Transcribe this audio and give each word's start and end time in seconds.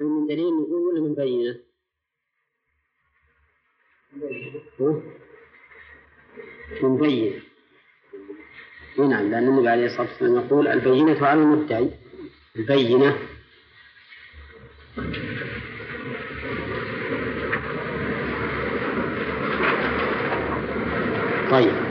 من 0.00 0.26
دليل 0.26 0.54
نقول 0.60 0.82
ولا 0.82 1.00
من 1.00 1.14
بينة؟ 1.14 1.60
من 6.82 6.96
بينة 6.98 7.42
نعم 8.98 9.30
لأن 9.30 9.48
النبي 9.48 9.68
عليه 9.68 9.86
الصلاة 9.86 10.08
والسلام 10.08 10.36
يقول 10.46 10.68
البينة 10.68 11.26
على 11.26 11.40
المدعي 11.42 11.90
البينة 12.56 13.18
طيب 21.50 21.85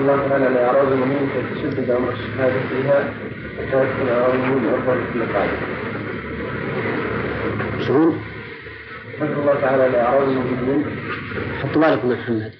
الله 0.00 0.28
تعالى 0.28 0.44
لأعراض 0.44 0.92
المؤمنين 0.92 1.28
فتشدد 1.28 1.90
أمر 1.90 2.12
الشهادة 2.12 2.60
فيها 2.68 3.14
حتى 3.58 3.84
يكون 3.84 4.08
أعراض 4.08 4.34
المؤمنين 4.34 4.74
أفضل 4.74 5.00
في 5.12 5.18
القاعدة. 5.18 5.52
شلون؟ 7.86 8.20
قال 9.20 9.32
الله 9.32 9.54
تعالى 9.60 9.88
لأعراض 9.88 10.28
المؤمنين 10.28 10.84
حطوا 11.62 11.82
بالكم 11.82 12.10
يا 12.10 12.16
محمد 12.16 12.52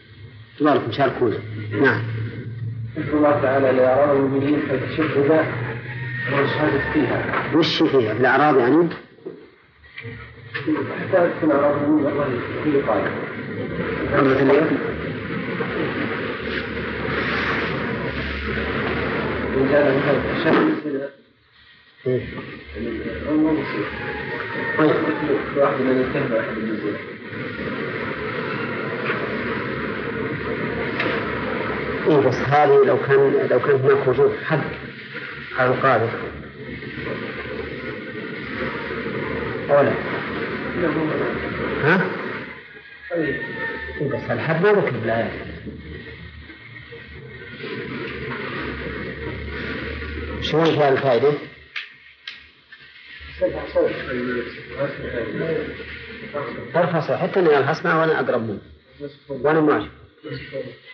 حطوا 0.56 0.72
بالكم 0.72 0.92
شاركونا 0.92 1.36
نعم 1.82 2.02
قال 2.96 3.14
الله 3.14 3.40
تعالى 3.42 3.72
لأعراض 3.72 4.16
المؤمنين 4.16 4.60
فتشدد 4.60 5.30
أمر 6.28 6.42
الشهادة 6.44 6.92
فيها 6.92 7.24
وش 7.54 7.82
فيها؟ 7.82 8.14
بالأعراض 8.14 8.58
يعني؟ 8.58 8.88
حتى 11.00 11.30
تكون 11.38 11.50
أعراض 11.50 11.74
المؤمنين 11.82 12.06
أفضل 12.06 12.38
في 12.64 12.70
القاعدة. 12.70 13.10
إيه. 22.06 22.20
بس 32.20 32.34
هذه 32.34 32.84
لو 32.86 32.98
كان 32.98 33.48
لو 33.50 33.60
كان 33.60 33.80
هناك 33.80 34.08
وجود 34.08 34.32
حد 34.44 34.60
على 35.58 35.70
القاذف 35.70 36.10
أولا 39.70 39.92
ها؟ 41.84 42.00
طيب 43.10 43.36
إيه 44.00 44.08
بس 44.08 44.30
الحد 44.30 44.62
ما 44.62 44.72
ذكر 44.72 44.90
بالآيات 44.90 45.30
شلون 50.50 50.64
فيها 50.64 50.88
الفائدة؟ 50.88 51.32
ترفع 56.74 57.16
حتى 57.16 57.40
أنا 57.40 57.58
الحسنى 57.58 57.94
وأنا 57.94 58.20
أقرب 58.20 58.42
منه 58.42 58.60
وأنا 59.28 59.60
ماشي 59.60 59.88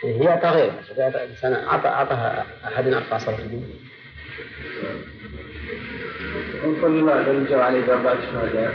هي 0.04 0.40
تغير 0.42 0.72
بس 1.32 1.44
أنا 1.44 1.66
أعطى 1.72 1.88
أعطاها 1.88 2.46
أحد 2.64 2.86
أرفع 2.86 3.18
صوت 3.18 3.34
نقول 6.64 6.98
لو 7.00 7.44
جاء 7.44 7.58
عليه 7.58 7.80
بأربعة 7.80 8.20
شهادات 8.20 8.74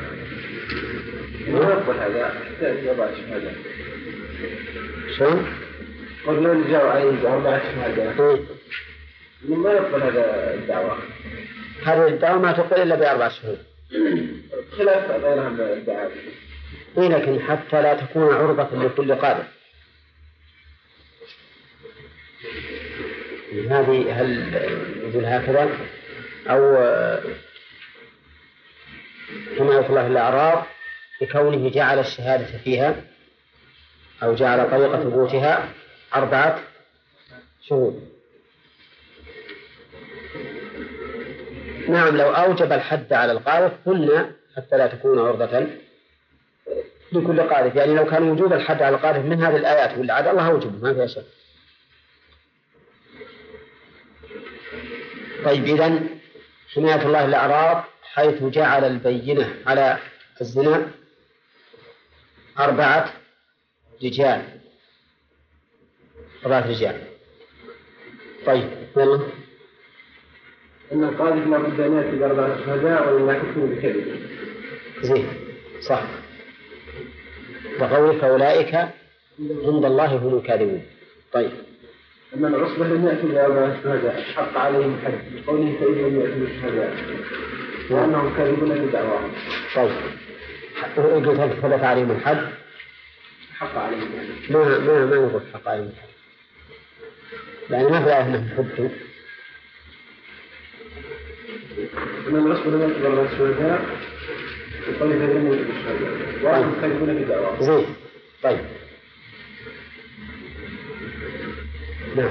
ما 1.48 1.60
يقبل 1.60 1.98
هذا 2.00 2.34
يحتاج 2.52 2.88
أربعة 2.88 3.16
شهادات 3.16 3.56
شلون؟ 5.18 5.46
قل 6.28 6.44
لو 6.44 6.64
جاء 6.64 6.86
عليه 6.88 7.12
بأربعة 7.12 7.60
شهادات 7.60 8.20
إيه. 8.20 8.40
ما 9.44 9.72
يقبل 9.72 10.04
هذا 10.04 10.54
الدعوة؟ 10.54 10.98
هذه 11.86 12.08
الدعوة 12.08 12.40
ما 12.40 12.52
تقبل 12.52 12.82
إلا 12.82 12.96
بأربع 12.96 13.30
شهور. 13.30 13.58
خلاف 14.78 15.12
غيرها 15.12 15.50
من 15.50 15.60
الدعاوى 15.60 16.12
إيه 16.98 17.08
لكن 17.08 17.42
حتى 17.42 17.82
لا 17.82 17.94
تكون 17.94 18.34
عرضة 18.34 18.84
لكل 18.84 19.16
قادر. 19.16 19.44
هذه 23.70 24.22
هل 24.22 24.54
يقول 25.04 25.26
هكذا؟ 25.26 25.70
أو 26.48 26.76
حماية 29.58 29.90
الله 29.90 30.08
الأعراض 30.08 30.64
بكونه 31.22 31.70
جعل 31.70 32.00
الشهادة 32.00 32.58
فيها 32.64 32.96
أو 34.24 34.36
جعل 34.36 34.72
طريقة 34.72 35.04
ثبوتها 35.04 35.70
أربعة 36.16 36.60
شهود 37.62 38.21
نعم 41.90 42.18
لو 42.18 42.30
أوجب 42.30 42.72
الحد 42.72 43.14
على 43.14 43.32
القاذف 43.32 43.74
قلنا 43.86 44.32
حتى 44.58 44.78
لا 44.78 44.88
تكون 44.88 45.20
عرضة 45.20 45.68
لكل 47.12 47.42
قاذف 47.42 47.76
يعني 47.76 47.94
لو 47.94 48.06
كان 48.06 48.24
وجوب 48.24 48.54
الحد 48.54 48.82
على 48.82 48.96
القاذف 48.96 49.26
من 49.26 49.44
هذه 49.44 49.56
الآيات 49.56 49.98
ولا 49.98 50.14
عاد 50.14 50.28
الله 50.28 50.48
أوجبه 50.48 50.88
ما 50.88 50.94
فيها 50.94 51.08
شك. 51.08 51.26
طيب 55.46 55.66
إذا 55.66 56.00
حماية 56.76 57.02
الله 57.06 57.26
الأعراض 57.26 57.84
حيث 58.04 58.44
جعل 58.44 58.84
البينة 58.86 59.56
على 59.68 59.98
الزنا 60.42 60.92
أربعة 62.60 63.14
رجال. 64.04 64.42
أربعة 66.46 66.68
رجال. 66.68 67.02
طيب 68.46 68.70
يلا. 68.98 69.22
أن 70.94 71.04
القاذف 71.04 71.48
لا 71.48 71.58
بد 71.58 71.80
أن 71.80 71.98
يأتي 71.98 72.16
بأربعة 72.18 72.66
شهداء 72.66 73.14
ولا 73.14 73.40
تكون 73.40 73.70
بكذب. 73.76 74.06
زين 75.02 75.28
صح. 75.82 76.04
وقوله 77.80 78.20
فأولئك 78.20 78.76
عند 79.66 79.86
الله 79.86 80.06
هم 80.06 80.38
الكاذبون. 80.38 80.84
طيب. 81.34 81.52
أما 82.36 82.48
العصبة 82.48 82.86
لم 82.88 83.08
يأتوا 83.08 83.30
بأربعة 83.30 83.84
شهداء 83.84 84.22
حق 84.22 84.58
عليهم 84.58 84.96
الحد 84.96 85.48
قوله 85.48 85.76
فإن 85.80 85.94
لم 85.94 86.20
يأتوا 86.20 86.36
بالشهداء 86.36 86.94
وأنهم 87.90 88.38
كاذبون 88.38 88.70
بدعواهم 88.70 89.32
طيب. 89.76 89.92
قلت 90.98 91.40
هل 91.40 91.50
ثبت 91.62 91.84
عليهم 91.84 92.12
الحد؟ 92.12 92.48
حق 93.60 93.78
عليهم. 93.78 94.02
الحد 94.02 94.52
ما 94.52 94.80
ما 94.80 95.06
ما 95.06 95.16
نقول 95.16 95.42
حق 95.54 95.68
عليهم 95.68 95.90
الحد. 95.90 96.08
يعني 97.70 97.90
ما 97.90 98.04
في 98.04 98.10
آية 98.10 98.22
أنهم 98.22 98.50
حدوا 98.58 98.90
أما 102.28 102.40
العصبة 102.40 102.72
لم 102.72 102.82
يأتوا 102.82 103.02
بأربعة 103.02 103.38
شهداء 103.38 103.82
وقوله 104.88 105.20
فإن 105.20 105.30
لم 105.30 105.48
يأتوا 105.48 105.66
بالشهداء 105.66 106.12
وأنهم 106.44 106.74
كاذبون 106.82 107.14
بدعواهم 107.14 107.62
زين. 107.62 107.86
طيب. 108.44 108.60
نعم. 112.18 112.30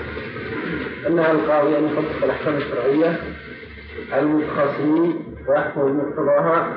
أنها 1.07 1.33
القاضي 1.33 1.79
أن 1.79 1.85
يطبق 1.85 2.25
الأحكام 2.25 2.57
الشرعية 2.57 3.21
على 4.13 4.23
المتخاصمين 4.23 5.15
ويحكم 5.49 5.81
بمقتضاها 5.81 6.77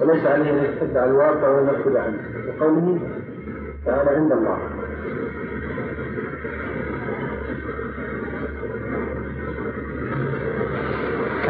وليس 0.00 0.26
عليه 0.26 0.50
أن 0.50 0.64
يتبع 0.64 1.04
الواقع 1.04 1.48
وينفذ 1.48 1.96
عنه. 1.96 2.18
وقوله 2.48 3.00
تعالى 3.86 4.10
عند 4.10 4.32
الله. 4.32 4.58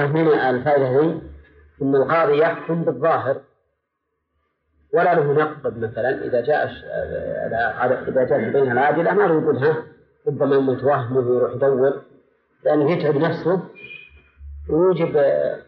هنا 0.06 0.50
الفائدة 0.50 1.00
أن 1.82 1.94
القاضي 1.96 2.38
يحكم 2.38 2.84
بالظاهر 2.84 3.40
ولا 4.94 5.14
له 5.14 5.32
نقد 5.32 5.78
مثلا. 5.78 6.24
إذا 6.24 6.40
جاء 6.40 6.66
على- 7.78 8.08
إذا 8.08 8.24
جاء 8.24 8.50
بينها 8.50 8.72
العادلة 8.72 9.14
ما 9.14 9.22
له 9.22 9.42
يقول 9.42 9.58
ها 9.58 9.76
ربما 10.26 10.58
متوهم 10.58 11.16
ويروح 11.16 11.52
يدور 11.52 12.02
لأنه 12.64 12.90
يتعب 12.90 13.16
نفسه. 13.16 13.62
ويوجب 14.68 15.16
آه، 15.16 15.58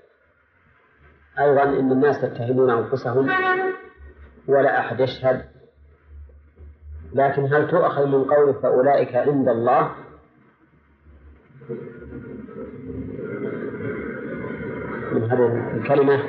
أيضا 1.38 1.62
أن 1.62 1.92
الناس 1.92 2.24
يتهمون 2.24 2.70
أنفسهم 2.70 3.30
ولا 4.48 4.78
أحد 4.78 5.00
يشهد. 5.00 5.44
لكن 7.14 7.54
هل 7.54 7.70
تؤخذ 7.70 8.06
من 8.06 8.24
قوله 8.24 8.52
فأولئك 8.52 9.14
عند 9.14 9.48
الله؟ 9.48 9.94
من 15.12 15.30
هذه 15.30 15.76
الكلمة. 15.76 16.20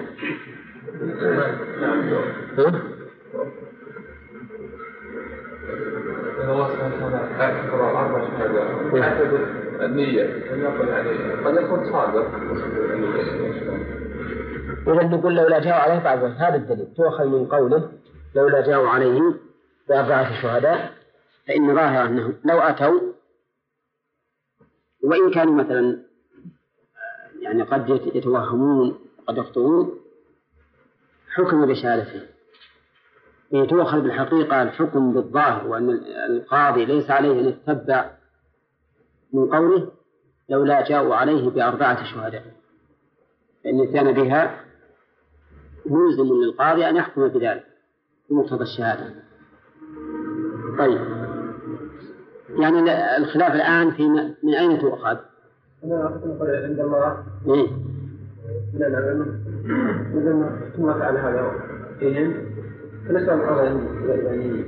النية. 9.82 10.24
قد 11.46 11.56
يكون 11.56 11.92
صادق. 11.92 12.26
إذا 14.88 15.04
نقول 15.04 15.36
لولا 15.36 15.60
جاءوا 15.60 15.82
عليه 15.82 15.96
ذلك 15.96 16.36
هذا 16.38 16.56
الدليل. 16.56 16.94
تؤخذ 16.98 17.26
من 17.26 17.46
قوله 17.46 17.92
لولا 18.36 18.62
جاءوا 18.62 18.90
عليه 18.90 19.22
بأربعة 19.90 20.42
شهداء 20.42 20.94
فإن 21.48 21.76
ظاهر 21.76 22.06
أنهم 22.06 22.36
لو 22.46 22.60
أتوا 22.60 23.00
وإن 25.04 25.32
كانوا 25.32 25.54
مثلا 25.54 26.11
يعني 27.42 27.64
قد 27.64 27.90
يتوهمون 28.16 29.00
قد 29.28 29.38
يخطئون 29.38 30.00
حكم 31.34 31.66
بشهادته 31.66 32.22
هي 33.54 33.66
تؤخذ 33.68 34.02
بالحقيقة 34.02 34.62
الحكم 34.62 35.14
بالظاهر 35.14 35.68
وأن 35.68 35.90
القاضي 36.30 36.86
ليس 36.86 37.12
عليه 37.12 37.40
أن 37.40 37.46
يتبع 37.48 38.12
من 39.34 39.56
قوله 39.56 39.92
لولا 40.50 40.90
جاءوا 40.90 41.16
عليه 41.16 41.50
بأربعة 41.50 42.04
شهداء. 42.04 42.44
فإن 43.64 43.94
كان 43.94 44.12
بها 44.12 44.66
ملزم 45.86 46.34
للقاضي 46.44 46.90
أن 46.90 46.96
يحكم 46.96 47.28
بذلك 47.28 47.64
بمقتضى 48.30 48.64
الشهادة. 48.64 49.14
طيب. 50.80 51.22
يعني 52.50 53.18
الخلاف 53.18 53.56
الآن 53.56 53.92
في 53.92 54.08
من 54.44 54.56
أين 54.56 54.80
تؤخذ؟ 54.80 55.18
أنا 55.84 56.06
أقول 56.06 56.56
عند 56.56 56.80
الله؟ 56.80 57.24
لا 58.74 58.86
لا 58.90 59.12
إذا 60.14 60.72
ثم 60.78 60.94
فعل 60.94 61.18
هذا. 61.18 61.52
فيهم 62.00 62.34
فنسأل 63.08 63.30
الله 63.30 63.64
يعني 63.64 64.64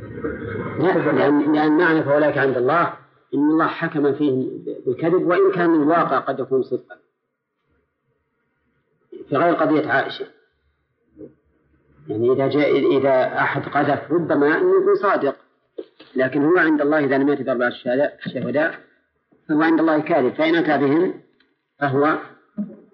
لا 0.79 1.11
لأن, 1.11 1.53
لأن 1.53 1.77
معنى 1.77 2.03
فأولئك 2.03 2.37
عند 2.37 2.57
الله 2.57 2.93
إن 3.33 3.49
الله 3.49 3.67
حكم 3.67 4.13
فيهم 4.13 4.63
بالكذب 4.85 5.27
وإن 5.27 5.51
كان 5.55 5.81
الواقع 5.81 6.19
قد 6.19 6.39
يكون 6.39 6.61
صدقا. 6.61 6.95
في 9.29 9.37
غير 9.37 9.53
قضية 9.53 9.91
عائشة. 9.91 10.25
يعني 12.07 12.33
إذا 12.33 12.47
جاء 12.47 12.97
إذا 12.97 13.37
أحد 13.37 13.61
قذف 13.61 14.11
ربما 14.11 14.57
أنه 14.57 14.81
يكون 14.81 14.95
صادق. 14.95 15.35
لكن 16.15 16.45
هو 16.45 16.57
عند 16.57 16.81
الله 16.81 16.99
إذا 16.99 17.17
لم 17.17 17.29
يأتي 17.29 17.43
بأربعة 17.43 17.69
شهداء 18.33 18.79
فهو 19.49 19.61
عند 19.61 19.79
الله 19.79 19.99
كاذب. 19.99 20.33
فإن 20.33 20.55
أتى 20.55 20.85
بهم 20.85 21.13
فهو 21.79 22.03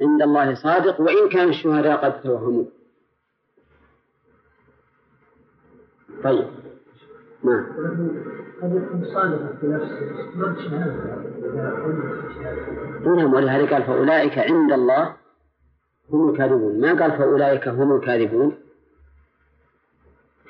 عند 0.02 0.22
الله 0.22 0.54
صادق 0.54 1.02
وإن 1.02 1.30
كان 1.30 1.50
الشهداء 1.50 2.06
قد 2.06 2.22
توهموا. 2.22 2.66
طيب. 6.24 6.48
نعم 7.44 7.66
قد 8.62 8.76
يكون 8.76 9.06
صادقا 9.14 9.56
في 9.62 9.68
نفسه 9.68 10.10
نعم 13.06 13.36
قال 13.66 13.84
فأولئك 13.84 14.38
عند 14.38 14.72
الله 14.72 15.16
هم 16.10 16.30
الكاذبون. 16.30 16.82
ما 16.82 17.02
قال 17.02 17.12
فأولئك 17.18 17.68
هم 17.68 17.96
الكاذبون؟ 17.96 18.58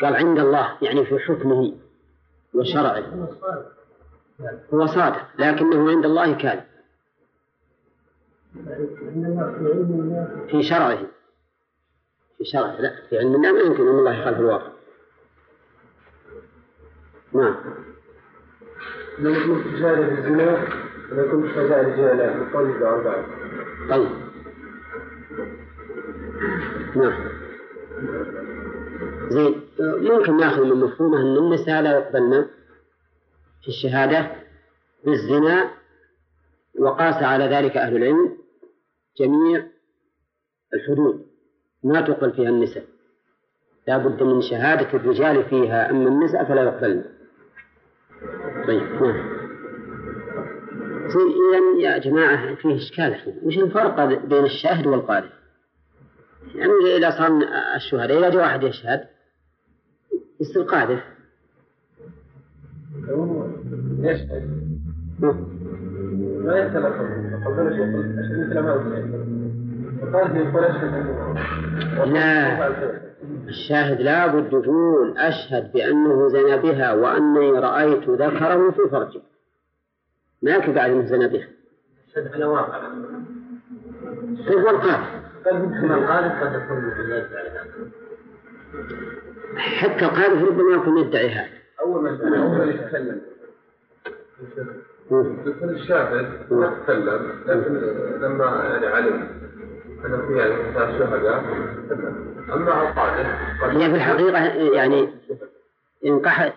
قال 0.02 0.16
عند 0.16 0.40
الله 0.40 0.78
يعني 0.82 1.06
في 1.06 1.20
حكمه 1.20 1.74
وشرعه 2.54 3.04
هو 4.74 4.86
صادق 4.86 5.22
لكنه 5.40 5.90
عند 5.90 6.06
الله 6.06 6.38
كاذب. 6.38 6.64
في 10.50 10.64
شرعه. 10.64 11.00
في 12.38 12.46
شرعه 12.46 12.82
لا 12.82 12.94
في 13.10 13.18
علم 13.18 13.36
الله 13.36 13.52
ما 13.52 13.60
يمكن 13.60 13.88
أن 13.88 14.00
الله 14.00 14.22
يخالف 14.22 14.40
الواقع. 14.40 14.72
نعم 17.34 17.56
لو 19.20 19.34
كنت 19.34 19.76
تجاري 19.76 20.04
بالزنا 20.04 20.68
لو 21.12 21.32
كنت 21.32 21.56
تجاري 21.56 21.92
جهلاء 21.92 22.50
بقول 22.52 22.80
بعض 22.80 23.04
طيب. 23.90 24.10
نعم 26.96 27.30
زين. 29.30 29.62
ممكن 29.80 30.38
ناخذ 30.38 30.64
من 30.64 30.76
مفهومه 30.76 31.22
أن 31.22 31.38
النساء 31.38 31.82
لا 31.82 31.92
يقبلن 31.92 32.46
في 33.62 33.68
الشهادة 33.68 34.32
بالزنا 35.06 35.72
وقاس 36.80 37.24
على 37.24 37.44
ذلك 37.44 37.78
أهل 37.78 37.96
العلم 37.96 38.38
جميع 39.20 39.68
الحدود 40.74 41.26
ما 41.84 42.02
تقبل 42.02 42.34
فيها 42.34 42.50
النساء 42.50 42.86
لا 43.88 43.98
بد 43.98 44.24
من 44.24 44.42
شهادة 44.42 44.94
الرجال 44.94 45.44
فيها 45.44 45.90
أما 45.90 46.10
النساء 46.10 46.46
فلا 46.46 46.64
يقبلن. 46.64 47.04
طيب 48.68 48.82
نعم. 48.82 49.40
إذا 51.10 51.82
يا 51.82 51.98
جماعة 51.98 52.56
فيه 52.56 52.76
إشكال 52.76 53.40
وش 53.44 53.58
الفرق 53.58 54.06
بين 54.06 54.46
الشاهد 54.46 54.88
والقارئ؟ 54.88 55.30
يعني 56.56 56.98
إذا 56.98 57.10
صار 57.10 57.42
الشهداء 57.76 58.20
إذا 58.20 58.30
جاء 58.30 58.42
واحد 58.42 58.64
يشهد 58.64 59.08
يصير 60.40 60.64
قاذف 60.64 61.04
يشهد 64.00 64.44
ما 66.46 66.60
يتلفظ 66.60 67.08
قبل 67.46 67.64
مثل 67.66 68.60
ما 68.60 68.72
لا. 72.06 72.68
الشاهد 73.48 74.02
لا 74.02 74.28
بد 74.28 74.54
يقول 74.54 75.18
أشهد 75.18 75.72
بأنه 75.72 76.28
زنى 76.28 76.58
بها 76.58 76.94
وأني 76.94 77.52
رأيت 77.52 78.10
ذكره 78.10 78.72
في 78.72 78.90
فرجه. 78.92 79.22
ما 80.42 80.52
يكفي 80.52 80.74
بعد 80.74 80.92
أنه 80.92 81.06
زنى 81.06 81.28
بها. 81.28 81.48
أشهد 82.08 82.34
على 82.34 82.46
واقع. 82.46 82.78
على 82.78 82.88
هذا 86.06 86.30
حتى 89.58 90.06
القاذف 90.06 90.44
ربما 90.44 90.76
يكون 90.76 90.98
يدعي 90.98 91.30
هذا. 91.30 91.50
أول 91.82 92.04
ما 92.04 92.10
أول 92.38 92.58
ما 92.58 92.64
يتكلم. 92.64 93.22
الشاهد 95.64 96.48
تكلم 96.50 97.44
لكن 97.46 97.74
لما 98.22 98.46
يعني 98.46 98.88
علم 98.88 99.30
أن 100.06 100.28
في 100.28 100.38
يعني 100.38 100.74
شهداء 101.00 101.40
أما 102.54 102.90
القاذف 102.90 103.28
هي 103.64 103.90
في 103.90 103.96
الحقيقة 103.96 104.46
يعني 104.74 105.10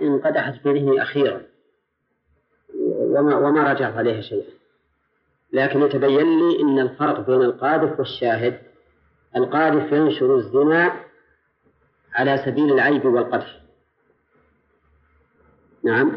انقدحت 0.02 0.54
في 0.62 0.72
ذهني 0.72 1.02
أخيرا. 1.02 1.42
وما 2.74 3.36
وما 3.36 3.72
رجعت 3.72 3.96
عليها 3.96 4.20
شيئا. 4.20 4.52
لكن 5.52 5.82
يتبين 5.82 6.38
لي 6.38 6.62
أن 6.62 6.78
الفرق 6.78 7.20
بين 7.26 7.42
القاذف 7.42 7.98
والشاهد 7.98 8.58
القاذف 9.36 9.92
ينشر 9.92 10.36
الزنا 10.36 10.92
على 12.14 12.42
سبيل 12.46 12.72
العيب 12.72 13.04
والقدح. 13.04 13.60
نعم؟ 15.84 16.12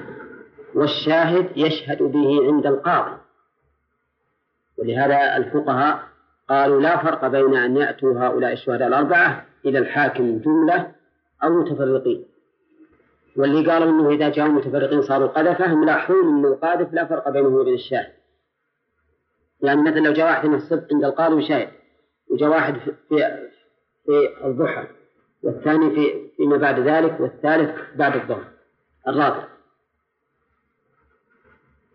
والشاهد 0.75 1.57
يشهد 1.57 2.03
به 2.03 2.47
عند 2.47 2.65
القاضي. 2.65 3.17
ولهذا 4.77 5.37
الفقهاء 5.37 5.99
قالوا 6.49 6.81
لا 6.81 7.03
فرق 7.03 7.27
بين 7.27 7.55
أن 7.55 7.77
يأتوا 7.77 8.19
هؤلاء 8.19 8.53
الشهداء 8.53 8.87
الأربعة 8.87 9.45
إلى 9.65 9.79
الحاكم 9.79 10.37
جملة 10.37 10.91
أو 11.43 11.49
متفرقين. 11.49 12.25
واللي 13.37 13.71
قالوا 13.71 13.89
أنه 13.89 14.09
إذا 14.09 14.29
جاءوا 14.29 14.51
متفرقين 14.51 15.01
صاروا 15.01 15.27
قذفة 15.27 15.75
ملاحظون 15.75 16.27
أن 16.27 16.45
القاذف 16.45 16.93
لا 16.93 17.05
فرق 17.05 17.29
بينه 17.29 17.47
وبين 17.47 17.73
الشاهد. 17.73 18.11
يعني 19.61 19.81
مثلا 19.81 19.99
لو 19.99 20.13
جاء 20.13 20.25
واحد 20.25 20.49
من 20.49 20.55
الصبح 20.55 20.83
عند 20.91 21.03
القاضي 21.03 21.35
وشاهد 21.35 21.69
وجاء 22.31 22.49
واحد 22.49 22.77
في 22.77 22.91
في 24.05 24.45
الضحى 24.45 24.87
والثاني 25.43 25.89
في 25.89 26.29
فيما 26.37 26.57
بعد 26.57 26.79
ذلك 26.79 27.19
والثالث 27.19 27.75
بعد 27.95 28.15
الظهر 28.15 28.45
الرابع. 29.07 29.54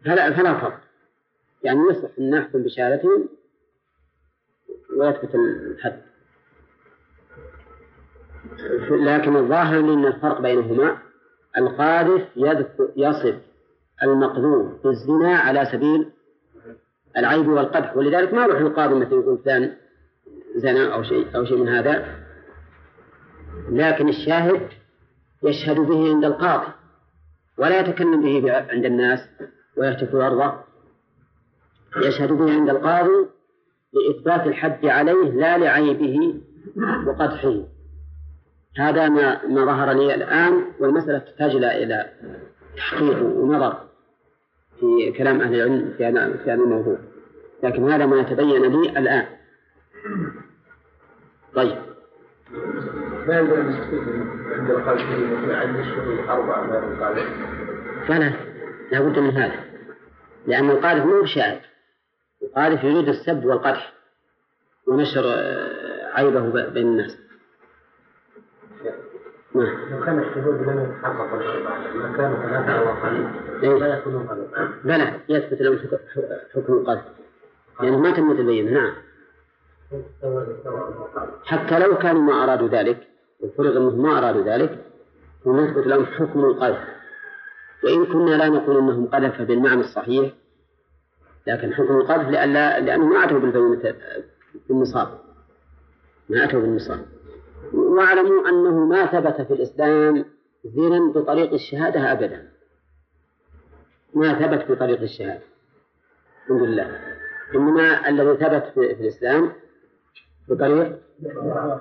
فلا 0.04 0.36
فلا 0.36 0.60
فرق. 0.60 0.80
يعني 1.62 1.80
يصلح 1.90 2.10
أن 2.18 2.30
نحكم 2.30 2.62
بشهادتهم 2.62 3.28
ويثبت 4.96 5.34
الحد. 5.34 6.02
لكن 8.90 9.36
الظاهر 9.36 9.78
أن 9.78 10.06
الفرق 10.06 10.40
بينهما 10.40 10.98
القاذف 11.58 12.28
يصف 12.96 13.38
المقذوف 14.02 14.84
بالزنا 14.84 15.38
على 15.38 15.64
سبيل 15.72 16.10
العيب 17.16 17.48
والقدح. 17.48 17.96
ولذلك 17.96 18.34
ما 18.34 18.42
يروح 18.44 18.60
القاضي 18.60 18.94
مثلا 18.94 19.20
يقول 19.20 19.38
فلان 19.38 19.76
زنا 20.56 20.94
أو 20.94 21.02
شيء 21.02 21.36
أو 21.36 21.44
شيء 21.44 21.56
من 21.56 21.68
هذا. 21.68 22.18
لكن 23.68 24.08
الشاهد 24.08 24.68
يشهد 25.42 25.76
به 25.76 26.10
عند 26.10 26.24
القاضي 26.24 26.72
ولا 27.58 27.80
يتكلم 27.80 28.22
به 28.22 28.52
عند 28.52 28.84
الناس. 28.84 29.20
ويهتف 29.76 30.14
أرضه 30.14 30.52
يشهد 31.96 32.32
به 32.32 32.52
عند 32.52 32.70
القاضي 32.70 33.26
لإثبات 33.92 34.46
الحد 34.46 34.86
عليه 34.86 35.30
لا 35.30 35.58
لعيبه 35.58 36.34
وقدحه. 37.06 37.54
هذا 38.76 39.08
ما 39.08 39.46
ما 39.46 39.64
ظهر 39.64 39.92
لي 39.92 40.14
الآن 40.14 40.64
والمسألة 40.80 41.18
تحتاج 41.18 41.56
إلى 41.56 42.10
تحقيق 42.76 43.22
ونظر 43.22 43.76
في 44.80 45.12
كلام 45.18 45.40
أهل 45.40 45.54
العلم 45.54 45.94
في 45.96 46.06
هذا 46.06 46.36
في 46.36 46.50
هذا 46.50 46.62
الموضوع. 46.62 46.98
لكن 47.62 47.90
هذا 47.90 48.06
ما 48.06 48.20
يتبين 48.20 48.62
لي 48.62 48.98
الآن. 48.98 49.26
طيب. 51.54 51.78
ما 53.26 53.36
عندنا 53.36 53.86
عند 54.52 54.70
القلب 54.70 55.00
عند 55.50 55.76
الشهور 55.76 56.30
أربعة 56.30 56.66
ما 56.66 56.78
القالب 56.78 57.26
فلا. 58.06 58.49
لا 58.90 59.00
بد 59.00 59.18
من 59.18 59.30
هذا 59.30 59.64
لأن 60.46 60.70
القاذف 60.70 61.04
مو 61.04 61.22
بشاهد 61.22 61.60
القاذف 62.42 62.84
يريد 62.84 63.08
السب 63.08 63.44
والقدح 63.44 63.92
ونشر 64.86 65.24
آه، 65.26 66.14
عيبه 66.14 66.68
بين 66.68 66.86
الناس. 66.86 67.18
نعم. 69.54 69.90
لو 69.90 70.04
كان 70.04 70.18
الشهود 70.18 70.68
لم 70.68 70.80
يتحقق 70.80 71.34
ما 71.94 72.16
كانوا 72.16 72.36
ثلاثة 72.36 72.72
أو 72.72 72.92
أقل. 72.92 73.80
لا 73.80 73.98
يكونون 73.98 74.26
قذف 74.26 74.84
بلى 74.84 75.20
يثبت 75.28 75.60
لهم 75.60 75.78
حكم 76.54 76.72
القذف 76.72 77.04
لأنه 77.80 77.98
ما 77.98 78.10
تمت 78.10 78.40
البينة 78.40 78.70
نعم. 78.70 78.94
حتى 81.44 81.78
لو 81.78 81.98
كانوا 81.98 82.22
ما 82.22 82.44
أرادوا 82.44 82.68
ذلك 82.68 83.08
وفرض 83.40 83.76
أنهم 83.76 84.02
ما 84.02 84.18
أرادوا 84.18 84.42
ذلك 84.42 84.78
ونثبت 85.44 85.86
لهم 85.86 86.06
حكم 86.06 86.44
القذف 86.44 86.99
وإن 87.84 88.06
كنا 88.06 88.30
لا 88.36 88.48
نقول 88.48 88.76
أنهم 88.76 89.06
قذف 89.06 89.42
بالمعنى 89.42 89.80
الصحيح 89.80 90.32
لكن 91.46 91.74
حكم 91.74 91.96
القذف 91.96 92.28
لأن 92.28 92.52
لأنه 92.84 93.06
ما 93.06 93.24
أتوا 93.24 93.38
بالنصاب 94.68 95.08
ما 96.28 96.44
أتوا 96.44 96.60
بالنصاب 96.60 97.06
واعلموا 97.72 98.48
أنه 98.48 98.86
ما 98.86 99.06
ثبت 99.06 99.46
في 99.46 99.54
الإسلام 99.54 100.24
زنا 100.64 101.12
بطريق 101.12 101.52
الشهادة 101.52 102.12
أبدا. 102.12 102.48
ما 104.14 104.38
ثبت 104.38 104.70
بطريق 104.70 105.00
الشهادة. 105.00 105.42
الحمد 106.42 106.62
لله. 106.62 107.00
إنما 107.54 108.08
الذي 108.08 108.36
ثبت 108.36 108.72
في 108.74 108.80
الإسلام 109.00 109.52
بطريق 110.48 110.98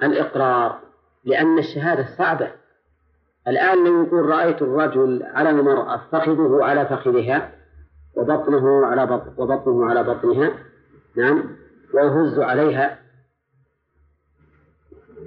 الإقرار 0.03 0.79
لأن 1.25 1.57
الشهادة 1.57 2.07
صعبة. 2.17 2.51
الآن 3.47 3.83
لو 3.85 4.03
يقول 4.03 4.25
رأيت 4.25 4.61
الرجل 4.61 5.23
على 5.23 5.49
المرأة 5.49 6.01
فخذه 6.11 6.59
على 6.61 6.85
فخذها 6.85 7.51
وبطنه 8.15 8.85
على 8.85 9.05
بطن 9.05 9.33
وبطنه 9.37 9.89
على 9.89 10.03
بطنها. 10.03 10.53
نعم. 11.15 11.55
ويهز 11.93 12.39
عليها. 12.39 12.99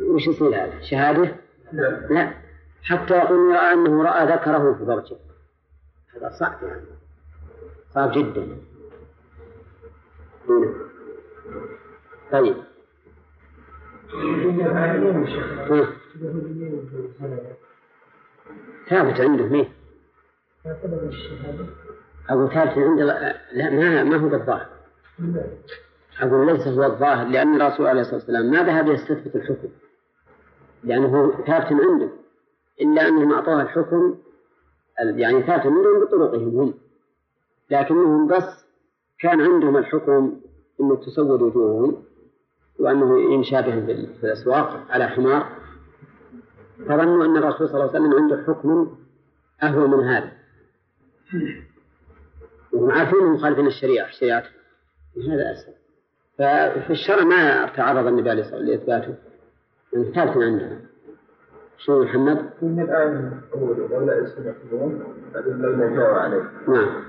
وش 0.01 0.27
يصير 0.27 0.49
هذا؟ 0.49 0.81
شهادة؟ 0.81 1.35
لا. 2.11 2.33
حتى 2.83 3.15
يقول 3.15 3.55
رأى 3.55 3.73
أنه 3.73 4.03
رأى 4.03 4.27
ذكره 4.27 4.75
في 4.75 4.87
فرجه 4.87 5.17
هذا 6.17 6.31
صعب 6.31 6.63
يعني. 6.63 6.83
صعب 7.95 8.13
جدا. 8.13 8.57
هنا. 10.49 10.75
طيب. 12.33 12.57
ثابت 18.89 19.21
عنده 19.21 19.45
مين؟ 19.45 19.69
أقول 22.31 22.49
ثابت 22.55 22.79
عنده 22.79 23.05
لا 23.53 23.71
ما 23.71 24.05
ما 24.05 24.17
هو 24.17 24.29
بالظاهر. 24.29 24.67
أقول 26.21 26.47
ليس 26.47 26.67
هو 26.69 26.85
الظاهر 26.85 27.27
لأن 27.27 27.61
الرسول 27.61 27.87
عليه 27.87 28.01
الصلاة 28.01 28.15
والسلام 28.17 28.51
ما 28.51 28.63
ذهب 28.63 28.89
يستثبت 28.89 29.37
الحكم. 29.37 29.69
لأنه 30.85 31.33
ثابت 31.47 31.73
عنده 31.73 32.09
إلا 32.81 33.09
أنهم 33.09 33.33
أعطوها 33.33 33.63
الحكم 33.63 34.19
يعني 34.99 35.43
ثابت 35.43 35.67
عندهم 35.67 36.05
بطرقهم 36.05 36.61
هم. 36.61 36.75
لكنهم 37.71 38.27
بس 38.27 38.65
كان 39.19 39.41
عندهم 39.41 39.77
الحكم 39.77 40.41
أنه 40.81 40.97
تسود 40.97 41.43
وجوههم 41.43 42.05
وأنه 42.79 43.33
يمشى 43.35 43.63
بهم 43.63 43.87
في 43.87 44.27
الأسواق 44.27 44.87
على 44.91 45.09
حمار. 45.09 45.62
فظنوا 46.89 47.25
أن 47.25 47.37
الرسول 47.37 47.69
صلى 47.69 47.81
الله 47.81 47.95
عليه 47.95 48.01
وسلم 48.01 48.23
عنده 48.23 48.45
حكم 48.47 48.97
أهون 49.63 49.91
من 49.91 50.05
هذا. 50.05 50.33
وهم 52.73 52.91
عارفين 52.91 53.27
مخالفين 53.27 53.67
الشريعة 53.67 54.11
شريعته 54.11 54.49
هذا 55.17 55.53
أسهل. 55.53 55.75
ففي 56.39 56.91
الشرع 56.91 57.25
ما 57.25 57.67
تعرض 57.67 58.07
النبي 58.07 58.31
عليه 58.31 58.43
الصلاة 58.43 58.59
والسلام 58.59 58.79
لإثباته. 58.79 59.15
من 59.93 60.13
ثابت 60.13 60.37
عندنا 60.37 60.81
شو 61.79 62.03
محمد؟ 62.03 62.51
من 62.63 62.81
الآن 62.81 63.41
لولا 63.91 64.19
يستمعون 64.19 65.03
لولا 65.35 65.97
جاءوا 65.97 66.19
عليه. 66.19 66.43
نعم. 66.69 67.05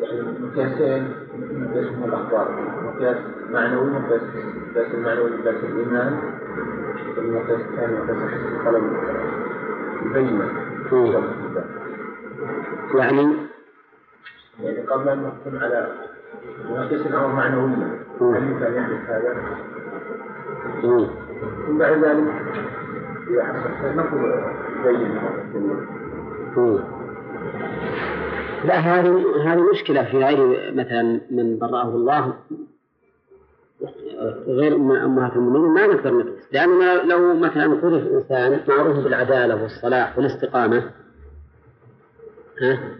يعني 0.00 0.22
مقياسين 0.22 1.14
مقياس 1.32 1.92
من 1.92 2.04
الأخبار 2.04 2.46
مقياس 2.82 3.16
معنوي 3.50 3.90
مقياس 3.90 4.22
مقياس 4.70 4.94
المعنوي 4.94 5.30
مقياس 5.30 5.64
الإيمان. 5.64 6.37
يعني 12.94 13.36
يعني 14.62 14.80
قبل 14.86 15.08
أن 15.08 15.22
نحكم 15.22 15.64
على 15.64 15.88
مقياس 16.70 17.06
الأمر 17.06 17.34
معنويا 17.34 17.98
هل 18.20 18.42
يمكن 18.50 18.64
أن 18.64 18.74
يحدث 18.74 19.10
هذا؟ 19.10 19.36
ثم 21.66 21.78
بعد 21.78 22.04
ذلك 22.04 22.24
إذا 23.30 23.44
حصل 23.44 23.96
نقول 23.96 24.42
بين 24.84 25.18
لا 28.64 28.78
هذه 28.78 29.24
هذه 29.44 29.70
مشكلة 29.72 30.04
في 30.04 30.24
غير 30.24 30.74
مثلا 30.74 31.20
من 31.30 31.58
برأه 31.58 31.88
الله 31.88 32.34
غير 34.46 34.74
أمهات 34.76 35.32
المؤمنين 35.32 35.70
ما 35.70 35.86
نقدر 35.86 36.14
نقيس 36.14 36.52
لأننا 36.52 37.02
لو 37.02 37.34
مثلا 37.34 37.64
قذف 37.64 38.12
إنسان 38.12 38.60
معروف 38.68 38.96
بالعدالة 39.04 39.62
والصلاح 39.62 40.18
والاستقامة 40.18 40.90
ها 42.62 42.98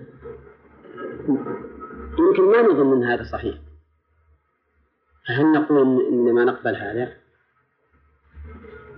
يمكن 2.19 2.43
ما 2.43 2.63
نظن 2.63 2.93
أن 2.93 3.05
هذا 3.05 3.23
صحيح. 3.33 3.55
فهل 5.29 5.53
نقول 5.53 6.07
إن 6.07 6.35
ما 6.35 6.45
نقبل 6.45 6.77
هذا؟ 6.77 7.13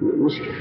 مشكلة. 0.03 0.55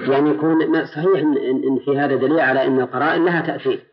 يعني 0.00 0.30
يكون 0.30 0.84
صحيح 0.84 1.20
إن 1.66 1.78
في 1.84 1.98
هذا 1.98 2.16
دليل 2.16 2.40
على 2.40 2.66
أن 2.66 2.80
القرائن 2.80 3.24
لها 3.24 3.46
تأثير. 3.46 3.86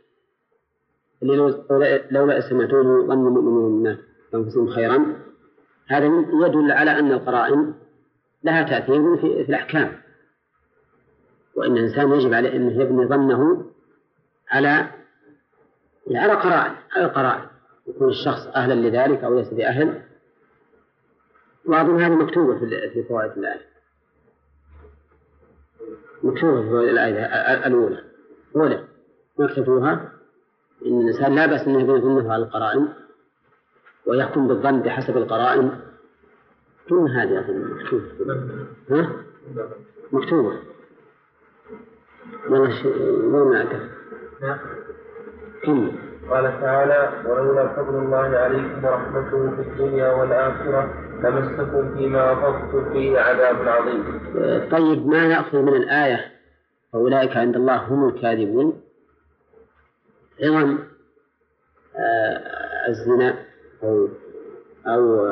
لولا 2.12 2.50
سمعتوه 2.50 3.08
ظن 3.08 3.28
المؤمنون. 3.28 3.78
الناس 3.78 3.98
أنفسهم 4.36 4.70
خيرا 4.70 5.28
هذا 5.88 6.06
يدل 6.46 6.72
على 6.72 7.00
أن 7.00 7.12
القرائن 7.12 7.74
لها 8.44 8.64
تأثير 8.64 9.18
في, 9.18 9.42
الأحكام. 9.42 10.02
وأن 11.56 11.78
الإنسان 11.78 12.12
يجب 12.12 12.34
عليه 12.34 12.56
أنه 12.56 12.82
يبني 12.82 13.06
ظنه 13.06 13.66
على 14.50 14.92
على 16.16 16.34
قرائن 16.34 16.76
على 16.96 17.06
قرائن 17.06 17.48
يكون 17.88 18.10
الشخص 18.10 18.48
أهلا 18.56 18.74
لذلك 18.74 19.24
أو 19.24 19.36
ليس 19.36 19.54
بأهل. 19.54 20.02
وأظن 21.66 22.02
هذه 22.02 22.16
مكتوبة 22.16 22.60
في 22.60 22.90
في 22.94 23.04
فوائد 23.04 23.32
الآية. 23.38 23.62
مكتوبة 26.24 26.62
في 26.62 26.70
فوائد 26.70 26.90
الآية 26.90 27.26
الأولى. 27.68 28.04
أولى 28.56 28.84
ما 29.40 30.10
إن 30.86 31.02
الإنسان 31.02 31.36
لا 31.36 31.46
بأس 31.46 31.68
أنه 31.68 31.80
يبني 31.80 32.02
ظنه 32.02 32.34
على 32.34 32.44
القرائن. 32.44 32.88
ويحكم 34.08 34.48
بالظن 34.48 34.82
بحسب 34.82 35.18
القرائن. 35.18 35.72
كل 36.90 36.96
هذه 36.96 37.40
أظن 37.40 37.74
مكتوبة 37.74 38.06
ها؟ 38.90 39.10
مكتوبة 40.12 40.60
والله 42.50 42.88
وين 43.36 43.56
أعتقد 43.56 43.90
كم؟ 45.64 45.92
قال 46.30 46.62
تعالى 46.62 47.30
ولولا 47.30 47.68
فضل 47.68 47.96
الله 47.96 48.38
عليكم 48.38 48.86
ورحمته 48.86 49.56
في 49.56 49.62
الدنيا 49.62 50.14
والآخرة 50.14 50.94
لمسكم 51.24 51.96
فيما 51.98 52.34
أفضتم 52.34 52.94
فيه 52.94 53.20
عذاب 53.20 53.68
عظيم. 53.68 54.04
طيب 54.72 55.08
ما 55.08 55.28
نأخذ 55.28 55.58
من 55.58 55.76
الآية؟ 55.76 56.32
فأولئك 56.94 57.38
عند 57.38 57.56
الله 57.56 57.76
هم 57.76 58.10
الكاذبون. 58.10 58.82
عظم 60.44 60.78
آه، 61.96 62.88
الزنا. 62.90 63.47
أو 63.84 64.08
أو 64.88 65.28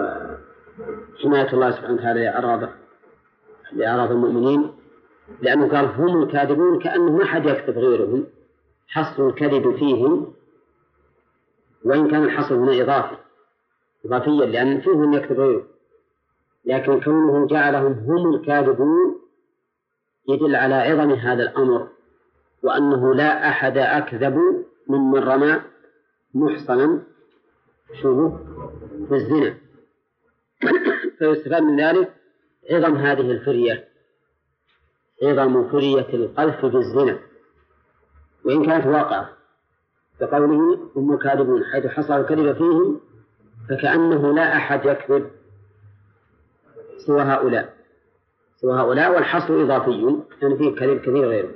حماية 1.24 1.54
الله 1.54 1.72
سبحانه 1.72 1.94
وتعالى 1.94 2.24
لأعراض 2.24 2.70
لأعراض 3.74 4.12
المؤمنين 4.12 4.72
لأنه 5.42 5.68
قال 5.68 5.86
هم 5.86 6.24
الكاذبون 6.24 6.80
كأنه 6.80 7.18
ما 7.18 7.26
حد 7.26 7.46
يكذب 7.46 7.78
غيرهم. 7.78 8.26
حصر 8.88 9.28
الكذب 9.28 9.76
فيهم 9.76 10.34
وإن 11.86 12.12
كان 12.12 12.24
الحصر 12.24 12.56
هنا 12.56 12.82
إضافي. 12.82 13.16
إضافيا 14.06 14.46
لأن 14.46 14.82
فيهم 14.82 15.14
يكذب 15.14 15.40
غيره. 15.40 15.64
لكن 16.66 17.02
كونه 17.02 17.48
جعلهم 17.48 17.92
هم 17.92 18.36
الكاذبون 18.36 19.22
يدل 20.30 20.56
على 20.56 20.76
عظم 20.76 21.12
هذا 21.12 21.44
الأمر 21.44 21.88
وأنه 22.64 23.16
لا 23.16 23.50
أحد 23.50 23.78
أكذب 23.78 24.66
ممن 24.88 25.24
رمى 25.24 25.62
محصنا 26.34 27.04
شو 27.94 28.30
بالزنا 29.10 29.58
فيستفاد 31.20 31.64
من 31.64 31.80
ذلك 31.80 32.14
عظم 32.72 32.96
هذه 32.96 33.32
الفرية. 33.32 33.88
عظم 35.24 35.70
فرية 35.70 36.14
القذف 36.14 36.66
بالزنا. 36.66 37.20
وإن 38.46 38.66
كانت 38.66 38.86
واقعة 38.86 39.30
كقوله 40.20 40.90
هم 40.96 41.18
كاذبون 41.18 41.64
حيث 41.64 41.88
حصل 41.88 42.14
الكذب 42.14 42.54
فيهم 42.54 43.02
فكأنه 43.70 44.34
لا 44.34 44.58
أحد 44.58 44.86
يكذب 44.86 45.32
سوى 46.98 47.22
هؤلاء. 47.22 47.76
سوى 48.56 48.74
هؤلاء 48.74 49.16
والحصر 49.16 49.64
إضافي 49.64 50.22
يعني 50.42 50.58
فيه 50.58 50.76
كذب 50.76 51.00
كثير 51.00 51.28
غيره. 51.28 51.52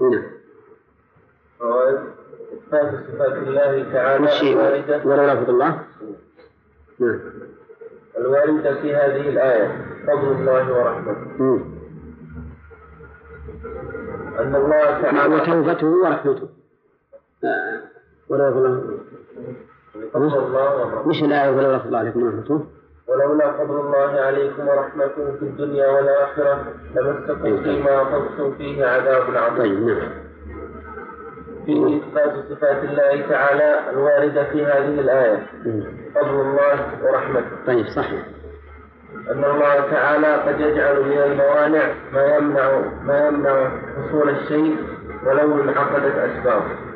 نعم. 0.00 0.34
إثبات 2.54 2.94
صفات 3.08 3.32
الله 3.32 3.92
تعالى 3.92 4.52
الواردة. 4.52 5.00
ولو 5.04 5.26
لفظ 5.26 5.50
الله؟ 5.50 5.78
نعم. 7.00 7.20
الواردة 8.18 8.74
في 8.80 8.96
هذه 8.96 9.28
الآية 9.28 9.86
فضل 10.06 10.32
الله 10.32 10.72
ورحمته. 10.72 11.60
أن 14.40 14.54
الله 14.54 15.02
تعالى 15.02 15.34
وتوبته 15.34 15.86
ورحمته. 15.86 16.48
آه، 17.44 17.80
ولو 18.28 18.48
لفظ 18.48 18.66
الله 20.16 21.02
مش 21.06 21.22
الآية 21.22 21.50
ولو 21.50 21.76
لفظ 21.76 21.86
الله 21.86 21.98
عليكم 21.98 22.22
ورحمته؟ 22.22 22.66
ولولا 23.08 23.52
فضل 23.52 23.80
الله 23.80 24.20
عليكم 24.20 24.68
ورحمته 24.68 25.32
في 25.38 25.42
الدنيا 25.42 25.88
والآخرة 25.88 26.64
لمسكم 26.96 27.62
فيما 27.62 28.02
أخذتم 28.02 28.54
فيه 28.54 28.86
عذاب 28.86 29.36
عظيم. 29.36 29.58
طيب 29.58 29.86
نعم. 29.86 30.23
في 31.66 31.96
إثبات 31.96 32.44
صفات 32.48 32.84
الله 32.84 33.28
تعالى 33.28 33.90
الواردة 33.90 34.44
في 34.52 34.66
هذه 34.66 35.00
الآية 35.00 35.46
فضل 36.14 36.40
الله 36.40 37.04
ورحمته. 37.04 37.66
طيب 37.66 37.86
صحيح. 37.86 38.26
أن 39.30 39.44
الله 39.44 39.90
تعالى 39.90 40.34
قد 40.34 40.60
يجعل 40.60 41.02
من 41.02 41.18
الموانع 41.18 41.94
ما 42.12 42.36
يمنع 42.36 42.80
ما 43.02 43.28
يمنع 43.28 43.70
حصول 43.96 44.28
الشيء 44.28 44.76
ولو 45.26 45.62
انعقدت 45.62 46.14
أسبابه. 46.16 46.94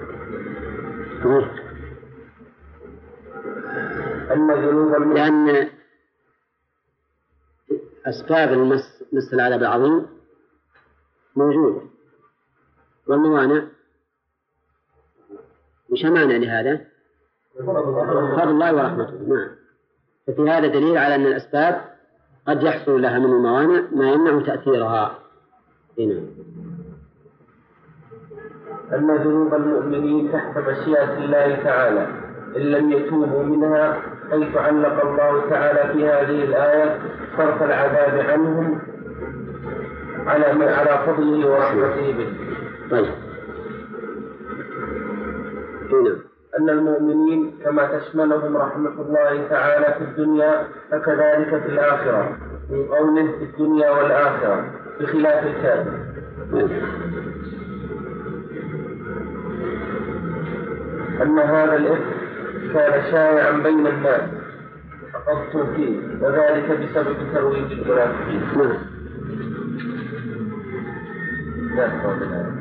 أن 4.30 4.50
ذنوب 4.50 5.12
لأن 5.16 5.68
أسباب 8.06 8.52
المس 8.52 9.04
مس 9.12 9.34
العذاب 9.34 9.60
العظيم 9.60 10.06
موجودة 11.36 11.80
والموانع 13.06 13.62
وش 15.92 16.04
معنى 16.04 16.38
لهذا؟ 16.38 16.80
فضل 17.58 18.50
الله 18.50 18.74
ورحمته 18.74 19.12
نعم 19.12 19.48
ففي 20.26 20.50
هذا 20.50 20.66
دليل 20.66 20.98
على 20.98 21.14
أن 21.14 21.26
الأسباب 21.26 21.80
قد 22.48 22.62
يحصل 22.62 23.02
لها 23.02 23.18
من 23.18 23.24
الموانع 23.24 23.82
ما 23.92 24.12
يمنع 24.12 24.46
تأثيرها 24.46 25.18
هنا 25.98 26.20
أن 28.92 29.16
ذنوب 29.16 29.54
المؤمنين 29.54 30.32
تحت 30.32 30.58
مشيئة 30.58 31.18
الله 31.18 31.62
تعالى 31.64 32.06
إن 32.56 32.62
لم 32.62 32.92
يتوبوا 32.92 33.42
منها 33.42 34.02
حيث 34.30 34.56
علق 34.56 35.04
الله 35.04 35.50
تعالى 35.50 35.92
في 35.92 36.08
هذه 36.08 36.44
الآية 36.44 36.98
صرف 37.36 37.62
العذاب 37.62 38.30
عنهم 38.30 38.80
على 40.26 40.64
على 40.64 41.06
فضله 41.06 41.50
ورحمته 41.50 42.12
به. 42.12 42.32
طيب. 42.90 43.27
أن 46.60 46.68
المؤمنين 46.70 47.58
كما 47.64 47.98
تشملهم 47.98 48.56
رحمة 48.56 49.02
الله 49.02 49.48
تعالى 49.50 49.94
في 49.98 50.04
الدنيا 50.04 50.66
فكذلك 50.90 51.62
في 51.62 51.68
الآخرة 51.68 52.36
من 52.70 52.84
قوله 52.86 53.32
في 53.38 53.44
الدنيا 53.44 53.90
والآخرة 53.90 54.64
بخلاف 55.00 55.46
الكافر. 55.46 55.92
أن 61.22 61.38
هذا 61.38 61.76
الإثم 61.76 62.18
كان 62.74 63.12
شائعا 63.12 63.50
بين 63.50 63.86
الناس 63.86 64.22
فقدتم 65.12 65.74
فيه 65.76 65.98
وذلك 66.20 66.70
بسبب 66.70 67.16
ترويج 67.34 67.72
المنافقين. 67.72 68.42
نعم. 71.76 72.57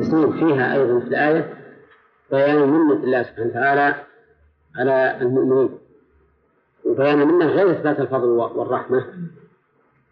يصير 0.00 0.32
فيها 0.32 0.74
أيضا 0.74 1.00
في 1.00 1.06
الآية 1.06 1.54
بيان 2.30 2.68
منة 2.68 3.04
الله 3.04 3.22
سبحانه 3.22 3.48
وتعالى 3.50 3.94
على 4.76 5.18
المؤمنين. 5.20 5.78
وبيان 6.84 7.18
منة 7.18 7.46
غير 7.46 7.70
إثبات 7.70 8.00
الفضل 8.00 8.28
والرحمة. 8.28 9.06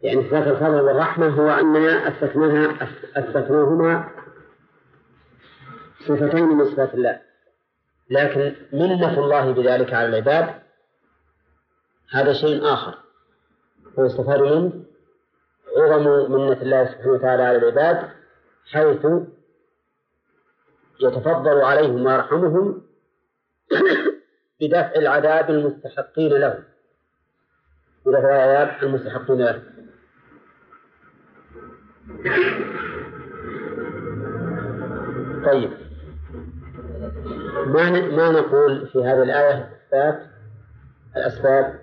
يعني 0.03 0.21
إثبات 0.21 0.47
الفضل 0.47 0.81
والرحمة 0.81 1.27
هو 1.29 1.51
أننا 1.51 2.09
أثبتناها 2.09 2.89
أثبتناهما 3.17 4.09
صفتين 6.01 6.45
من 6.45 6.65
صفات 6.65 6.95
الله. 6.95 7.21
لكن 8.11 8.55
منة 8.73 9.19
الله 9.19 9.53
بذلك 9.53 9.95
على 9.95 10.09
العباد 10.09 10.55
هذا 12.11 12.33
شيء 12.33 12.73
آخر. 12.73 12.95
ويستفاد 13.97 14.41
منه 14.41 14.73
عظم 15.77 16.33
منة 16.33 16.63
الله 16.63 16.85
سبحانه 16.85 17.13
وتعالى 17.13 17.43
على 17.43 17.57
العباد 17.59 18.09
حيث 18.73 19.07
يتفضل 21.01 21.61
عليهم 21.61 22.07
ويرحمهم 22.07 22.83
بدفع 24.61 24.93
العذاب 24.97 25.51
المستحقين 25.51 26.33
له 26.33 26.65
بدفع 28.07 28.45
العذاب 28.45 28.83
المستحقين 28.83 29.39
له 29.39 29.63
طيب. 35.45 35.71
ما 37.67 37.91
ما 37.91 38.31
نقول 38.31 38.87
في 38.87 38.99
هذه 38.99 39.23
الآية 39.23 39.71
إثبات 39.87 40.27
الأسباب. 41.17 41.81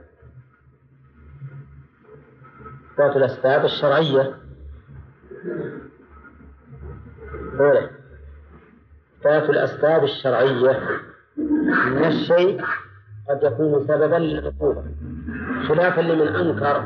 إثبات 2.93 3.15
الأسباب 3.15 3.65
الشرعية. 3.65 4.37
أولا. 7.59 8.00
إثبات 9.21 9.49
الأسباب 9.49 10.03
الشرعية 10.03 10.79
من 11.87 12.05
الشيء 12.05 12.61
قد 13.29 13.43
يكون 13.43 13.87
سببا 13.87 14.15
للعقوبة. 14.15 14.83
خلافا 15.67 16.01
لمن 16.01 16.27
أنكر 16.27 16.77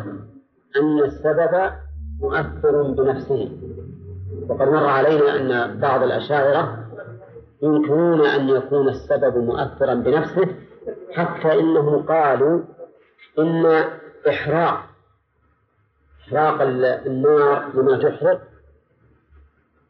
أن 0.76 1.00
السبب 1.00 1.72
مؤثر 2.22 2.82
بنفسه. 2.84 3.52
وقد 4.50 4.68
مر 4.68 4.86
علينا 4.86 5.36
أن 5.36 5.80
بعض 5.80 6.04
الأشاعرة 6.04 6.78
ينكرون 7.62 8.26
أن 8.26 8.50
يكون 8.50 8.90
السبب 8.90 9.38
مؤثرا 9.38 9.94
بنفسه 9.94 10.48
حتى 11.14 11.60
إنهم 11.60 12.06
قالوا 12.06 12.62
إن 13.40 13.66
إحراق 14.30 14.86
إحراق 16.28 16.62
النار 16.62 17.72
لما 17.76 17.98
تحرق 17.98 18.42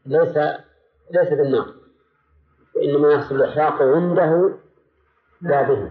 ليس 0.06 0.36
ليس 1.10 1.28
بالنار. 1.28 1.75
وإنما 2.76 3.12
يحصل 3.12 3.34
الإحراق 3.34 3.82
عنده 3.82 4.54
لا 5.40 5.62
به؟ 5.62 5.90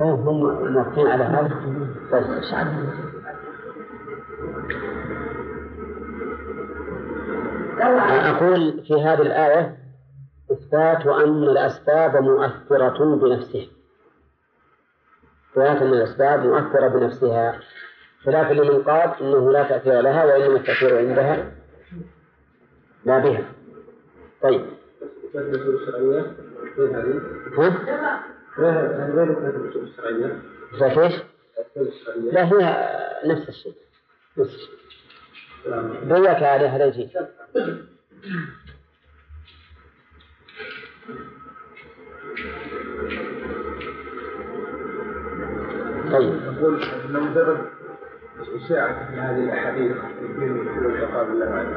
هم 0.00 0.40
موافقين 0.72 1.06
على 1.06 1.24
هذا. 1.24 1.48
بس 2.12 2.24
أقول 8.30 8.84
في 8.88 8.94
هذه 8.94 9.22
الآية 9.22 9.76
إثبات 10.52 11.06
أن 11.06 11.42
الأسباب 11.42 12.16
مؤثرة 12.22 13.16
بنفسها. 13.16 13.66
إثبات 15.52 15.82
أن 15.82 15.92
الأسباب 15.92 16.46
مؤثرة 16.46 16.88
بنفسها. 16.88 17.60
خلاف 18.24 18.50
لمن 18.50 18.82
قال 18.82 19.10
إنه 19.20 19.52
لا 19.52 19.68
تأثير 19.68 20.00
لها 20.00 20.24
وإنما 20.24 20.56
التأثير 20.56 20.98
عندها. 20.98 21.52
لا 23.04 23.18
بها. 23.18 23.59
طيب. 24.42 24.66
ها؟ 27.58 28.24
إيش؟ 30.80 31.14
لا 32.32 32.44
هي 32.44 32.88
نفس 33.24 33.48
الشيء. 33.48 33.74
نفس 34.38 34.54
الشيء. 34.54 34.80
بيك 36.04 36.42
عليه 36.42 36.76
هذا 36.76 36.84
يجي 36.84 37.08
طيب. 46.12 46.42
نقول 46.46 46.80
من 47.08 47.34
سبب 47.34 47.58
إشاعة 48.64 48.92
هذه 49.14 49.44
الأحاديث 49.44 49.96
في 50.38 51.04
عقاب 51.04 51.30
الله 51.30 51.46
عز 51.46 51.76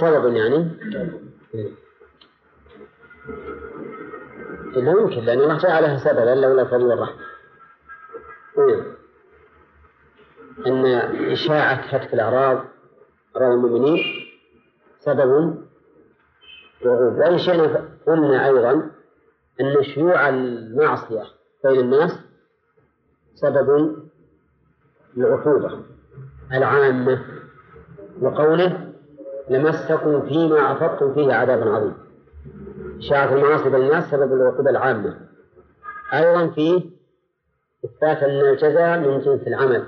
سبب 0.00 0.34
يعني؟ 0.36 0.70
لا 4.74 4.90
يمكن 4.92 5.20
لأن 5.20 5.40
الله 5.40 5.58
جعلها 5.58 5.96
سببا 5.96 6.34
لولا 6.40 6.64
فضل 6.64 6.92
الرحمة. 6.92 7.20
إيه. 8.58 8.96
أن 10.66 10.86
إشاعة 11.32 11.74
هتك 11.74 12.14
الأعراض 12.14 12.64
أراضي 13.36 13.54
المؤمنين 13.54 13.98
سبب 15.00 15.30
وعود 16.84 17.18
وإن 17.18 17.38
شئنا 17.38 17.88
قلنا 18.06 18.46
أيضا 18.46 18.90
أن 19.60 19.82
شيوع 19.82 20.28
المعصية 20.28 21.22
بين 21.64 21.80
الناس 21.80 22.18
سبب 23.34 23.96
العقوبة 25.16 25.82
العامة 26.52 27.24
وقوله 28.20 28.92
لمسكم 29.50 30.26
فيما 30.26 30.72
أفضتم 30.72 31.14
فيه 31.14 31.32
عذاب 31.32 31.68
عظيم. 31.68 31.94
شاعة 32.98 33.34
المعاصي 33.34 33.70
بين 33.70 33.82
الناس 33.82 34.10
سبب 34.10 34.32
العقوبة 34.32 34.70
العامة. 34.70 35.18
أيضا 36.14 36.46
فيه 36.46 36.82
إثبات 37.84 38.22
أن 38.22 38.40
الجزاء 38.40 38.98
من 39.00 39.20
جنس 39.20 39.46
العمل. 39.46 39.84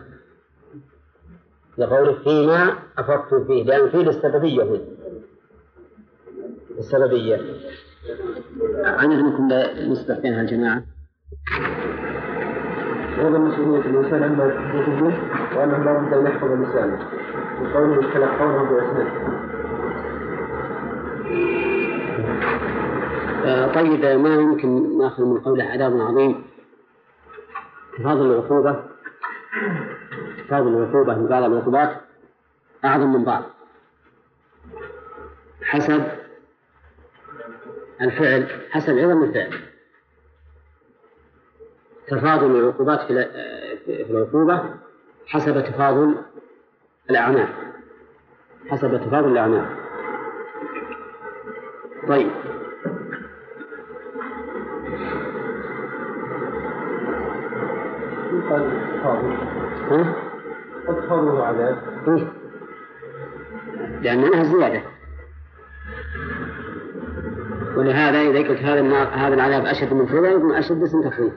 لقوله 1.79 2.13
فيما 2.13 2.79
أفضتم 2.99 3.45
فيه 3.45 3.65
لأن 3.65 3.89
فيه 3.89 3.99
للسببية 3.99 4.63
هنا. 4.63 4.81
السببية 6.79 7.41
عن 8.85 9.09
منكم 9.09 9.49
نسبة 9.93 10.21
بين 10.21 10.41
الجماعة. 10.41 10.83
وهذا 13.19 13.39
مسؤولية 13.39 13.81
الإنسان 13.81 14.23
عما 14.23 14.45
يتحدث 14.45 14.89
به 14.89 15.59
وأنه 15.59 15.85
لا 15.85 15.99
بد 15.99 16.15
أن 16.15 16.27
يحفظ 16.27 16.51
لسانه 16.51 16.99
وقوله 17.63 18.09
يتلقونه 18.09 18.63
بأسنانه 18.63 19.48
طيب 23.75 24.05
ما 24.05 24.35
يمكن 24.35 24.99
نأخذ 24.99 25.25
من 25.25 25.41
قوله 25.41 25.65
عذاب 25.65 26.01
عظيم؟ 26.01 26.45
تفاضل 27.99 28.33
العقوبة 28.33 28.85
تفاضل 30.39 30.69
العقوبة 30.69 31.15
من 31.15 31.27
بعض 31.27 31.43
العقوبات 31.43 32.01
أعظم 32.85 33.13
من 33.13 33.25
بعض. 33.25 33.43
حسب 35.63 36.03
الفعل 38.01 38.49
حسب 38.71 38.99
عظم 38.99 39.23
الفعل. 39.23 39.61
تفاضل 42.09 42.61
العقوبات 42.61 43.01
في 43.01 44.07
العقوبة 44.11 44.75
حسب 45.27 45.65
تفاضل 45.65 46.15
الأعمال. 47.11 47.49
حسب 48.71 48.97
تفاضل 48.97 49.33
الأعمال. 49.33 49.67
طيب. 52.09 52.31
قد 58.51 58.63
ها؟ 59.91 60.15
قد 60.89 60.97
تفاضل 60.97 61.41
عذاب 61.41 61.79
إيه؟ 62.09 62.33
لأنها 64.03 64.43
زيادة 64.43 64.83
ولهذا 67.77 68.21
إذا 68.21 68.49
قلت 68.49 68.63
هذا 68.63 68.81
النار 68.81 69.07
هذا 69.07 69.35
العذاب 69.35 69.67
أشد 69.67 69.93
من 69.93 70.07
كذا 70.07 70.29
يكون 70.29 70.55
أشد 70.55 70.83
اسم 70.83 71.03
تفريط 71.03 71.33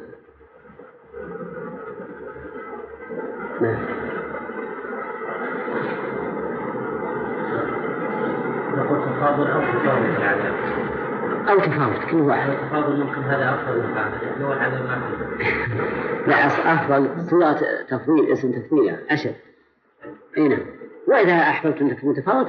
نعم 3.61 4.01
أو 11.49 11.59
تفاوت 11.59 12.11
كل 12.11 12.21
واحد. 12.21 12.49
التفاضل 12.49 12.99
يمكن 12.99 13.21
هذا 13.21 13.49
أفضل 13.49 13.77
من 13.77 13.97
هذا؟ 13.97 14.45
هو 14.45 14.53
العذاب 14.53 14.85
ما 14.85 15.01
لا 16.27 16.47
أفضل. 16.47 17.09
صورة 17.29 17.59
تفضيل 17.89 18.31
اسم 18.31 18.51
تفضيل 18.51 18.85
يعني 18.85 19.13
أشد. 19.13 19.35
أي 20.37 20.47
نعم. 20.47 20.65
وإذا 21.07 21.33
أحببت 21.33 21.81
أن 21.81 21.95
تكون 21.97 22.13
تفاوت 22.13 22.47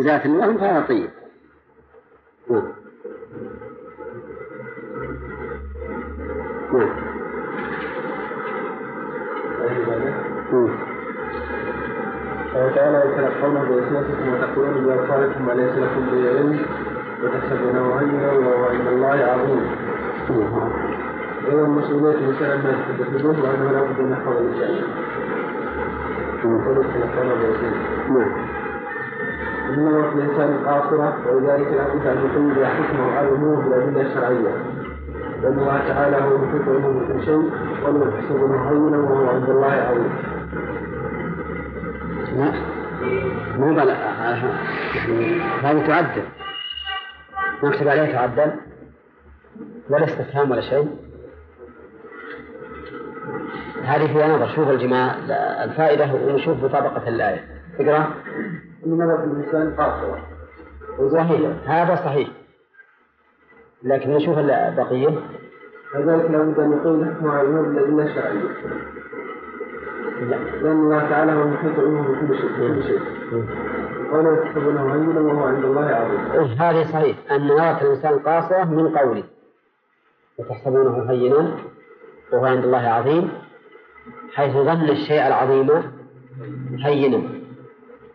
ذات 0.00 0.26
لهم 0.26 0.58
فهذا 0.58 0.80
طيب. 0.80 1.10
نعم. 2.50 2.62
نعم. 6.72 7.08
مم. 10.52 10.68
قال 12.54 12.74
تعالى 12.74 12.98
يتلقونه 12.98 13.64
بألسنتكم 13.64 14.28
وتقولون 14.32 14.84
بأبصاركم 14.84 15.46
ما 15.46 15.52
ليس 15.52 15.72
لكم 15.72 16.06
به 16.10 16.28
علم 16.28 16.66
وتحسبونه 17.22 18.00
هينا 18.00 18.32
وهو 18.32 18.64
عند 18.64 18.86
الله 18.86 19.08
عظيم. 19.08 19.62
أيضا 21.48 21.66
مسؤولية 21.66 22.18
الإنسان 22.18 22.62
ما 22.64 22.70
يتحدث 22.70 23.22
به 23.22 23.28
وأنه 23.28 23.72
لا 23.72 23.80
بد 23.82 24.00
أن 24.00 24.12
يحفظ 24.12 24.36
لسانه 24.42 24.86
نعم. 28.08 28.32
إن 29.68 29.86
نظرة 29.86 30.12
الإنسان 30.14 30.58
قاصرة 30.66 31.16
ولذلك 31.26 31.68
لا 31.72 31.84
بد 31.94 32.06
أن 32.06 32.18
يقيد 32.24 32.64
حكمة 32.64 33.20
الأمور 33.20 33.56
بالأدلة 33.56 34.00
الشرعية. 34.00 34.52
لأن 35.42 35.58
الله 35.58 35.78
تعالى 35.88 36.16
هو 36.16 36.36
المحيط 36.36 36.68
علمه 36.68 37.00
بكل 37.00 37.24
شيء 37.24 37.50
وله 37.84 38.10
تحسبونه 38.10 38.70
هينا 38.70 38.98
وهو 38.98 39.28
عند 39.28 39.50
الله 39.50 39.66
عظيم 39.66 40.12
لا 42.36 42.52
مو 43.58 43.74
بل 43.74 43.88
يعني 43.88 45.40
هذه 45.62 45.86
تعدل 45.86 46.22
نكتب 47.62 47.88
عليها 47.88 48.12
تعدل 48.12 48.52
ولا 49.90 50.04
استفهام 50.04 50.50
ولا 50.50 50.60
شيء. 50.60 50.96
هذه 53.82 54.06
فيها 54.12 54.36
نظر 54.36 54.48
شوف 54.48 54.70
الجماعة 54.70 55.16
الفائدة 55.64 56.14
ونشوف 56.14 56.64
مطابقة 56.64 57.08
الآية. 57.08 57.44
اقرأ. 57.80 58.14
إن 58.86 58.92
نظرة 58.92 59.24
الإنسان 59.24 59.74
قاصرة 59.74 60.22
صحيح. 61.12 61.50
هذا 61.66 61.94
صحيح. 61.94 62.28
لكن 63.82 64.10
نشوف 64.10 64.38
البقية. 64.38 65.08
كذلك 65.92 66.30
لا 66.30 66.38
بد 66.38 66.58
أن 66.60 66.72
يقيد 66.72 67.14
حكمه 67.14 67.32
على 67.32 67.48
بالأدلة 67.48 68.04
الشرعية 68.04 68.42
لا. 70.20 70.36
لأن 70.36 70.76
الله 70.76 71.08
تعالى 71.08 71.32
هو 71.32 71.42
المحيط 71.42 71.72
بكل 71.72 72.82
شيء 72.82 73.00
قوله 74.10 74.42
يحسبونه 74.42 74.94
هينا 74.94 75.20
وهو 75.20 75.44
عند 75.44 75.64
الله 75.64 75.86
عظيم. 75.86 76.60
هذه 76.60 76.84
صحيح 76.92 77.16
أن 77.32 77.46
نظرة 77.46 77.82
الإنسان 77.82 78.18
قاصرة 78.18 78.64
من 78.64 78.88
قوله. 78.96 79.24
وتحسبونه 80.38 81.10
هينا 81.10 81.56
وهو 82.32 82.46
عند 82.46 82.64
الله 82.64 82.88
عظيم 82.88 83.32
حيث 84.34 84.52
ظن 84.52 84.88
الشيء 84.88 85.26
العظيم 85.26 85.70
هينا. 86.84 87.22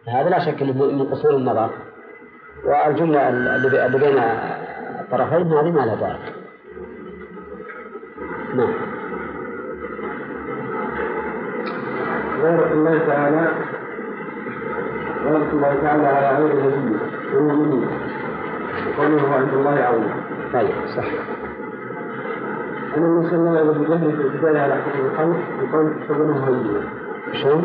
هذا 0.08 0.30
لا 0.30 0.40
شك 0.40 0.62
أنه 0.62 0.74
من 0.74 1.04
قصور 1.04 1.36
النظر. 1.36 1.70
والجملة 2.66 3.30
اللي 3.30 4.00
بين 4.00 4.18
الطرفين 5.00 5.54
هذه 5.54 5.72
ما 5.72 5.80
لها 5.80 5.96
داعي. 5.96 6.34
نعم. 8.56 8.74
الله 12.72 12.98
تعالى 13.08 13.73
غيرة 15.24 15.50
الله 15.54 15.80
تعالى 15.82 16.08
على 16.08 16.38
غير 16.38 16.56
نبيه 16.56 17.00
والمؤمنين 17.34 17.88
وقوله 18.88 19.22
هو 19.22 19.34
عند 19.34 19.54
الله 19.54 19.72
عظيم. 19.72 20.14
طيب 20.54 20.70
صح. 20.98 21.08
أن 22.98 23.04
الإنسان 23.04 23.46
لا 23.46 23.52
يعبد 23.60 23.78
بجهله 23.78 24.12
في 24.12 24.22
البداية 24.22 24.60
على 24.60 24.76
حكم 24.76 25.00
الخلق. 25.06 25.38
بقول 25.72 25.94
تحسبونه 26.00 26.48
هينا 26.48 26.82
شلون؟ 27.44 27.64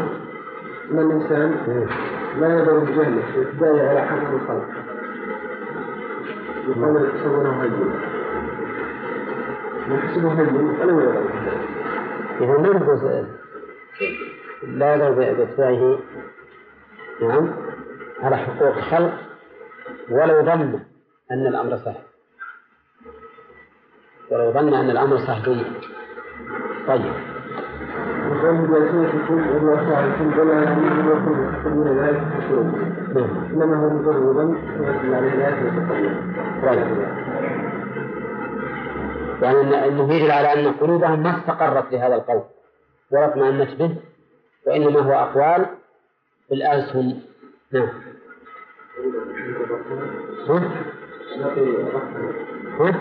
أن 0.91 0.99
الإنسان 0.99 1.55
لا 2.41 2.63
يدعو 2.63 2.81
بجهله 2.81 3.23
في 3.33 3.39
البداية 3.39 3.89
على 3.89 4.01
حكم 4.01 4.35
الخلق. 4.35 4.69
بقول 6.69 7.09
تحسبونه 7.11 7.63
هينا 7.63 7.95
يحسبه 9.89 10.33
هين 10.33 10.55
ولا 10.81 10.93
يدعو 10.93 11.23
إذا 12.41 12.59
ما 12.59 12.79
نقول 12.79 13.27
لا 14.63 14.95
يضر 14.95 15.11
باتباعه 15.11 15.99
نعم. 17.23 17.49
على 18.23 18.37
حقوق 18.37 18.77
الخلق 18.77 19.13
ولو 20.11 20.43
ظن 20.43 20.81
أن 21.31 21.47
الأمر 21.47 21.77
صح 21.77 21.95
ولو 24.31 24.53
ظن 24.53 24.75
أن 24.75 24.91
الأمر 24.91 25.19
جيد 25.45 25.67
طيب. 26.89 27.13
إنما 33.53 33.77
هو 33.77 33.89
مجرد 33.91 34.37
يعني 39.43 39.63
أن- 39.63 39.75
أنه 39.85 40.15
يدل 40.15 40.31
على 40.31 40.53
أن 40.69 40.73
قلوبهم 40.73 41.23
ما 41.23 41.39
استقرت 41.39 41.93
لهذا 41.93 42.15
القول. 42.15 42.43
ولا 43.13 43.27
اطمأنت 43.27 43.75
به 43.79 43.97
وإنما 44.67 45.01
هو 45.01 45.13
أقوال 45.13 45.67
بالألسن 46.51 47.15
نعم. 47.73 47.89
ها؟ 50.49 50.71
ها؟ 52.79 53.01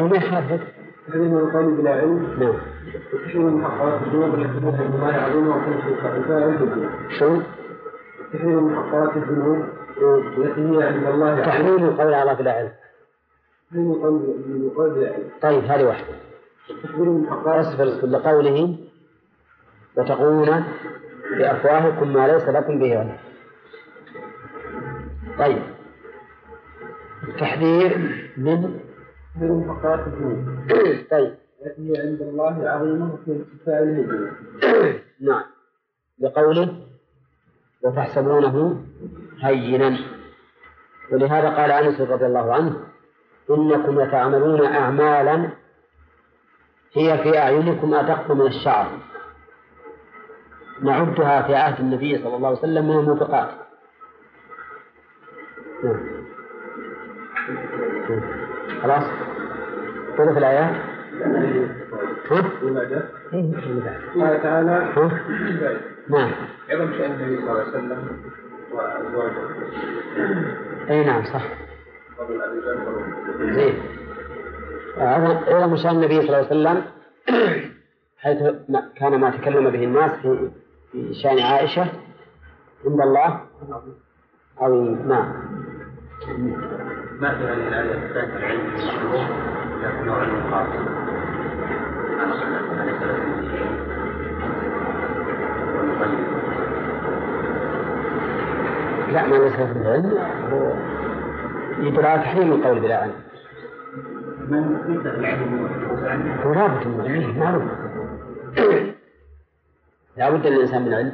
ما 0.00 0.16
يخالف 0.16 0.62
تحريم 1.08 1.38
القول 1.38 1.74
بلا 1.74 1.90
علم. 1.90 2.36
نعم. 2.40 2.54
وتشير 3.14 3.48
المحققات 3.48 4.02
الذنوب 4.02 4.34
التي؟ 4.34 4.60
تحريم 8.32 8.66
محققات 8.66 9.16
الذنوب 9.16 9.64
هي 10.56 10.82
عند 10.82 11.06
الله 11.06 11.40
تحريم 11.40 11.84
القول 11.84 12.14
على 12.14 12.34
بلا 12.34 12.52
علم. 12.52 12.70
تحريم 13.70 13.92
قول 13.92 14.70
قول 14.76 14.90
بلا 14.90 15.12
علم. 15.12 15.28
طيب 15.42 15.64
هذه 15.64 15.84
واحدة. 15.84 16.14
تحريم 16.82 17.22
محققات 17.22 17.66
اصبر 17.66 18.08
لقوله 18.08 18.76
وتقولون 19.96 20.64
بأفواهكم 21.38 22.12
ما 22.12 22.26
ليس 22.26 22.48
لكم 22.48 22.78
به 22.78 22.98
علم. 22.98 23.16
طيب. 25.38 25.62
تحذير 27.38 27.98
من 28.36 28.80
تحريم 29.34 29.60
محققات 29.60 30.06
الذنوب 30.06 30.46
طيب. 31.10 31.34
التي 31.66 31.92
هي 31.92 32.00
عند 32.00 32.20
الله 32.20 32.68
عظيمة 32.68 33.18
في 33.24 33.30
ارتفاع 33.30 33.78
الهجرة. 33.78 34.32
نعم. 35.28 35.42
لقوله 36.18 36.76
وتحسبونه 37.82 38.84
هينا. 39.42 39.98
ولهذا 41.12 41.48
قال 41.48 41.70
أنس 41.70 42.00
رضي 42.00 42.26
الله 42.26 42.54
عنه 42.54 42.76
إنكم 43.50 44.00
لتعملون 44.00 44.66
أعمالا 44.66 45.48
هي 46.92 47.18
في 47.18 47.38
أعينكم 47.38 47.94
ادق 47.94 48.32
من 48.32 48.46
الشعر. 48.46 49.09
نعدها 50.82 51.42
في 51.42 51.54
عهد 51.54 51.80
النبي 51.80 52.18
صلى 52.18 52.36
الله 52.36 52.48
عليه 52.48 52.58
وسلم 52.58 52.88
من 52.88 52.98
الموبقات. 52.98 53.48
خلاص؟ 58.82 59.04
في 60.16 60.22
الآيات. 60.22 60.74
قال 64.16 64.42
تعالى؟ 64.42 64.92
نعم. 66.08 66.30
عظم 66.70 66.92
شأن 66.98 67.10
النبي 67.10 67.36
صلى 67.36 67.50
الله 67.50 67.60
عليه 67.60 67.68
وسلم 67.70 68.22
وأزواجه. 68.72 69.36
أي 70.90 71.04
نعم 71.04 71.24
صح. 71.24 71.42
زين. 73.40 73.74
عظم 75.48 75.76
شأن 75.76 75.96
النبي 75.96 76.22
صلى 76.22 76.26
الله 76.26 76.36
عليه 76.36 76.46
وسلم 76.46 76.82
حيث 78.18 78.38
كان 78.96 79.20
ما 79.20 79.30
تكلم 79.30 79.70
به 79.70 79.84
الناس 79.84 80.10
في 80.10 80.50
في 80.92 81.14
شأن 81.14 81.38
عائشة 81.38 81.82
عند 82.86 83.00
الله 83.00 83.40
عظيم. 84.58 85.08
نعم. 85.08 85.32
ما 87.20 87.34
في 87.34 87.44
هذه 87.44 87.68
الآية؟ 87.68 88.06
إثبات 88.06 88.36
العلم 88.36 88.70
بالشروط 88.70 89.20
لكنه 89.82 90.12
علم 90.14 90.50
خاص 90.50 90.68
لا 99.12 99.26
ما 99.26 99.36
في 99.66 99.78
العلم. 99.78 100.18
هو 100.52 100.72
على 102.06 102.22
تحريم 102.22 102.52
القول 102.52 102.80
بلا 102.80 102.96
علم. 102.96 103.12
من 104.48 104.78
يبدأ 104.88 105.14
العلم؟ 105.14 105.68
هو 106.44 106.52
رابط 106.52 106.86
معروف. 107.36 107.62
لا 110.16 110.30
بد 110.30 110.46
للإنسان 110.46 110.82
من 110.82 110.94
علم. 110.94 111.12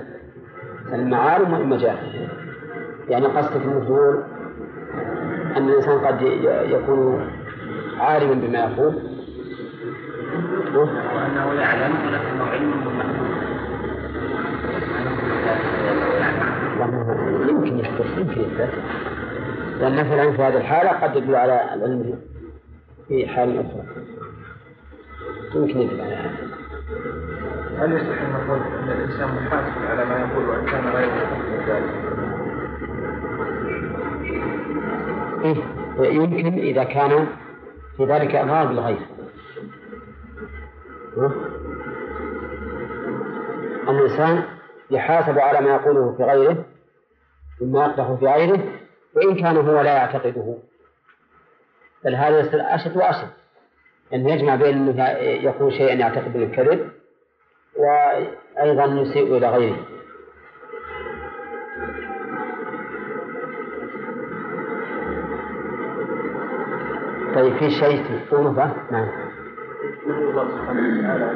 المعالم 0.92 1.52
والمجال 1.52 1.96
يعني 3.08 3.26
قصدك 3.26 3.62
المفعول 3.64 4.22
أن 5.56 5.68
الإنسان 5.68 5.98
قد 5.98 6.22
يكون 6.70 7.30
عالما 7.98 8.34
بما 8.34 8.58
يقول. 8.58 8.94
وأنه 10.74 11.52
يعلم 11.52 11.94
ولكنه 12.06 12.44
علم 12.44 12.70
محدود 12.70 13.26
والله 16.80 17.48
يمكن 17.48 17.78
يحدث 17.78 18.18
يمكن 18.18 18.40
يحدث 18.40 18.74
لأن 19.80 19.98
العلم 19.98 20.32
في 20.32 20.42
هذه 20.42 20.56
الحالة 20.56 20.90
قد 20.90 21.16
يدل 21.16 21.34
على 21.34 21.74
العلم 21.74 22.18
في 23.08 23.26
حال 23.26 23.58
أخرى. 23.58 23.84
يمكن 25.54 25.80
يدل 25.80 26.00
على 26.00 26.14
هذا. 26.14 26.46
هل 27.78 27.92
يصح 27.92 28.22
أن 28.22 28.32
نقول 28.32 28.58
أن 28.58 28.90
الإنسان 28.90 29.28
محاسب 29.34 29.86
على 29.90 30.04
ما 30.04 30.18
يقول 30.18 30.48
وإن 30.48 30.66
كان 30.66 30.88
غير 30.88 31.08
محاسب 31.08 31.68
ذلك؟ 31.68 32.06
إيه 35.44 36.12
يمكن 36.14 36.58
إذا 36.58 36.84
كان 36.84 37.26
في 37.96 38.04
ذلك 38.04 38.34
إضرار 38.34 38.66
بالغير 38.66 38.98
ها؟ 41.16 41.32
الإنسان 43.88 44.42
يحاسب 44.90 45.38
على 45.38 45.60
ما 45.60 45.74
يقوله 45.74 46.14
في 46.16 46.24
غيره 46.24 46.64
مما 47.60 47.84
يقدح 47.84 48.12
في 48.12 48.26
غيره 48.26 48.60
وإن 49.14 49.34
كان 49.34 49.56
هو 49.56 49.80
لا 49.80 49.94
يعتقده 49.94 50.56
بل 52.04 52.14
هذا 52.14 52.40
يصير 52.40 52.60
أشد 52.62 52.96
وأشد 52.96 53.28
أن 54.12 54.28
يجمع 54.28 54.54
بين 54.54 54.76
أنه 54.76 55.08
يقول 55.18 55.72
شيئا 55.72 55.94
يعتقد 55.94 56.36
انه 56.36 56.56
كذب 56.56 56.90
وأيضا 57.78 58.84
يسيء 58.84 59.36
إلى 59.36 59.48
غيره. 59.48 59.76
طيب 67.34 67.56
في 67.56 67.70
شيء 67.70 68.04
تقوله 68.30 68.74
نعم. 68.90 69.08
الله 70.06 70.48
سبحانه 70.48 70.98
وتعالى 70.98 71.32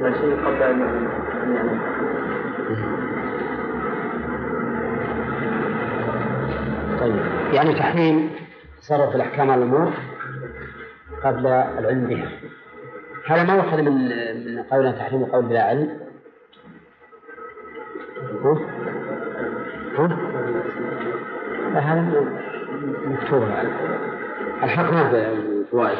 لا 0.00 0.12
شيء 0.12 0.36
قبل 0.46 0.62
أن 0.62 1.08
طيب 7.00 7.16
يعني 7.52 7.74
تحريم 7.74 8.30
تصرف 8.80 9.14
الأحكام 9.14 9.50
على 9.50 9.62
الأمور 9.64 9.92
قبل 11.24 11.46
العلم 11.46 12.06
بها. 12.06 12.30
هذا 13.28 13.44
ما 13.44 13.54
يؤخذ 13.54 13.82
من 13.82 13.94
من 14.46 14.62
قولنا 14.62 14.92
تحريم 14.92 15.22
القول 15.22 15.44
بلا 15.44 15.62
علم؟ 15.62 15.98
ها؟ 18.44 18.58
ها؟ 19.98 20.18
هذا 21.74 22.24
مكتوب 23.06 23.42
الحق. 23.42 24.92
ما 24.92 25.10
في 25.10 25.64
فوائد. 25.70 25.98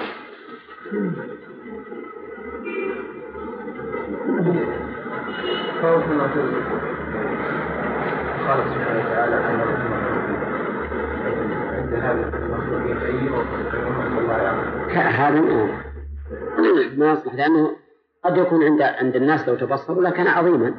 أصول 5.78 6.20
قال 8.48 8.58
سبحانه 8.74 9.00
وتعالى 9.06 9.36
أن 9.36 9.60
عند 11.76 11.94
هذا 11.94 12.30
المخلوقين 12.38 12.96
أي 12.96 13.30
وقد 13.30 14.18
الله 14.18 14.38
يعلم 14.38 14.90
هذا 14.90 15.38
ما 16.96 17.12
يصلح 17.12 17.34
لأنه 17.34 17.76
قد 18.24 18.36
يكون 18.36 18.64
عند 18.64 18.82
عند 18.82 19.16
الناس 19.16 19.48
لو 19.48 19.54
تبصروا 19.54 20.02
لكان 20.02 20.26
عظيما. 20.26 20.74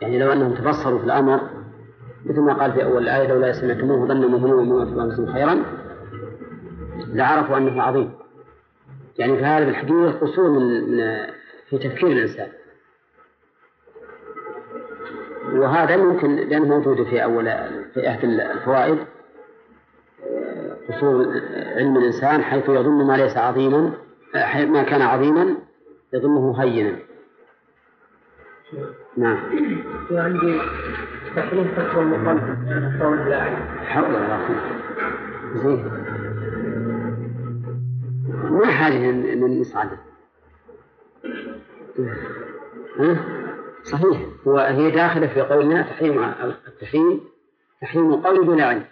يعني 0.00 0.18
لو 0.18 0.32
أنهم 0.32 0.54
تبصروا 0.54 0.98
في 0.98 1.04
الأمر 1.04 1.40
مثل 2.26 2.40
ما 2.40 2.52
قال 2.52 2.72
في 2.72 2.84
أول 2.84 3.02
الآية 3.02 3.28
لولا 3.28 3.52
سمعتموه 3.52 4.06
ظن 4.06 4.26
مؤمنون 4.26 4.58
ومؤمنات 4.58 4.88
بأنفسهم 4.88 5.32
خيرا 5.32 5.62
لعرفوا 7.06 7.56
أنه 7.56 7.82
عظيم. 7.82 8.12
يعني 9.18 9.36
في 9.36 9.44
هذا 9.44 9.68
الحديث 9.68 10.14
قصور 10.14 10.50
من 10.50 10.90
من 10.90 11.26
في 11.68 11.78
تفكير 11.78 12.08
الإنسان. 12.08 12.48
وهذا 15.52 15.96
ممكن 15.96 16.36
لأنه 16.36 16.64
موجود 16.64 17.02
في 17.02 17.24
أول 17.24 17.44
في 17.94 18.08
إحدى 18.08 18.26
الفوائد 18.26 18.98
قصور 20.88 21.40
علم 21.76 21.96
الإنسان 21.96 22.42
حيث 22.42 22.68
يظن 22.68 23.06
ما 23.06 23.16
ليس 23.16 23.36
عظيما. 23.36 23.92
ما 24.66 24.82
كان 24.82 25.02
عظيما 25.02 25.56
يظنه 26.12 26.62
هينا. 26.62 26.98
نعم. 29.16 29.36
في 30.08 30.18
عندي 30.18 30.60
تحريم 31.36 31.64
بلا 33.24 33.42
علم 33.42 33.78
حول 33.84 34.14
ولا 34.14 34.36
قوة 34.36 34.60
زين. 35.54 35.90
ما 38.50 38.66
حاجة 38.66 39.10
أن 39.10 39.60
نصعد؟ 39.60 39.88
صحيح. 43.82 44.20
هو 44.46 44.58
هي 44.58 44.90
داخلة 44.90 45.26
في 45.26 45.40
قولنا 45.40 45.82
تحريم 45.82 46.24
التحريم. 46.44 47.20
تحريم 47.80 48.14
القول 48.14 48.46
بلا 48.46 48.64
علم 48.66 48.84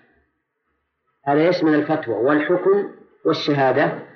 هذا 1.24 1.48
يشمل 1.48 1.74
الفتوى 1.74 2.14
والحكم 2.14 2.90
والشهادة. 3.24 4.09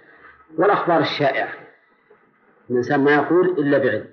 والأخبار 0.58 1.00
الشائعة. 1.00 1.48
الإنسان 2.70 3.04
ما 3.04 3.14
يقول 3.14 3.48
إلا 3.48 3.78
بعلم. 3.78 4.06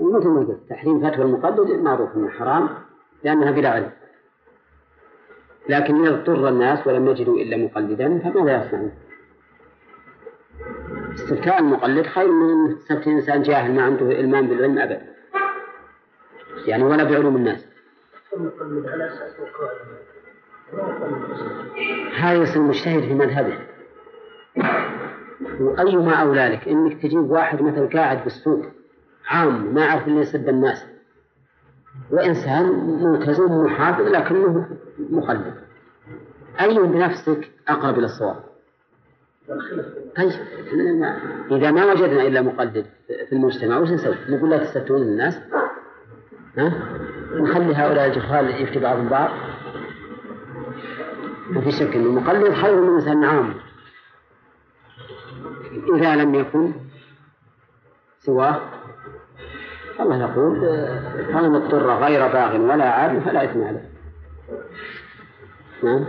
ومثل 0.00 0.28
ما 0.28 0.40
قلت 0.40 0.70
تحريم 0.70 1.10
فتوى 1.10 1.24
المقلد 1.24 1.70
معروف 1.70 2.16
أنه 2.16 2.28
حرام 2.28 2.68
لأنها 3.24 3.50
بلا 3.50 3.70
علم. 3.70 3.90
لكن 5.68 6.06
إذا 6.06 6.14
اضطر 6.14 6.48
الناس 6.48 6.86
ولم 6.86 7.06
يجدوا 7.06 7.38
إلا 7.38 7.56
مقلدا 7.56 8.18
فماذا 8.18 8.66
يصنعون؟ 8.66 8.92
استفتاء 11.14 11.58
المقلد 11.58 12.06
خير 12.06 12.32
من 12.32 12.72
استفتاء 12.72 13.08
إنسان 13.08 13.42
جاهل 13.42 13.74
ما 13.74 13.82
عنده 13.82 14.20
إلمام 14.20 14.48
بالعلم 14.48 14.78
أبدا. 14.78 15.06
يعني 16.66 16.82
ولا 16.82 17.04
بعلوم 17.04 17.36
الناس. 17.36 17.66
هذا 22.16 22.42
يصير 22.42 22.62
مجتهد 22.62 23.00
في 23.00 23.14
مذهبه. 23.14 23.75
وأيما 25.60 26.14
أولى 26.14 26.48
لك 26.48 26.68
إنك 26.68 27.02
تجيب 27.02 27.30
واحد 27.30 27.62
مثل 27.62 27.88
قاعد 27.98 28.24
بالسوق 28.24 28.66
عام 29.28 29.74
ما 29.74 29.84
يعرف 29.84 30.08
اللي 30.08 30.20
يسد 30.20 30.48
الناس. 30.48 30.86
وإنسان 32.10 32.66
ملتزم 33.02 33.52
محافظ 33.52 34.06
لكنه 34.06 34.68
مخلد. 35.10 35.54
أي 36.60 36.78
بنفسك 36.78 37.50
أقرب 37.68 37.98
إلى 37.98 38.04
الصواب؟ 38.04 38.36
طيب 40.16 40.30
إذا 41.50 41.70
ما 41.70 41.84
وجدنا 41.92 42.22
إلا 42.22 42.42
مقلد 42.42 42.86
في 43.06 43.32
المجتمع 43.32 43.78
وش 43.78 43.90
نسوي؟ 43.90 44.16
نقول 44.28 44.50
لا 44.50 44.58
تستفتون 44.58 45.02
الناس؟ 45.02 45.40
ها؟ 46.58 46.72
نخلي 47.34 47.74
هؤلاء 47.74 48.06
الجهال 48.06 48.62
يفتي 48.62 48.78
بعضهم 48.78 49.08
بعض؟ 49.08 49.30
ما 51.50 51.60
في 51.60 51.70
شك 51.72 51.96
أن 51.96 52.04
المقلد 52.04 52.52
خير 52.52 52.80
من 52.80 52.94
إنسان 52.94 53.24
عام. 53.24 53.54
إذا 55.72 56.16
لم 56.16 56.34
يكن 56.34 56.72
سواه 58.18 58.60
الله 60.00 60.20
يقول 60.20 60.56
فمن 61.32 61.54
اضطر 61.54 61.90
غير 61.90 62.28
باغ 62.28 62.56
ولا 62.56 62.90
عاد 62.90 63.18
فلا 63.18 63.44
إثم 63.44 63.64
عليه. 63.64 63.90
نعم. 65.82 66.04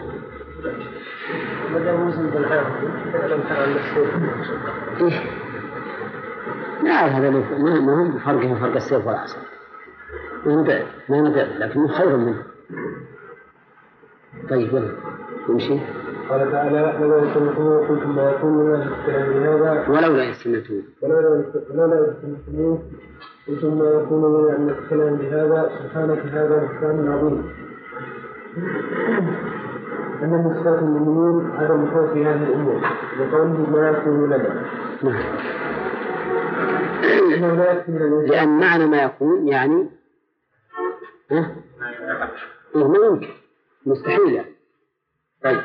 إيه؟ 5.01 5.21
لا 6.83 7.17
هذا 7.17 7.29
ما 7.29 8.01
هم 8.01 8.11
بفرقه 8.11 8.55
فرق 8.59 8.75
السيف 8.75 9.07
والعصا 9.07 9.37
ما 10.45 10.55
نبعد 10.55 10.85
ما 11.09 11.21
نبعد 11.21 11.47
لكنه 11.57 11.87
خير 11.87 12.17
منه. 12.17 12.43
طيب 14.49 14.73
يلا 14.73 14.91
نمشي. 15.49 15.79
قال 16.29 16.51
تعالى 16.51 16.97
لولا 16.99 17.27
يستمعون 17.27 17.87
قلتم 17.87 18.15
ما 18.15 18.31
يكون 18.31 18.65
لنا 18.65 18.83
الكلام 18.83 19.29
بهذا 19.33 19.89
ولولا 19.89 20.23
يستمعون 20.23 20.83
ولولا 21.01 21.45
يستمعون 22.17 22.83
قلتم 23.47 23.79
ما 23.79 23.89
يكون 23.89 24.41
لنا 24.41 24.55
ان 24.55 24.67
نتكلم 24.67 25.15
بهذا 25.15 25.71
سبحانك 25.83 26.19
هذا 26.19 26.57
بهتان 26.57 27.07
عظيم 27.11 27.49
أن 30.23 30.29
من 30.29 30.53
صفات 30.53 30.79
المؤمنين 30.79 31.51
عدم 31.51 31.83
الخوف 31.83 32.13
في 32.13 32.25
هذه 32.25 32.43
الأمور 32.43 32.81
لقوله 33.19 33.69
ما 33.69 33.89
يكون 33.89 34.25
لنا 34.25 34.65
نعم 35.03 35.23
لا 37.57 37.73
لأن 38.27 38.59
معنى 38.59 38.85
ما 38.85 39.03
يكون 39.03 39.47
يعني 39.47 39.89
ها؟ 41.31 41.55
ما 42.75 43.05
يمكن 43.05 43.27
مستحيل 43.85 44.33
يعني. 44.33 44.55
طيب 45.43 45.61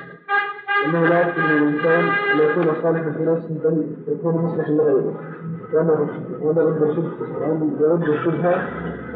أنه 0.85 1.07
لا 1.07 1.21
يكفي 1.21 1.41
من 1.41 1.51
الإنسان 1.51 2.05
أن 2.09 2.39
يكون 2.39 2.75
صالحا 2.83 3.11
في 3.11 3.25
نفسه 3.25 3.61
بل 3.65 3.87
يكون 4.09 4.35
مصلحا 4.35 4.71
لغيره 4.71 5.15
وأن 5.73 5.89
وأن 6.41 6.59
رد 6.59 6.83
يرد 7.81 8.09
الشبهة 8.09 8.69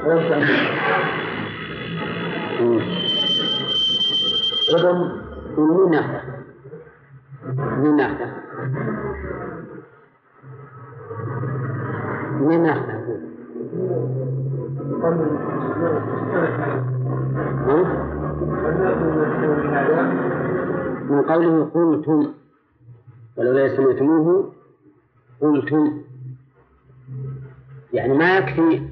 وينفع. 0.07 0.37
عدم 4.75 5.11
من 5.59 5.91
ناحية 5.91 6.23
من 7.77 7.97
ناحية 7.97 8.43
من 12.41 12.63
ناحية 12.63 13.07
ها؟ 17.67 18.07
من 21.11 21.23
قوله 21.23 21.65
قلتم 21.65 22.35
ولولا 23.37 23.77
سمعتموه 23.77 24.53
قلتم 25.41 26.03
يعني 27.93 28.15
ما 28.15 28.39
يكفي 28.39 28.89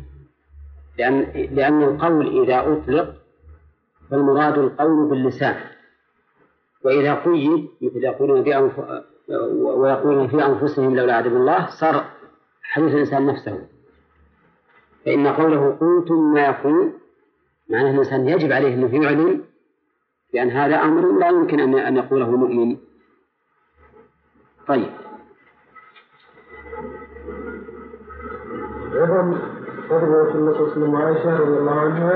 لأن 0.98 1.20
لأن 1.50 1.82
القول 1.82 2.42
إذا 2.42 2.72
أطلق 2.72 3.14
فالمراد 4.10 4.58
القول 4.58 5.08
باللسان 5.08 5.56
وإذا 6.84 7.14
قيد 7.14 7.68
مثل 7.82 8.04
يقولون 8.04 8.44
في. 8.44 9.02
ويقولون 9.52 10.28
في 10.28 10.44
أنفسهم 10.46 10.96
لولا 10.96 11.16
عذاب 11.16 11.36
الله 11.36 11.66
صار 11.66 12.04
حديث 12.62 12.94
الإنسان 12.94 13.26
نفسه 13.26 13.58
فإن 15.04 15.26
قوله 15.26 15.70
قلتم 15.70 16.32
ما 16.32 16.40
يقول 16.40 16.92
معناه 17.68 17.90
الإنسان 17.90 18.28
يجب 18.28 18.52
عليه 18.52 18.74
أنه 18.74 19.04
يعلن 19.04 19.40
لأن 20.34 20.50
هذا 20.50 20.76
أمر 20.76 21.18
لا 21.18 21.28
يمكن 21.28 21.60
أن 21.60 21.74
أن 21.78 21.96
يقوله 21.96 22.30
مؤمن 22.30 22.76
طيب. 24.66 24.90
عظم 28.94 29.38
فضل 29.88 30.08
رسول 30.08 30.36
الله 30.40 30.52
صلى 30.52 30.60
الله 30.60 30.70
عليه 30.70 30.72
وسلم 30.72 30.94
وعائشة 30.94 31.36
رضي 31.40 31.58
الله 31.58 31.80
عنها 31.80 32.14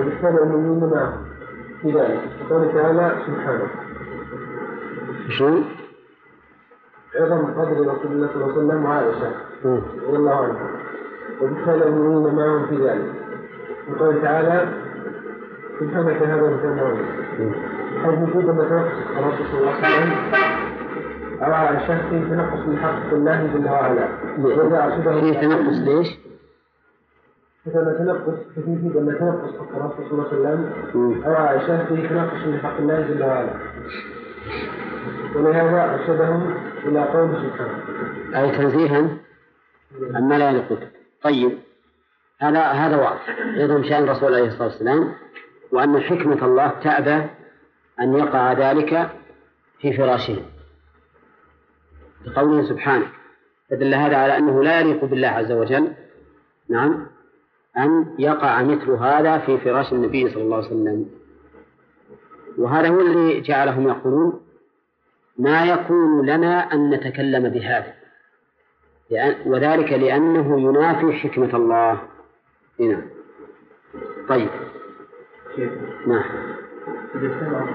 وبالتالي 0.00 0.42
المؤمنين 0.42 0.90
معه 0.90 1.18
في 1.82 1.90
ذلك 1.90 2.20
قال 2.50 2.72
تعالى 2.74 3.16
سبحانه. 3.26 3.68
قدر 7.44 7.80
رسول 7.80 8.12
الله 8.12 8.26
صلى 8.26 8.44
الله 8.44 8.52
عليه 8.52 8.58
وسلم 8.58 8.84
وعائشة. 8.84 9.32
رضي 10.06 10.16
الله 10.16 10.34
عنها. 10.34 10.70
وبالتالي 11.42 11.84
المؤمنين 11.88 12.34
معهم 12.34 12.66
في 12.66 12.76
ذلك. 12.76 13.12
وقال 13.90 14.22
تعالى 14.22 14.85
سبحانك 15.80 16.22
هذا 16.22 16.42
مم. 17.38 17.52
حيث 18.02 18.18
وجود 18.18 18.44
تنقص 18.44 18.92
الرسول 19.18 19.46
صلى 19.52 19.60
الله 19.60 19.72
عليه 19.72 19.96
وسلم 19.96 20.12
أو 21.42 21.52
على 21.52 21.80
شخص 21.80 22.10
تنقص 22.10 22.66
من 22.66 22.78
حق 22.78 23.12
الله 23.12 23.50
جل 23.54 23.68
وعلا. 23.68 24.08
وإذا 24.38 24.84
في 25.20 25.34
تنقص 25.40 25.78
ليش؟ 25.78 26.18
مثلا 27.66 27.92
تنقص 27.98 28.38
أن 28.96 29.18
تنقص 29.18 29.58
حق 29.58 29.76
الرسول 29.76 30.04
صلى 30.10 30.38
الله 30.38 30.48
عليه 30.48 30.58
وسلم. 30.88 31.24
أو 31.24 31.34
عائشة 31.34 31.84
فيه 31.84 32.08
تنقص 32.08 32.46
من 32.46 32.58
حق 32.62 32.76
الله 32.78 33.00
جل 33.00 33.22
وعلا. 33.22 33.52
ولهذا 35.36 35.94
أرشدهم 35.94 36.54
إلى 36.84 37.04
قول 37.04 37.28
سبحانه. 37.36 37.78
أي 38.36 38.58
تنزيها 38.58 39.08
عما 40.14 40.38
لا 40.38 40.50
يليق. 40.50 40.78
طيب. 41.22 41.52
هذا 42.40 42.60
هذا 42.60 42.96
واضح. 42.96 43.38
يظهر 43.54 43.82
شأن 43.82 44.02
الرسول 44.04 44.34
عليه 44.34 44.46
الصلاة 44.46 44.68
والسلام 44.68 45.12
وأن 45.72 46.00
حكمة 46.00 46.44
الله 46.44 46.68
تأبى 46.68 47.26
أن 48.00 48.14
يقع 48.14 48.52
ذلك 48.52 49.10
في 49.80 49.96
فراشه 49.96 50.36
بقوله 52.26 52.68
سبحانه 52.68 53.06
فدل 53.70 53.94
هذا 53.94 54.16
على 54.16 54.38
أنه 54.38 54.62
لا 54.64 54.80
يليق 54.80 55.04
بالله 55.04 55.28
عز 55.28 55.52
وجل 55.52 55.92
نعم 56.68 57.06
أن 57.78 58.14
يقع 58.18 58.62
مثل 58.62 58.90
هذا 58.90 59.38
في 59.38 59.58
فراش 59.58 59.92
النبي 59.92 60.30
صلى 60.30 60.42
الله 60.42 60.56
عليه 60.56 60.66
وسلم. 60.66 61.06
وهذا 62.58 62.88
هو 62.88 63.00
الذي 63.00 63.40
جعلهم 63.40 63.88
يقولون 63.88 64.40
ما 65.38 65.64
يكون 65.64 66.26
لنا 66.26 66.72
أن 66.72 66.90
نتكلم 66.90 67.48
بهذا 67.48 67.94
وذلك 69.46 69.92
لأنه 69.92 70.60
ينافي 70.60 71.12
حكمة 71.12 71.56
الله. 71.56 71.98
هنا 72.80 73.02
طيب. 74.28 74.48
نعم 76.06 76.22
إذا 77.14 77.26
اجتمعت؟ 77.26 77.68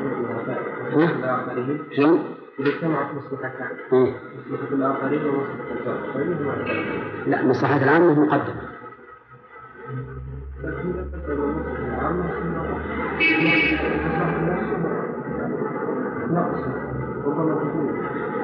الآخرين 1.15 1.79
شلون؟ 1.95 2.19
إذا 2.59 2.69
اجتمعت 2.69 3.07
مصلحتان؟ 3.15 3.67
مصلحة 3.91 4.73
الآخرين 4.73 5.21
ومصلحة 5.25 5.91
الفرد 6.15 6.41
يعتبر. 6.45 7.23
لا 7.27 7.43
مصلحة 7.45 7.77
العامة 7.83 8.19
مقدمة 8.25 8.61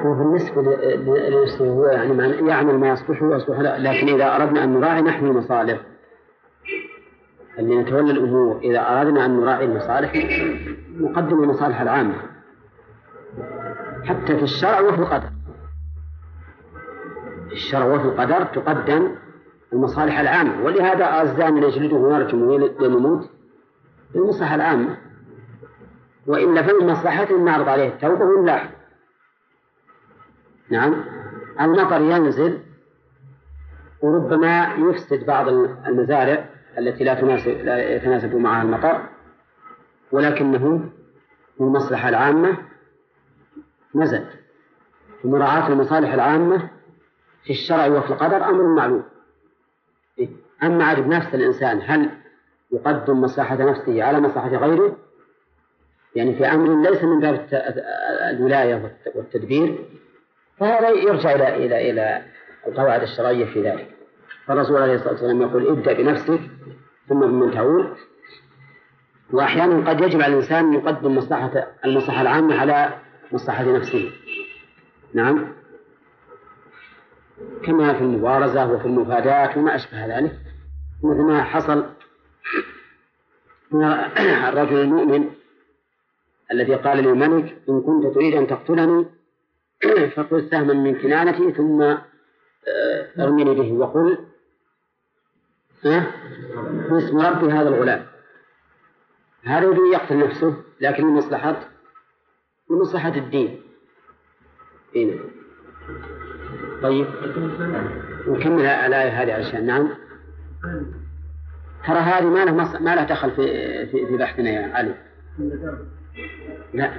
هو 0.06 0.14
بالنسبة 0.14 0.62
ل- 0.62 1.06
ل- 1.06 1.32
لنفسه 1.32 1.66
هو 1.70 1.86
يعني 1.86 2.48
يعمل 2.50 2.78
ما 2.80 2.90
يصلحه 2.90 3.26
ويصلح 3.26 3.60
لكن 3.60 4.08
إذا 4.10 4.36
أردنا 4.36 4.64
أن 4.64 4.74
نراعي 4.74 5.02
نحن 5.02 5.26
المصالح 5.26 5.80
اللي 7.60 7.76
نتولى 7.76 8.12
الأمور 8.12 8.58
إذا 8.58 8.80
أردنا 8.80 9.26
أن 9.26 9.40
نراعي 9.40 9.66
المصالح 9.66 10.16
نقدم 11.00 11.44
المصالح 11.44 11.82
العامة. 11.82 12.16
حتى 14.06 14.38
في 14.38 14.44
الشرع 14.44 14.80
وفي 14.80 15.00
القدر. 15.00 15.30
في 17.48 17.54
الشرع 17.54 17.86
وفي 17.86 18.06
القدر 18.06 18.44
تقدم 18.44 19.16
المصالح 19.74 20.20
العامة. 20.20 20.64
ولهذا 20.64 21.22
الزاني 21.22 21.62
يجلده 21.62 21.96
ويرجم 21.96 22.42
ويموت 22.42 23.30
للمصلحة 24.16 24.56
العامة. 24.56 24.98
وإلا 26.28 26.62
فمن 26.62 26.88
مصلحته 26.88 27.38
نعرض 27.38 27.70
عليه 27.70 27.88
التوبة 27.88 28.26
ونلاحظ 28.26 28.70
نعم. 30.70 30.96
المطر 31.62 32.02
ينزل 32.02 32.60
وربما 34.02 34.74
يفسد 34.78 35.26
بعض 35.26 35.48
المزارع. 35.88 36.57
التي 36.78 37.04
لا 37.04 37.14
تناسب 37.14 37.52
لا 37.52 37.96
يتناسب 37.96 38.36
معها 38.36 38.64
المطر 38.64 39.04
ولكنه 40.12 40.90
المصلحة 41.62 42.10
العامة 42.10 42.58
نزل. 43.96 44.26
ومراعاة 45.24 45.68
المصالح 45.68 46.14
العامة 46.14 46.70
في 47.44 47.50
الشرع 47.54 47.88
وفي 47.88 48.10
القدر 48.10 48.46
أمر 48.50 48.64
معلوم. 48.64 49.04
أما 50.64 50.86
عدد 50.86 51.08
نفس 51.08 51.36
الإنسان 51.36 51.82
هل 51.86 52.10
يقدم 52.72 53.22
مصلحة 53.22 53.56
نفسه 53.56 54.04
على 54.04 54.20
مصلحة 54.20 54.50
غيره؟ 54.50 54.98
يعني 56.16 56.36
في 56.36 56.46
أمر 56.46 56.90
ليس 56.90 57.04
من 57.04 57.20
باب 57.20 57.48
الولاية 58.30 58.98
والتدبير 59.16 59.86
فهذا 60.58 60.90
يرجع 60.90 61.32
إلى 61.36 61.66
إلى 61.66 61.92
إلى 61.92 62.22
القواعد 62.68 63.02
الشرعية 63.02 63.46
في 63.46 63.62
ذلك. 63.62 63.88
فالرسول 64.46 64.82
عليه 64.82 64.94
الصلاة 64.94 65.12
والسلام 65.12 65.42
يقول 65.42 65.68
ابدأ 65.68 65.94
بنفسك 65.94 66.40
ثم 67.10 67.20
بمن 67.20 67.52
تعول 67.52 67.98
وأحيانا 69.32 69.90
قد 69.90 70.02
يجب 70.02 70.22
على 70.22 70.34
الإنسان 70.34 70.66
أن 70.66 70.74
يقدم 70.74 71.16
مصلحة 71.16 71.68
المصلحة 71.86 72.22
العامة 72.22 72.56
على 72.56 72.94
مصلحة 73.32 73.64
نفسه. 73.64 74.12
نعم. 75.14 75.54
كما 77.64 77.94
في 77.94 78.02
المبارزة 78.02 78.72
وفي 78.72 78.86
المفادات 78.86 79.58
وما 79.58 79.76
أشبه 79.76 80.18
ذلك. 80.18 80.32
مثل 81.04 81.22
ما 81.22 81.44
حصل 81.44 81.86
الرجل 83.74 84.78
المؤمن 84.82 85.30
الذي 86.52 86.76
قال 86.76 86.98
للملك 86.98 87.58
إن 87.70 87.82
كنت 87.82 88.14
تريد 88.16 88.34
أن 88.36 88.48
تقتلني 88.48 89.06
فخذ 90.16 90.50
سهما 90.50 90.74
من 90.74 90.96
كنانتي 90.96 91.52
ثم 91.52 91.82
آه، 91.82 92.00
ارمني 93.20 93.56
به. 93.56 93.74
وقل 93.74 94.18
باسم 95.84 97.20
ربي 97.20 97.52
هذا 97.52 97.70
الغلام. 97.70 98.06
هذا 99.44 99.66
يريد 99.66 99.94
يقتل 99.94 100.20
نفسه 100.20 100.56
لكن 100.82 101.04
لمصلحة 101.04 101.60
لمصلحة 102.70 103.16
الدين. 103.16 103.62
هنا 104.96 105.12
إيه. 105.12 105.20
طيب. 106.82 107.08
نكمل 108.28 108.66
الآية 108.66 109.24
هذه 109.24 109.34
عشان 109.34 109.66
نعم. 109.66 109.90
ترى 111.88 111.98
هذه 111.98 112.26
ما 112.26 112.46
له. 112.46 112.80
ما 112.80 112.96
له 112.96 113.04
دخل 113.04 113.32
في 113.32 113.46
في, 113.86 114.08
في 114.08 114.18
بحثنا 114.18 114.50
يا 114.50 114.76
علي. 114.76 114.96
لا. 116.74 116.92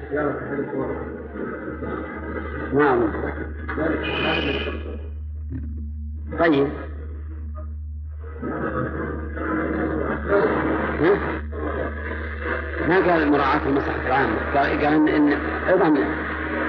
نعم. 2.73 3.13
طيب. 6.39 6.69
ما 12.89 13.11
قال 13.11 13.31
مراعاة 13.31 13.69
المصلحة 13.69 14.07
العامة 14.07 14.37
قال 14.39 14.85
قال 14.85 14.85
إن, 14.85 15.09
إن 15.09 15.33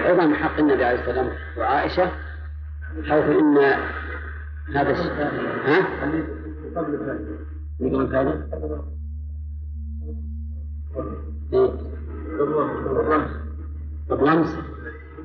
أيضا 0.06 0.26
من 0.26 0.36
حق 0.36 0.60
النبي 0.60 0.84
عليه 0.84 1.00
الصلاة 1.00 1.18
والسلام 1.18 1.38
وعائشة 1.58 2.12
حيث 3.04 3.26
إن 3.26 3.58
هذا 4.76 4.92
الشيء 4.92 5.12
ها؟ 5.66 5.86
قبل 6.76 6.94
الفائدة 6.94 7.38
قبل 7.80 8.02
الفائدة؟ 8.02 8.46
إيه؟ 11.54 11.70
قبل 14.10 14.30
أمس 14.30 14.56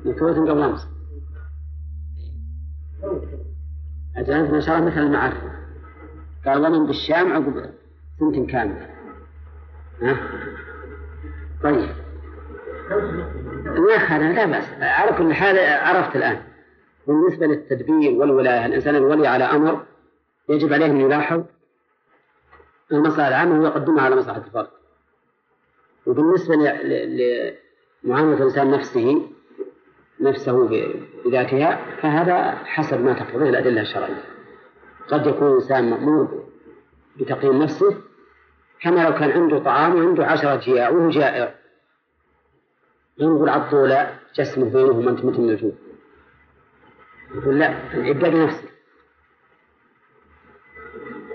مكتوبة 0.05 0.51
قبل 0.51 0.61
أمس 0.63 0.87
أجل 4.17 4.51
ما 4.51 4.59
شاء 4.59 4.77
الله 4.77 4.89
مثل 4.89 4.99
المعرفة 4.99 5.64
قال 6.45 6.65
ومن 6.65 6.85
بالشام 6.85 7.33
عقب 7.33 7.69
سنة 8.19 8.47
كاملة. 8.47 8.89
ها؟ 10.01 10.17
طيب. 11.63 11.89
ما 13.77 13.95
هذا 13.95 14.33
لا 14.33 14.45
بأس. 14.45 14.69
على 14.81 15.17
كل 15.17 15.33
حال 15.33 15.59
عرفت 15.59 16.15
الآن. 16.15 16.41
بالنسبة 17.07 17.47
للتدبير 17.47 18.11
والولاية 18.11 18.65
الإنسان 18.65 18.95
الولي 18.95 19.27
على 19.27 19.43
أمر 19.43 19.85
يجب 20.49 20.73
عليه 20.73 20.85
أن 20.85 21.01
يلاحظ 21.01 21.43
المصلحة 22.91 23.27
العامة 23.27 23.59
ويقدمها 23.59 24.03
على 24.03 24.15
مصلحة 24.15 24.37
الفرد. 24.37 24.67
وبالنسبة 26.05 26.55
لمعاملة 26.55 28.37
الإنسان 28.37 28.71
نفسه 28.71 29.21
نفسه 30.21 30.69
بذاتها 31.25 31.79
فهذا 32.01 32.51
حسب 32.51 33.01
ما 33.01 33.13
تقتضيه 33.13 33.49
الأدلة 33.49 33.81
الشرعية. 33.81 34.34
قد 35.11 35.27
يكون 35.27 35.47
الإنسان 35.47 35.89
مأمور 35.89 36.43
بتقييم 37.19 37.63
نفسه 37.63 37.95
كما 38.81 39.09
لو 39.09 39.15
كان 39.15 39.31
عنده 39.31 39.59
طعام 39.59 39.95
وعنده 39.95 40.25
عشرة 40.25 40.55
جياع 40.55 40.89
وهو 40.89 41.09
جائع. 41.09 41.55
ينقل 43.17 43.49
عطولة 43.49 44.19
جسمه 44.35 44.69
بينهما 44.69 45.11
أنت 45.11 45.25
مثل 45.25 45.41
من 45.41 45.49
الجوع. 45.49 45.71
يقول 47.35 47.59
لا 47.59 47.75
ابدأ 47.93 48.29
بنفسك 48.29 48.69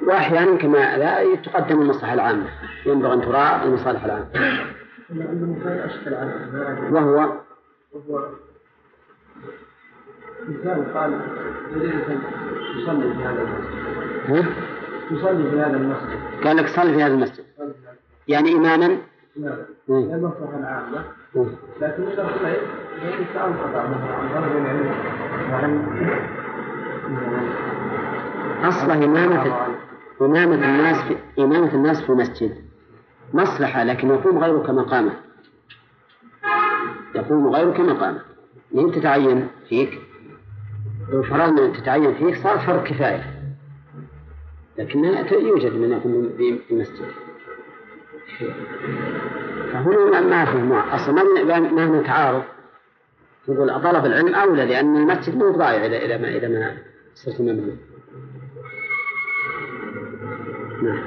وأحيانا 0.02 0.56
كما 0.56 0.96
لا 0.96 1.34
تقدم 1.34 1.82
المصلحة 1.82 2.14
العامة. 2.14 2.48
ينبغي 2.86 3.12
أن 3.12 3.22
تراعى 3.22 3.64
المصالح 3.66 4.04
العامة. 4.04 4.30
وهو 6.90 7.40
إنسان 10.48 10.84
قال 10.94 11.12
أن 11.14 11.20
يصلي 12.76 13.14
في 13.14 13.22
هذا 13.24 13.42
المسجد. 13.42 14.52
يصلي 15.10 15.50
في 15.50 15.60
هذا 15.60 15.76
المسجد. 15.76 16.44
قال 16.44 16.56
لك 16.56 16.66
صلي 16.66 16.94
في 16.94 17.02
هذا 17.02 17.14
المسجد. 17.14 17.44
يعني 18.28 18.52
إماما 18.52 18.98
نعم. 19.36 19.56
المصلحة 19.88 20.58
العامة 20.58 21.04
لكن 21.80 22.02
يستعمل 23.22 23.54
خطأ. 23.54 23.88
مثلا 23.88 24.44
عن 25.52 25.84
أصل 28.64 28.90
إمامة 28.90 29.66
إمامة 30.20 30.54
الناس 30.54 31.02
في 31.02 31.16
إمامة 31.38 31.74
الناس 31.74 32.02
في 32.02 32.10
المسجد 32.10 32.56
مصلحة 33.34 33.84
لكن 33.84 34.08
يقوم 34.08 34.38
غيرك 34.38 34.70
مقامه 34.70 35.12
يقوم 37.14 37.54
غيرك 37.54 37.80
مقامه 37.80 38.20
لين 38.72 38.92
تتعين 38.92 39.48
فيك؟ 39.68 40.00
لو 41.12 41.22
فرضنا 41.22 41.66
أن 41.66 41.72
تتعين 41.72 42.14
فيك 42.14 42.36
صار 42.36 42.58
فرض 42.58 42.84
كفاية. 42.84 43.24
لكن 44.78 45.04
يوجد 45.32 45.72
من 45.72 45.92
يكون 45.92 46.32
في 46.36 46.60
المسجد. 46.70 47.06
فهنا 49.72 50.20
ما 50.20 50.44
في 50.44 50.94
أصلا 50.94 51.22
ما 51.70 51.84
هو 51.86 52.02
تعارض. 52.02 52.42
يقول 53.48 53.82
طلب 53.82 54.06
العلم 54.06 54.34
أولى 54.34 54.64
لأن 54.64 54.96
المسجد 54.96 55.36
مو 55.36 55.50
ضايع 55.50 55.86
اذا 55.86 55.96
إذا 55.96 56.18
ما 56.18 56.28
إذا 56.28 56.48
ما 56.48 56.76
صرت 57.14 57.40
مملوك 57.40 57.78
نعم. 60.82 61.02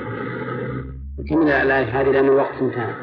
نكمل 1.20 1.50
الآية 1.50 2.02
هذه 2.02 2.12
لأن 2.12 2.26
الوقت 2.26 2.62
انتهى. 2.62 2.94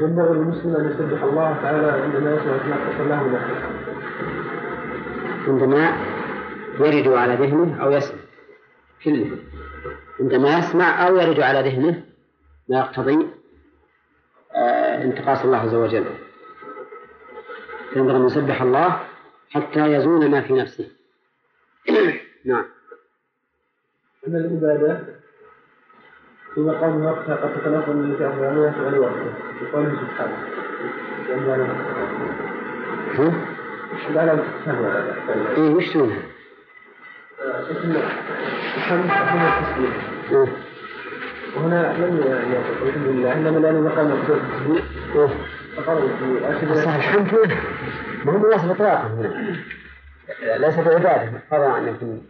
ينبغي 0.00 0.38
للمسلم 0.38 0.76
أن 0.76 0.90
يسبح 0.90 1.22
الله 1.22 1.56
تعالى 1.62 2.02
عندما 2.02 2.34
يسمع 2.34 2.52
ما 2.66 3.22
له. 3.32 3.40
عندما 5.48 6.11
يرد 6.80 7.08
على 7.08 7.34
ذهنه 7.34 7.82
أو 7.82 7.90
يسمع. 7.90 8.18
كله 9.04 9.38
عندما 10.20 10.58
يسمع 10.58 11.08
أو 11.08 11.16
يرد 11.16 11.40
على 11.40 11.70
ذهنه 11.70 12.02
ما 12.68 12.78
يقتضي 12.78 13.26
آه، 14.54 15.04
انتقاص 15.04 15.44
الله 15.44 15.58
عز 15.58 15.74
وجل. 15.74 16.04
ينبغي 17.96 18.16
أن 18.16 18.26
يسبح 18.26 18.62
الله 18.62 19.00
حتى 19.50 19.92
يزول 19.92 20.30
ما 20.30 20.40
في 20.40 20.52
نفسه. 20.52 20.90
نعم. 22.44 22.64
أن 24.28 24.36
العبادة 24.36 25.00
في 26.54 26.60
مقام 26.60 27.04
وقتها 27.04 27.36
قد 27.36 27.60
تتناقض 27.60 27.94
من 27.94 28.10
الأفعال 28.10 28.58
وعلى 28.58 28.98
وقتها 28.98 29.34
بقوله 29.62 29.96
سبحانه. 30.00 30.62
لا 34.14 34.26
لا 34.26 35.56
إيه 35.56 35.74
وش 35.74 35.88
اسم 35.88 36.31
وهنا 41.56 41.92
لم 41.98 42.16
يقل 42.52 43.00
لله 43.00 43.32
انما 43.32 43.58
لأنه 43.58 43.80
مقام 43.80 44.06
مقصود 44.10 44.36
التسبيح 44.36 44.82
فقالوا 45.76 46.74
صح 46.74 46.94
الحمد 46.94 47.34
لله 47.34 47.56
ما 48.24 48.32
هو 48.32 48.38
مناسب 48.38 48.70
اطلاقا 48.70 49.06
هنا 49.06 49.56
ليس 50.56 50.76
بعباده 50.78 51.32
فرضا 51.50 51.78
ان 51.78 51.88
يكون 51.88 52.22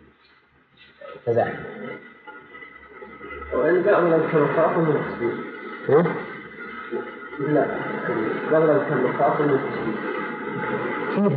تزاحم 1.26 1.54
وإن 3.52 3.82
بعض 3.82 4.04
الأذكار 4.04 4.42
الخاصة 4.42 4.78
من 4.78 4.96
التسبيح 4.96 5.34
لا 7.48 7.66
بعض 8.52 8.62
الأذكار 8.62 8.98
الخاصة 8.98 9.42
من 9.46 9.54
التسبيح 9.54 10.12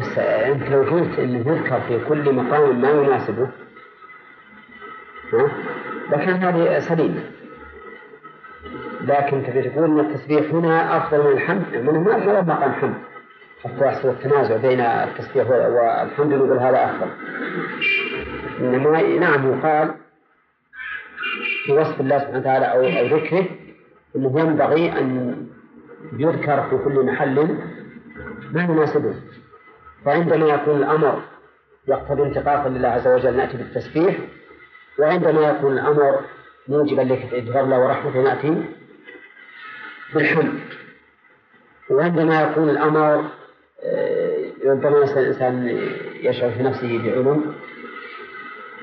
بس 0.02 0.18
أنت 0.20 0.70
لو 0.70 0.82
قلت 0.82 1.20
أنه 1.20 1.52
يذكر 1.52 1.82
في 1.88 2.00
كل 2.10 2.34
مقام 2.34 2.82
ما 2.82 2.90
يناسبه 2.92 3.48
لكن 6.12 6.32
هذه 6.32 6.80
سليمة 6.80 7.22
لكن 9.02 9.44
تبي 9.44 9.62
تقول 9.62 9.86
إن 9.86 10.00
التسبيح 10.00 10.52
هنا 10.52 10.98
أفضل 10.98 11.24
من 11.24 11.32
الحمد 11.32 11.76
منه 11.76 12.00
ما 12.00 12.12
له 12.12 12.42
مقام 12.42 12.72
حمد 12.72 12.94
حتى 13.64 13.86
يحصل 13.86 14.10
التنازع 14.10 14.58
بين 14.58 14.80
التسبيح 14.82 15.50
والحمد 15.50 16.34
نقول 16.34 16.58
هذا 16.58 16.86
أفضل. 16.86 17.08
إنما 18.60 19.02
نعم 19.02 19.52
يقال 19.52 19.94
في 21.66 21.72
وصف 21.72 22.02
الله 22.02 22.20
سبحانه 22.20 22.40
وتعالى 22.40 22.66
أو 22.66 22.80
أو 22.80 23.18
ذكره 23.18 23.46
إنه 24.16 24.40
ينبغي 24.40 24.92
أن 24.92 25.36
يذكر 26.18 26.64
في 26.70 26.78
كل 26.78 27.06
محل 27.06 27.58
ما 28.52 28.64
يناسبه. 28.64 29.14
فعندما 30.06 30.46
يكون 30.46 30.76
الأمر 30.76 31.22
يقتضي 31.88 32.24
انتقاصا 32.24 32.70
لله 32.70 32.88
عز 32.88 33.08
وجل 33.08 33.38
نأتي 33.38 33.58
بالتسبيح 33.58 34.18
وعندما 35.00 35.50
يكون 35.50 35.74
الأمر 35.74 36.22
موجبا 36.68 37.02
لفضل 37.02 37.74
ورحمته 37.74 38.22
ناتي 38.22 38.64
بالحمد 40.14 40.60
وعندما 41.90 42.42
يكون 42.42 42.70
الأمر 42.70 43.26
آه، 43.84 44.52
ربما 44.66 45.04
الإنسان 45.04 45.68
يشعر 46.14 46.52
في 46.52 46.64
نفسه 46.64 46.98
بعلم 46.98 47.56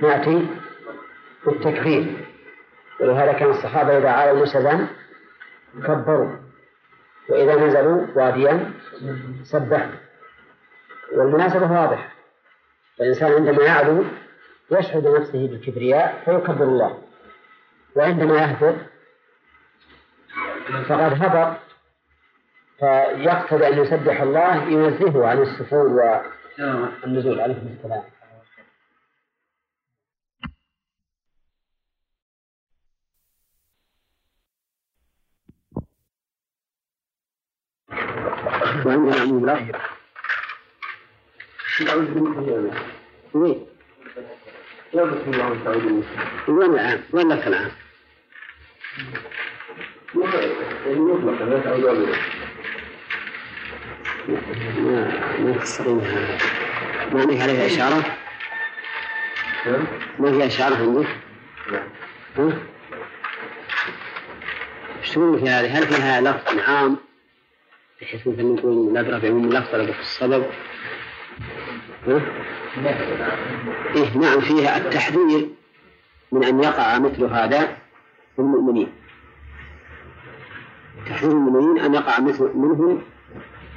نأتي 0.02 0.46
بالتكبير. 1.46 2.06
ولهذا 3.00 3.32
كان 3.32 3.50
الصحابة 3.50 3.98
إذا 3.98 4.08
عالوا 4.08 4.42
نسبا 4.42 4.86
كبروا 5.84 6.36
وإذا 7.28 7.56
نزلوا 7.56 8.06
واديا 8.14 8.72
سبحوا. 9.42 9.92
والمناسبة 11.12 11.72
واضحة 11.72 12.08
الإنسان 13.00 13.32
عندما 13.32 13.64
يعلو 13.64 14.04
يشعر 14.72 15.00
بنفسه 15.00 15.46
بالكبرياء 15.48 16.22
فيكبر 16.24 16.64
الله. 16.64 17.02
وعندما 17.96 18.34
يهبط 18.34 18.74
فقد 20.88 21.22
هبط 21.22 21.56
فيقتضي 22.78 23.66
أن 23.66 23.78
يسبح 23.78 24.20
الله 24.20 24.64
ينزهه 24.64 25.26
عن 25.26 25.42
السفول 25.42 25.92
والنزول. 27.02 27.40
عليه 27.40 27.54
السلام. 27.54 28.02
وعندنا 38.86 39.20
عموم 39.20 39.46
لا 43.34 43.71
وين؟ 44.94 46.04
وين 46.48 46.74
العام؟ 46.74 47.00
وين 47.12 47.28
لك 47.28 47.46
العام؟ 47.46 47.70
ما 54.78 55.38
ما 55.38 55.52
تفسرونها 55.52 56.38
ما 57.12 57.42
عليها 57.42 57.66
إشارة؟ 57.66 58.16
ما 60.18 60.32
فيها 60.32 60.46
إشارة 60.46 60.76
عندك؟ 60.76 61.06
ها؟ 62.38 62.58
إيش 65.00 65.10
تقول 65.10 65.40
في 65.40 65.48
هذه؟ 65.48 65.78
هل 65.78 65.86
فيها 65.86 66.20
لفظ 66.20 66.58
عام 66.58 66.96
بحيث 68.00 68.26
مثلا 68.26 68.42
نقول 68.42 68.94
لا 68.94 69.18
بعموم 69.18 69.44
اللفظ 69.44 69.74
ولا 69.74 70.00
السبب؟ 70.00 70.46
ها؟ 72.06 72.20
إيه 72.76 74.18
نعم 74.18 74.40
فيها 74.40 74.76
التحذير 74.76 75.48
من 76.32 76.44
أن 76.44 76.62
يقع 76.62 76.98
مثل 76.98 77.24
هذا 77.24 77.66
في 78.36 78.38
المؤمنين 78.38 78.92
تحذير 81.06 81.30
المؤمنين 81.32 81.84
أن 81.84 81.94
يقع 81.94 82.20
مثل 82.20 82.50
منهم 82.54 83.02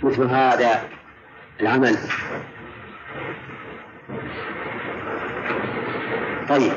مثل 0.04 0.24
هذا 0.24 0.90
العمل 1.62 1.98
طيب 6.50 6.72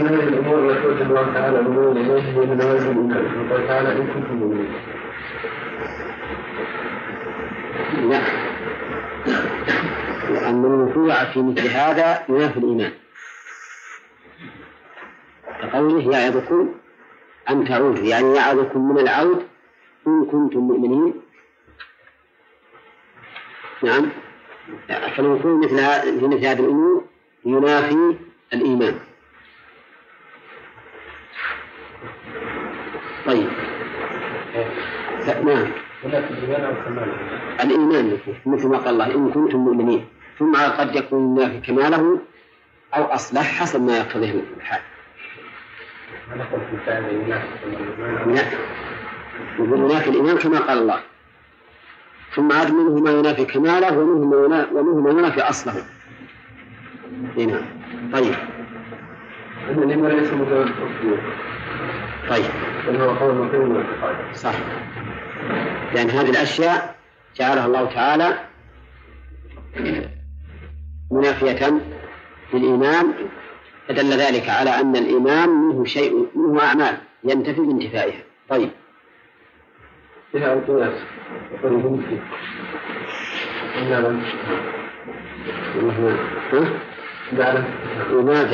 من 0.00 0.06
الأمور 0.06 0.70
التي 0.70 1.02
الله 1.02 1.34
تعالى 1.34 1.58
امور 1.58 1.92
اليه 1.92 2.38
ومن 2.38 2.56
نوازل 2.56 2.90
الايمان 2.90 3.48
قال 3.50 3.68
تعالى 3.68 3.92
ان 3.92 4.06
كنتم 4.06 4.34
مؤمنين 4.34 4.72
لأن 10.30 10.64
الوقوع 10.64 11.24
في 11.24 11.42
مثل 11.42 11.68
هذا 11.68 12.24
ينافي 12.28 12.58
الإيمان. 12.58 12.92
كقوله 15.62 16.18
يعظكم 16.18 16.74
أن 17.50 17.64
تعودوا 17.64 18.04
يعني 18.04 18.34
يعظكم 18.34 18.88
من 18.88 18.98
العود 18.98 19.46
إن 20.06 20.24
كنتم 20.24 20.60
مؤمنين. 20.60 21.14
نعم. 23.82 24.08
فالوقوع 25.16 25.52
مثل 25.52 25.76
في 26.20 26.26
مثل 26.26 26.46
هذه 26.46 26.60
الأمور 26.60 27.04
ينافي 27.44 28.16
الإيمان. 28.52 28.98
طيب. 33.26 33.50
نعم. 35.44 35.89
الإيمان 37.60 38.18
مثل 38.46 38.68
ما 38.68 38.78
قال 38.78 38.88
الله 38.88 39.14
إن 39.14 39.30
كنتم 39.30 39.58
مؤمنين. 39.58 40.06
ثم 40.38 40.56
قد 40.56 40.96
يكون 40.96 41.36
ينافي 41.36 41.60
كماله 41.60 42.18
أو 42.96 43.04
أصلح 43.04 43.60
حسب 43.60 43.82
ما 43.82 43.98
يقتضيه 43.98 44.42
الحال 44.56 44.80
يقول 49.58 49.78
ينافي 49.78 50.10
الإيمان 50.10 50.36
كما 50.38 50.58
قال 50.58 50.78
الله. 50.78 51.00
ثم 52.34 52.52
عاد 52.52 52.70
منه 52.70 53.00
ما 53.00 53.10
ينافي 53.10 53.44
كماله 53.44 53.98
ومنه 53.98 55.00
ما 55.00 55.10
ينافي, 55.10 55.40
أصله. 55.40 55.84
نعم. 57.36 57.60
طيب. 58.12 58.34
الإيمان 59.68 60.12
ليس 60.12 60.32
مجرد 60.32 60.70
طيب. 62.28 62.44
بل 62.86 62.96
هو 62.96 63.10
قول 63.10 63.34
مقيم 63.34 63.84
صح 64.34 64.54
لأن 65.94 66.10
هذه 66.10 66.30
الأشياء 66.30 66.96
جعلها 67.36 67.66
الله 67.66 67.84
تعالى 67.84 68.38
منافية 71.10 71.80
للإيمان 72.54 73.14
فدل 73.88 74.12
ذلك 74.12 74.48
على 74.48 74.70
أن 74.70 74.96
الإيمان 74.96 75.48
منه 75.48 75.84
شيء 75.84 76.28
منه 76.34 76.62
أعمال 76.62 76.96
ينتفي 77.24 77.60
بانتفائها. 77.60 78.22
طيب. 78.48 78.70
فيها 80.32 80.52
القياس 80.52 80.94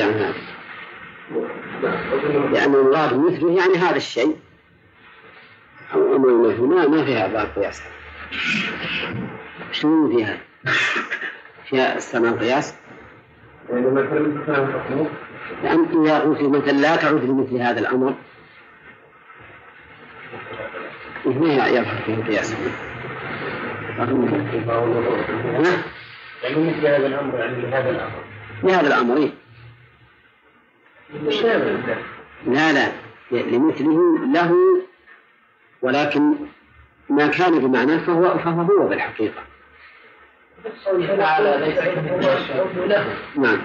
عن 0.01 0.13
هذا 0.13 0.33
لأن 2.53 2.75
المراد 2.75 3.17
مثله 3.17 3.51
يعني 3.57 3.73
هذا 3.77 3.95
الشيء. 3.95 4.35
أو 5.93 6.15
أمر 6.15 6.27
ما 6.61 6.87
ما 6.87 7.05
فيها 7.05 7.27
باب 7.27 7.47
قياس. 7.55 7.83
شنو 9.71 10.17
فيها؟ 10.17 10.37
فيها 11.65 11.97
استعمال 11.97 12.29
القياس؟ 12.29 12.75
يعني 13.69 13.87
مثلا 13.91 14.19
لأن 15.63 16.05
إذا 16.05 16.19
قلت 16.19 16.41
مثلا 16.41 16.71
لا 16.71 16.95
تعود 16.95 17.23
لمثل 17.23 17.55
هذا 17.55 17.79
الأمر. 17.79 18.13
ما 21.25 21.67
يظهر 21.67 22.01
فيه 22.05 22.13
القياس 22.13 22.55
يعني 26.43 26.69
مثل 26.69 26.87
هذا 26.87 27.07
الأمر 27.07 27.39
يعني 27.39 27.61
لهذا 27.61 27.89
الأمر. 27.89 28.23
لهذا 28.63 28.87
الأمر 28.87 29.17
إيه؟ 29.17 29.29
لا 32.47 32.73
لا. 32.73 32.91
لمثله 33.31 34.17
له 34.33 34.53
ولكن 35.87 36.33
ما 37.09 37.27
كان 37.27 37.59
بمعناه 37.59 37.97
فهو 37.97 38.37
فهو 38.37 38.61
هو 38.61 38.87
بالحقيقة. 38.87 39.41
نعم 43.35 43.57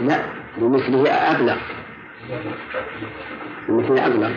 لا 0.00 0.22
لمثله 0.58 1.10
أبلغ. 1.10 1.56
لمثله 3.68 4.06
أبلغ. 4.06 4.30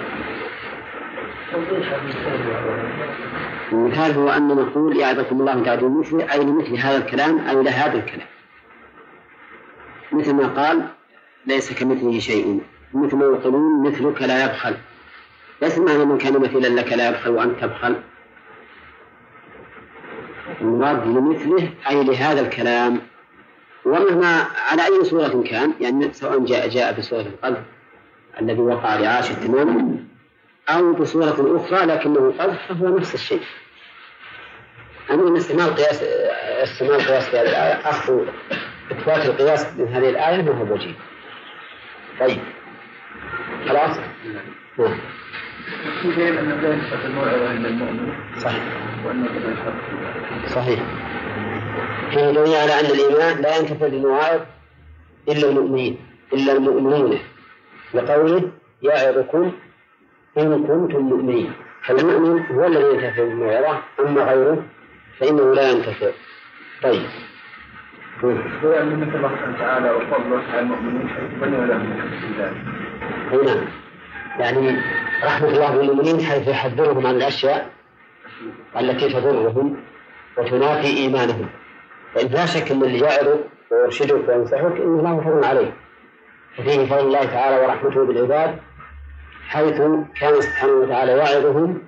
المثال 3.72 4.12
هو 4.12 4.30
أن 4.30 4.48
نقول 4.48 4.98
يعظكم 4.98 5.40
الله 5.40 5.64
تعالى 5.64 5.90
مثله 5.90 6.34
أي 6.34 6.40
لمثل 6.40 6.76
هذا 6.76 6.98
الكلام 6.98 7.40
أو 7.40 7.62
لهذا 7.62 7.98
الكلام. 7.98 8.28
مثل 10.12 10.34
ما 10.34 10.48
قال 10.48 10.88
ليس 11.46 11.74
كمثله 11.74 12.20
شيء. 12.20 12.62
مثل 12.94 13.16
ما 13.16 13.26
يقولون 13.26 13.88
مثلك 13.88 14.22
لا 14.22 14.46
يبخل. 14.46 14.76
ليس 15.62 15.78
معنى 15.78 16.06
من 16.06 16.18
كان 16.18 16.42
مثلا 16.42 16.68
لك 16.68 16.94
لا 16.94 17.10
يبخل 17.10 17.30
وأنت 17.30 17.62
تبخل. 17.62 17.96
المراد 20.62 21.08
لمثله 21.08 21.70
أي 21.90 22.04
لهذا 22.04 22.42
الكلام. 22.42 23.00
ومهما 23.86 24.46
على 24.72 24.86
أي 24.86 25.04
صورة 25.04 25.44
كان 25.44 25.74
يعني 25.82 26.14
سواء 26.14 26.46
جاء 26.46 26.68
جاء 26.68 27.00
بصورة 27.00 27.22
القلب 27.22 27.64
الذي 28.42 28.62
وقع 28.62 28.96
لعاش 28.96 29.32
التمام 29.32 30.08
أو 30.70 30.94
بصورة 30.94 31.58
أخرى 31.58 31.86
لكنه 31.86 32.34
قذف 32.40 32.60
فهو 32.70 32.98
نفس 32.98 33.14
الشيء. 33.14 33.42
أما 35.12 35.38
استعمال 35.38 35.76
قياس 35.76 36.04
استعمال 36.64 37.02
قياس 37.02 37.36
هذه 37.36 37.42
الآية 37.42 37.90
أخذ 37.90 38.20
إثبات 38.92 39.26
القياس 39.26 39.68
من 39.78 39.88
هذه 39.88 40.10
الآية 40.10 40.42
ما 40.42 40.52
هو 40.52 40.74
وجيه 40.74 40.94
طيب. 42.20 42.40
خلاص؟ 43.70 43.98
نعم 44.78 44.98
صحيح. 48.38 48.64
صحيح. 50.56 50.80
فيه 52.12 52.32
دليل 52.32 52.56
على 52.56 52.80
أن 52.80 52.86
الإيمان 52.86 53.42
لا 53.42 53.58
ينتفع 53.58 53.88
بالمواعظ 53.88 54.42
إلا 55.28 55.50
المؤمنين 55.50 55.98
إلا 56.34 56.54
المؤمنون. 56.54 57.20
لقوله 57.94 58.52
يعظكم 58.82 59.52
إن 60.38 60.68
كنتم 60.68 61.00
مؤمنين. 61.00 61.52
فالمؤمن 61.84 62.46
هو 62.46 62.68
الذي 62.68 62.84
ينتفع 62.84 63.24
بالموعظة 63.24 63.82
أما 64.00 64.22
غيره 64.24 64.64
فإنه 65.20 65.54
لا 65.54 65.72
ينتفع. 65.72 66.12
طيب. 66.84 67.02
مثل 68.24 69.16
الله 69.16 69.30
سبحانه 69.30 69.56
وتعالى 69.56 69.92
وفضله 69.92 70.42
على 70.52 70.60
المؤمنين 70.60 71.10
حيث 71.10 71.42
بنوا 71.42 71.66
لهم 71.66 71.94
أي 73.32 73.46
نعم 73.46 73.66
يعني 74.40 74.82
رحمة 75.24 75.48
الله 75.48 75.78
بالمؤمنين 75.78 76.22
حيث 76.22 76.48
يحذرهم 76.48 77.08
عن 77.08 77.16
الأشياء 77.16 77.70
التي 78.80 79.10
تضرهم 79.10 79.78
وتنافي 80.38 80.88
إيمانهم. 80.88 81.50
فإن 82.14 82.28
لا 82.28 82.46
شك 82.46 82.72
أن 82.72 82.84
اللي 82.84 83.00
يعظك 83.00 83.40
ويرشدك 83.72 84.30
وينصحك 84.30 84.82
إنه 84.82 85.02
له 85.02 85.22
فضل 85.22 85.44
عليه. 85.46 85.74
وفيه 86.60 86.86
فضل 86.86 87.08
الله 87.08 87.26
تعالى 87.26 87.66
ورحمته 87.66 88.06
بالعباد 88.06 88.60
حيث 89.48 89.78
كان 90.20 90.42
سبحانه 90.42 90.74
وتعالى 90.74 91.12
يعظهم 91.12 91.82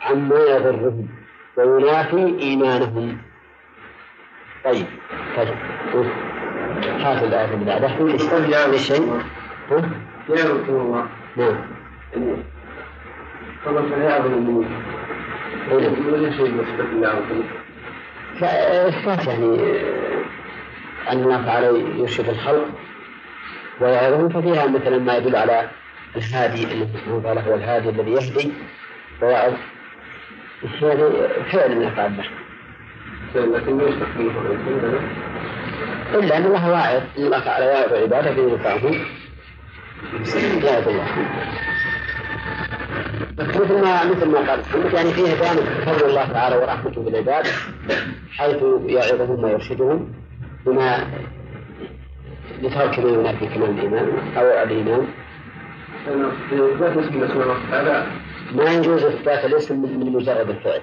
عما 0.00 0.38
يضرهم 0.38 1.08
وينافي 1.56 2.38
إيمانهم. 2.38 3.18
طيب 4.66 4.86
طيب 5.36 5.54
هات 7.00 7.22
الآية 7.22 7.54
اللي 7.54 7.64
بعدها 7.64 7.88
في 7.96 8.18
شيء. 8.78 9.20
يا 10.28 10.44
رسول 10.44 10.80
الله. 10.80 11.06
نعم 11.36 11.56
فضل 13.64 13.90
فليعظم 13.90 14.32
المؤمنين 14.34 14.80
ولا 15.70 16.30
شيء 16.30 16.46
يثبت 16.46 16.86
الله 16.92 17.22
فإثبات 18.40 19.26
يعني 19.26 19.60
أن 21.12 21.22
الله 21.22 21.44
تعالى 21.46 22.00
يرشد 22.00 22.28
الخلق 22.28 22.68
ويعظهم 23.80 24.28
ففيها 24.28 24.66
مثلا 24.66 24.98
ما 24.98 25.16
يدل 25.16 25.36
على 25.36 25.68
الهادي 26.16 26.64
الذي 26.64 26.88
سبحانه 26.94 27.16
وتعالى 27.16 27.40
هو 27.46 27.54
الهادي 27.54 27.88
الذي 27.88 28.10
يهدي. 28.10 28.52
ويعظ 29.22 29.52
هذا 30.82 31.28
فعل 31.52 31.76
من 31.76 31.86
أفعال 31.86 32.12
البشر 32.12 32.30
إلا 36.14 36.36
أن 36.36 36.44
الله 36.46 36.70
واعظ 36.70 37.02
أن 37.18 37.24
الله 37.24 37.38
تعالى 37.38 37.66
يعظ 37.66 37.92
عبادة 37.92 38.30
بينفعهم 38.30 38.94
يعظ 40.64 40.88
الله 40.88 41.06
مثل 43.38 43.80
ما 43.82 44.04
مثل 44.04 44.28
ما 44.28 44.38
قال 44.38 44.60
محمد 44.60 44.92
يعني 44.94 45.12
فيها 45.12 45.34
جانب 45.34 45.66
فضل 45.86 46.08
الله 46.08 46.32
تعالى 46.32 46.56
ورحمته 46.56 47.02
بالعباد 47.02 47.46
حيث 48.36 48.62
يعظهم 48.86 49.44
ويرشدهم 49.44 50.12
بما 50.66 51.06
لترك 52.62 52.98
ما 52.98 53.08
ينافي 53.08 53.46
كمال 53.46 53.80
إثبات 56.52 56.96
الله 56.96 57.26
سبحانه 57.28 57.52
وتعالى 57.68 58.06
ما 58.54 58.64
يجوز 58.72 59.04
إثبات 59.04 59.44
الاسم 59.44 59.82
من 59.82 60.12
مجرد 60.12 60.50
الفعل. 60.50 60.80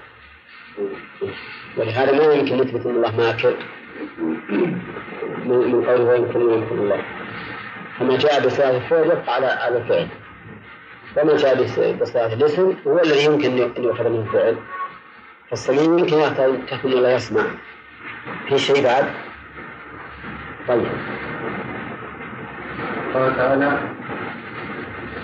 ولهذا 1.78 2.12
ما 2.12 2.34
يمكن 2.34 2.58
نثبت 2.58 2.86
أن 2.86 2.96
الله 2.96 3.16
ماكر 3.18 3.56
من 5.46 5.84
قوله 5.88 6.04
ويمكن 6.04 6.42
يمكن 6.42 6.78
الله 6.80 7.02
فما 8.00 8.18
جاء 8.18 8.46
بصيغه 8.46 8.78
الفعل 8.78 9.06
يبقى 9.06 9.36
على 9.36 9.78
الفعل 9.78 10.08
وما 11.18 11.38
جاء 11.38 11.64
بصيغه 12.02 12.34
الاسم 12.34 12.76
هو 12.88 13.00
الذي 13.00 13.26
يمكن 13.26 13.52
أن 13.52 13.84
يؤخذ 13.84 14.10
منه 14.10 14.22
الفعل 14.22 14.58
فالسميع 15.50 15.84
يمكن 15.84 16.18
تكون 16.68 16.92
لا 16.92 17.16
يسمع. 17.16 17.44
في 18.48 18.58
شيء 18.58 18.84
بعد؟ 18.84 19.06
طيب. 20.68 20.88
قال 23.14 23.36
تعالى 23.36 23.80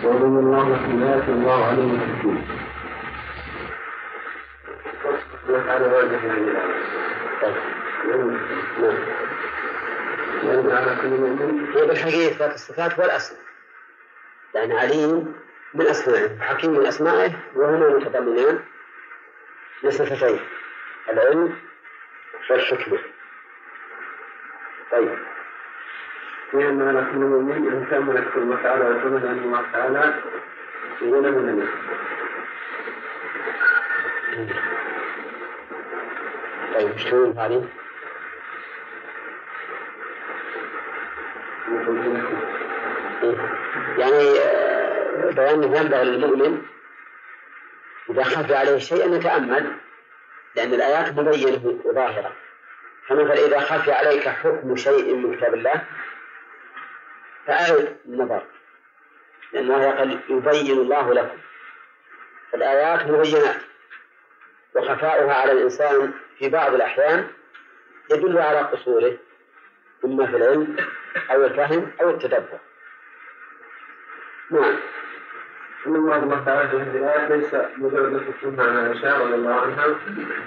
وضم 0.03 0.37
الله 0.39 0.69
يأتي 1.11 1.31
الله 1.31 1.65
عليهم 1.65 1.99
حكيم. 1.99 2.41
طيب 7.41 7.55
نعم. 10.43 10.71
على 10.71 10.97
كل 11.01 11.07
مؤمن 11.07 11.65
بالحقيقة 11.73 12.31
إثبات 12.31 12.53
الصفات 12.53 12.99
والأسماء. 12.99 13.41
لأن 14.53 14.71
عليم 14.71 15.35
من 15.73 15.87
أسمائه 15.87 16.39
حكيم 16.39 16.71
من 16.71 16.85
أسمائه 16.85 17.31
وهما 17.55 17.89
متضمنان 17.89 18.59
لصفتين 19.83 20.39
العلم 21.09 21.55
والحكمة. 22.49 22.99
طيب. 24.91 25.17
لأن 26.53 26.87
على 26.87 27.07
كل 27.11 27.17
مؤمن 27.17 27.67
أن 27.73 27.87
تأمل 27.89 28.17
الله 28.35 28.63
تعالى 28.63 28.83
وتعبد 28.83 29.25
أن 29.25 29.37
الله 29.37 29.65
تعالى 29.73 30.13
يقول 31.01 31.31
من 31.31 31.49
الناس. 31.49 31.69
طيب 36.73 36.95
تقول 36.95 37.33
هذه؟ 37.37 37.69
إيه. 43.23 43.35
يعني 43.97 44.39
آه، 44.39 45.31
بيان 45.31 45.63
ينبغي 45.63 46.03
للمؤمن 46.03 46.61
إذا 48.09 48.23
خفي 48.23 48.55
عليه 48.55 48.77
شيء 48.77 49.05
أن 49.05 49.13
يتأمل 49.13 49.75
لأن 50.55 50.73
الآيات 50.73 51.13
مبينة 51.13 51.79
وظاهرة 51.85 52.31
فمثلا 53.07 53.33
إذا 53.33 53.59
خفي 53.59 53.91
عليك 53.91 54.27
حكم 54.27 54.75
شيء 54.75 55.15
من 55.15 55.35
كتاب 55.35 55.53
الله 55.53 55.83
فأعد 57.47 57.97
النظر 58.05 58.43
لأنه 59.53 59.83
يقول 59.83 60.19
يبين 60.29 60.77
الله 60.77 61.13
لكم 61.13 61.37
الآيات 62.53 63.07
مبينات 63.07 63.61
وخفاؤها 64.75 65.33
على 65.33 65.51
الإنسان 65.51 66.13
في 66.39 66.49
بعض 66.49 66.73
الأحيان 66.73 67.27
يدل 68.11 68.37
على 68.37 68.57
قصوره 68.57 69.13
إما 70.05 70.25
في 70.25 70.37
العلم 70.37 70.75
أو 71.31 71.45
الفهم 71.45 71.91
أو 72.01 72.09
التدبر. 72.09 72.59
نعم. 74.51 74.75
أن 75.87 75.95
الله 75.95 76.17
الله 76.17 76.43
تعالى 76.45 76.69
في 76.69 77.35
ليس 77.35 77.55
مجرد 77.77 78.33
تكون 78.41 78.59
عن 78.59 78.77
عائشة 78.77 79.23
رضي 79.23 79.35
الله 79.35 79.53
عنها 79.53 79.87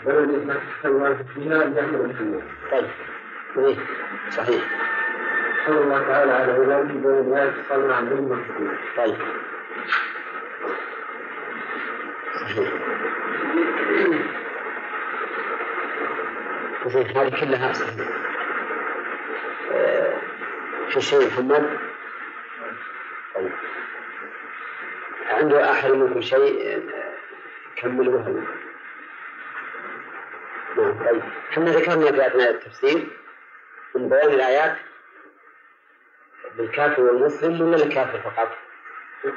بل 0.07 0.13
الإنسان 0.13 0.61
تحتوى 0.69 1.17
فيها 1.35 1.65
يعمل 1.65 2.13
بالله 2.19 2.43
طيب. 2.71 2.89
إيه. 3.57 3.77
صحيح. 4.31 4.63
قال 5.67 5.77
الله 5.79 6.03
تعالى 6.03 6.33
على 6.33 6.53
عباده 6.53 6.83
بين 6.83 7.53
صلى 7.69 7.95
عن 7.95 8.45
طيب. 8.97 9.17
صحيح. 12.41 12.73
زين 16.87 17.17
هذه 17.17 17.41
كلها 17.41 17.73
صحيح 17.73 18.09
آه، 19.73 20.15
في 20.91 21.01
شيء 21.01 21.27
محمد 21.27 21.79
طيب 23.35 23.53
عنده 25.29 25.71
أحد 25.71 25.91
منكم 25.91 26.21
شيء؟ 26.21 26.83
كملوها 27.77 28.29
نعم 30.77 31.05
طيب. 31.05 31.23
إحنا 31.51 31.71
ذكرنا 31.71 32.13
في 32.13 32.27
أثناء 32.27 32.51
التفسير 32.51 33.07
من 33.95 34.09
بيان 34.09 34.29
الآيات 34.29 34.77
بالكافر 36.57 37.03
والمسلم 37.03 37.61
ولا 37.61 37.77
الكافر 37.77 38.19
فقط؟ 38.19 38.57
ها؟ 39.25 39.33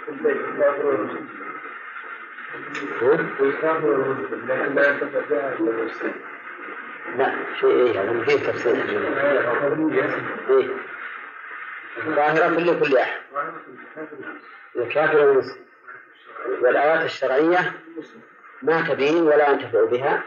والكافر 3.40 3.86
والمسلم. 3.86 4.48
لكن 4.48 4.76
لا 5.30 5.54
المسلم 5.60 6.14
لا 7.18 7.36
في 7.60 7.68
إيه 7.68 8.02
هذا 8.02 8.24
في 8.24 8.38
تفسير. 8.38 8.76
إيه. 10.50 10.70
ظاهرة 12.06 12.80
كل 12.80 12.98
أحد 12.98 13.22
الكافر 14.76 15.18
والمسلم. 15.18 15.66
والآيات 16.62 17.06
الشرعية 17.06 17.74
ما 18.62 18.82
تبين 18.82 19.24
ولا 19.24 19.50
ينتفع 19.50 19.86
بها 19.86 20.24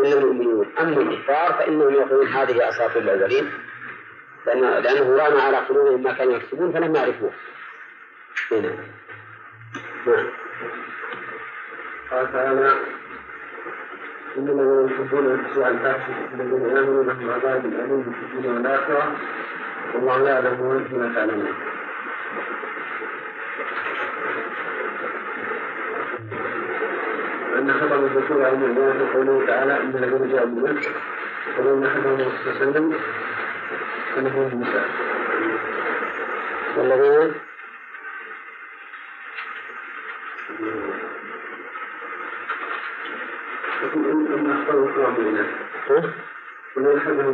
إلا 0.00 0.18
المؤمنون. 0.18 0.72
أما 0.80 1.00
الكفار 1.00 1.52
فإنهم 1.52 1.94
يقولون 1.94 2.26
هذه 2.26 2.68
أساطير 2.68 3.02
الأولين 3.02 3.52
لأن 4.46 4.60
لأنه 4.60 5.16
ران 5.16 5.40
على 5.40 5.56
قلوبهم 5.56 6.02
ما 6.02 6.12
كانوا 6.12 6.32
يكسبون 6.32 6.72
فلم 6.72 6.96
يعرفوه 6.96 7.32
هنا 8.50 8.76
نعم. 10.06 10.30
قال 12.10 12.32
تعالى 12.32 12.76
إن 14.38 14.48
الذين 14.48 14.88
يحبون 14.90 15.26
أن 15.26 15.46
تشيع 15.50 15.68
الفاحشة 15.68 16.14
الذين 16.34 16.76
آمنوا 16.76 17.04
لهم 17.04 17.30
عذاب 17.30 17.64
أليم 17.66 18.02
في 18.02 18.36
الدنيا 18.36 18.52
والآخرة. 18.54 19.12
والله 19.94 20.28
يعلم 20.28 20.60
وأنتم 20.60 21.14
تعلمون. 21.14 21.54
أن 27.58 27.72
خطب 27.72 28.04
الرسول 28.04 28.44
عليه 28.44 28.66
الصلاة 28.66 28.92
في 28.92 29.14
قوله 29.14 29.46
تعالى 29.46 29.80
إن 29.80 29.94
الذين 29.94 30.32
جاءوا 30.32 30.46
بالنفس 30.46 30.88
ولم 31.58 31.84
نحبهم 31.84 32.14
الرسول 32.14 32.38
صلى 32.44 32.52
الله 32.52 32.60
عليه 32.60 32.70
وسلم 32.70 32.92
فنهم 34.16 34.50
النساء 34.52 34.88
والذين 36.76 37.32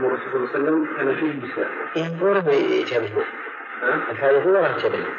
الرسول 0.05 0.29
صلى 0.33 0.37
الله 0.37 0.49
عليه 0.55 0.61
وسلم 0.61 0.97
كان 0.97 1.15
فيه 1.17 1.47
نساء 1.47 1.71
إيه 1.97 2.23
ورا 2.23 2.53
يجابهنا 2.53 3.25
ها؟ 3.83 4.11
الفائدة 4.11 4.51
ورا 4.51 4.69
يجابهنا 4.69 5.15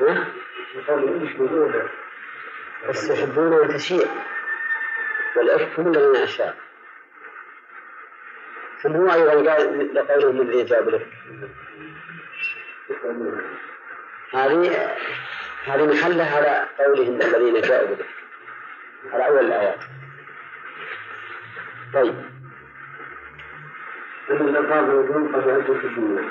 ها؟ 0.00 0.26
يقول 0.74 1.22
مش 1.22 1.36
موجودة 1.36 1.82
بس 2.88 3.10
يحبون 3.10 3.52
التشيع 3.52 4.06
هم 5.78 5.88
الذين 5.88 6.22
أشاء 6.22 6.56
ثم 8.82 8.96
هو 8.96 9.12
أيضا 9.12 9.52
قال 9.52 9.94
لقولهم 9.94 10.40
الذي 10.40 10.64
جاب 10.64 10.88
الإفك 10.88 11.06
هذه 14.32 14.96
هذه 15.64 15.86
محلها 15.86 16.36
على 16.36 16.66
قولهم 16.78 17.20
الذين 17.22 17.60
جاءوا 17.60 17.88
بالإفك 17.88 18.06
على 19.12 19.26
أول 19.26 19.38
الآيات 19.38 19.78
طيب. 21.94 22.14
أن 24.30 24.36
الألفاظ 24.36 24.90
والذنوب 24.90 25.34
قد 25.34 25.48
عدوا 25.48 25.74
في 25.74 25.86
الدنيا. 25.86 26.28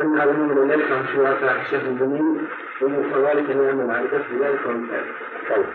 أن 0.00 0.20
هذا 0.20 0.32
من 0.32 0.70
ذلك 0.70 0.92
عن 0.92 1.06
سواء 1.14 1.34
فاحشة 1.34 1.80
الجميل 1.80 2.46
ومن 2.82 3.10
كذلك 3.10 3.50
نعم 3.50 3.80
العائدة 3.80 4.18
في 4.18 4.38
ذلك 4.38 4.66
ومثاله. 4.66 5.12
طيب. 5.50 5.66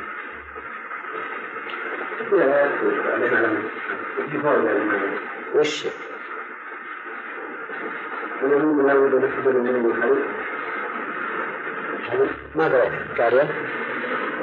وش 5.56 5.88
ومن 8.44 8.88
لا 8.88 8.94
بد 8.94 9.14
أن 9.14 9.30
يحضر 9.30 9.54
من 9.54 9.92
الحديث 9.92 10.26
ما 12.56 12.68
قرأت؟ 13.18 13.50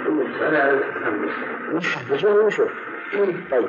الاستفهام 0.06 1.30
نشوف 2.46 2.70
طيب. 3.50 3.68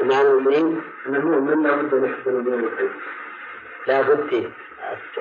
مع 0.00 0.20
المؤمنين 0.20 0.82
أن 1.06 1.14
المؤمن 1.14 1.62
لا 1.62 1.76
بد 1.76 1.94
أن 1.94 2.04
يحضر 2.04 2.32
من 2.32 2.64
الحديث 2.64 2.90
لا 3.86 4.02
بد. 4.02 4.28
فيه 4.28 4.50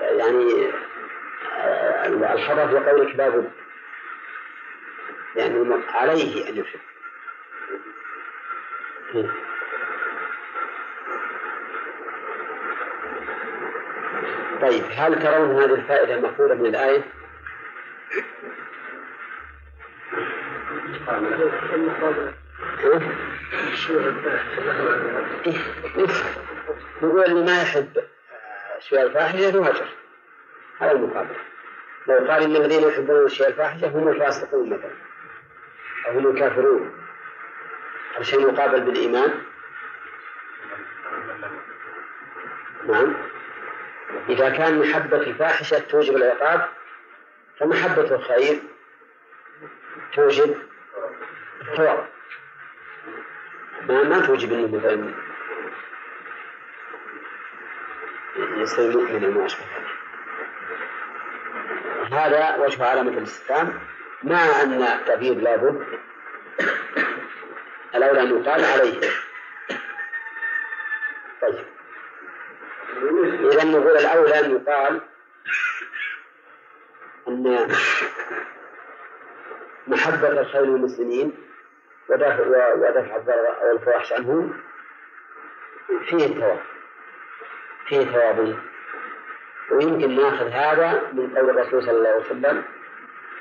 يعني 0.01 0.67
آه، 1.57 2.07
الحظر 2.07 2.67
في 2.67 2.89
قولك 2.89 3.15
لا 3.15 3.29
بد. 3.29 3.51
يعني 5.35 5.83
عليه 5.93 6.49
أن 6.49 6.57
يحب. 6.57 6.79
طيب 14.61 14.83
هل 14.95 15.23
ترون 15.23 15.61
هذه 15.61 15.73
الفائدة 15.73 16.19
مأخوذة 16.19 16.53
من 16.53 16.65
الآية؟ 16.65 17.03
نقول 27.01 27.25
اللي 27.25 27.45
ما 27.45 27.61
يحب 27.61 27.89
أشياء 28.77 29.05
الفاحشة 29.05 29.37
يهجر 29.37 29.87
هذا 30.79 30.91
المقابل. 30.91 31.35
لو 32.07 32.15
قال 32.15 32.43
إن 32.43 32.55
الذين 32.55 32.89
يحبون 32.89 33.19
الأشياء 33.19 33.49
الفاحشة 33.49 33.87
هم 33.87 34.07
الفاسقون 34.07 34.69
مثلا. 34.69 34.91
أو 36.07 36.19
هم 36.19 36.27
الكافرون. 36.27 36.91
هذا 38.15 38.23
شيء 38.23 38.51
مقابل 38.51 38.81
بالإيمان. 38.81 39.31
نعم. 42.87 43.13
إذا 44.29 44.49
كان 44.49 44.79
محبة 44.79 45.17
الفاحشة 45.17 45.79
توجب 45.79 46.15
العقاب 46.15 46.69
فمحبة 47.59 48.15
الخير 48.15 48.59
توجب 50.13 50.55
الثواب. 51.61 52.07
ما 53.87 54.03
ما 54.03 54.25
توجب 54.25 54.53
انه 54.53 54.77
مثلا 54.77 55.13
يصير 58.61 58.97
مؤمنا 58.97 59.27
وما 59.27 59.45
اشبه 59.45 59.63
ذلك. 59.63 59.89
هذا 62.13 62.57
وجه 62.57 62.85
علامة 62.85 63.11
الاستفهام. 63.11 63.79
مع 64.23 64.61
أن 64.61 64.83
التعبير 64.83 65.35
لابد 65.35 65.99
الأولى 67.95 68.21
أن 68.21 68.41
يقال 68.41 68.65
عليه. 68.65 68.99
طيب. 71.41 71.65
إذا 73.51 73.63
نقول 73.63 73.97
الأولى 73.97 74.39
أن 74.39 74.51
يقال 74.51 75.01
أن 77.27 77.75
محبة 79.89 80.27
الخير 80.27 80.65
للمسلمين 80.65 81.33
ودفع 82.09 82.73
ودفع 82.73 83.15
الضرر 83.15 83.61
أو 83.61 83.71
الفواحش 83.71 84.13
عنهم. 84.13 84.53
فيه 86.05 86.25
الثواب 86.25 86.59
فيه 87.85 88.05
ثواب 88.05 88.55
ويمكن 89.71 90.15
ناخذ 90.15 90.47
هذا 90.47 91.01
من 91.13 91.37
قول 91.37 91.49
الرسول 91.49 91.83
صلى 91.83 91.91
الله 91.91 92.09
عليه 92.09 92.19
وسلم 92.19 92.63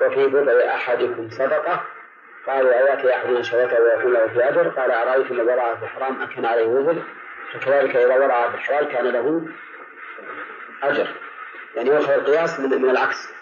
وفي 0.01 0.27
بضع 0.27 0.73
أحدكم 0.73 1.29
صدقة 1.29 1.83
قالوا 2.47 2.73
أياتي 2.73 3.15
أحدنا 3.15 3.41
شهوته 3.41 3.81
ويكون 3.81 4.13
له 4.13 4.27
في 4.27 4.49
أجر. 4.49 4.69
قال 4.69 4.91
أرأيتم 4.91 5.35
لو 5.35 5.43
وضعها 5.43 5.75
في 5.75 5.83
الحرام 5.83 6.21
أكن 6.21 6.45
عليه 6.45 6.67
وزر؟ 6.67 6.95
فكذلك 7.53 7.95
إذا 7.95 8.15
وضعها 8.15 8.49
في 8.49 8.55
الحلال 8.55 8.87
كان 8.87 9.05
له 9.05 9.47
أجر. 10.83 11.07
يعني 11.75 11.89
يؤخذ 11.89 12.11
القياس 12.11 12.59
من 12.59 12.89
العكس. 12.89 13.38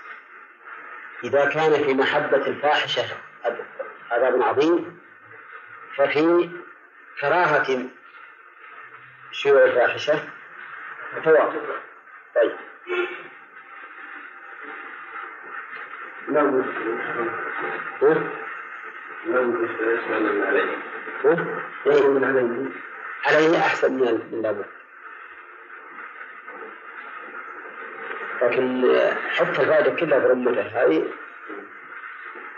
إذا 1.23 1.45
كان 1.45 1.83
في 1.83 1.93
محبة 1.93 2.47
الفاحشة 2.47 3.03
عذاب 4.11 4.41
عظيم 4.41 4.99
ففي 5.95 6.49
كراهة 7.21 7.79
شيوع 9.31 9.63
الفاحشة 9.63 10.19
ثواب 11.23 11.53
طيب 12.35 12.51
لا 16.29 16.43
من 16.43 16.63
عليه 22.23 22.41
إيه؟ 22.41 22.69
عليه 23.25 23.59
أحسن 23.59 23.93
من 23.93 24.29
من 24.31 24.41
لابد 24.41 24.65
لكن 28.41 28.95
حتى 29.29 29.61
الفائدة 29.61 29.91
كلها 29.99 30.19
برمته. 30.19 30.61
هذه 30.61 31.03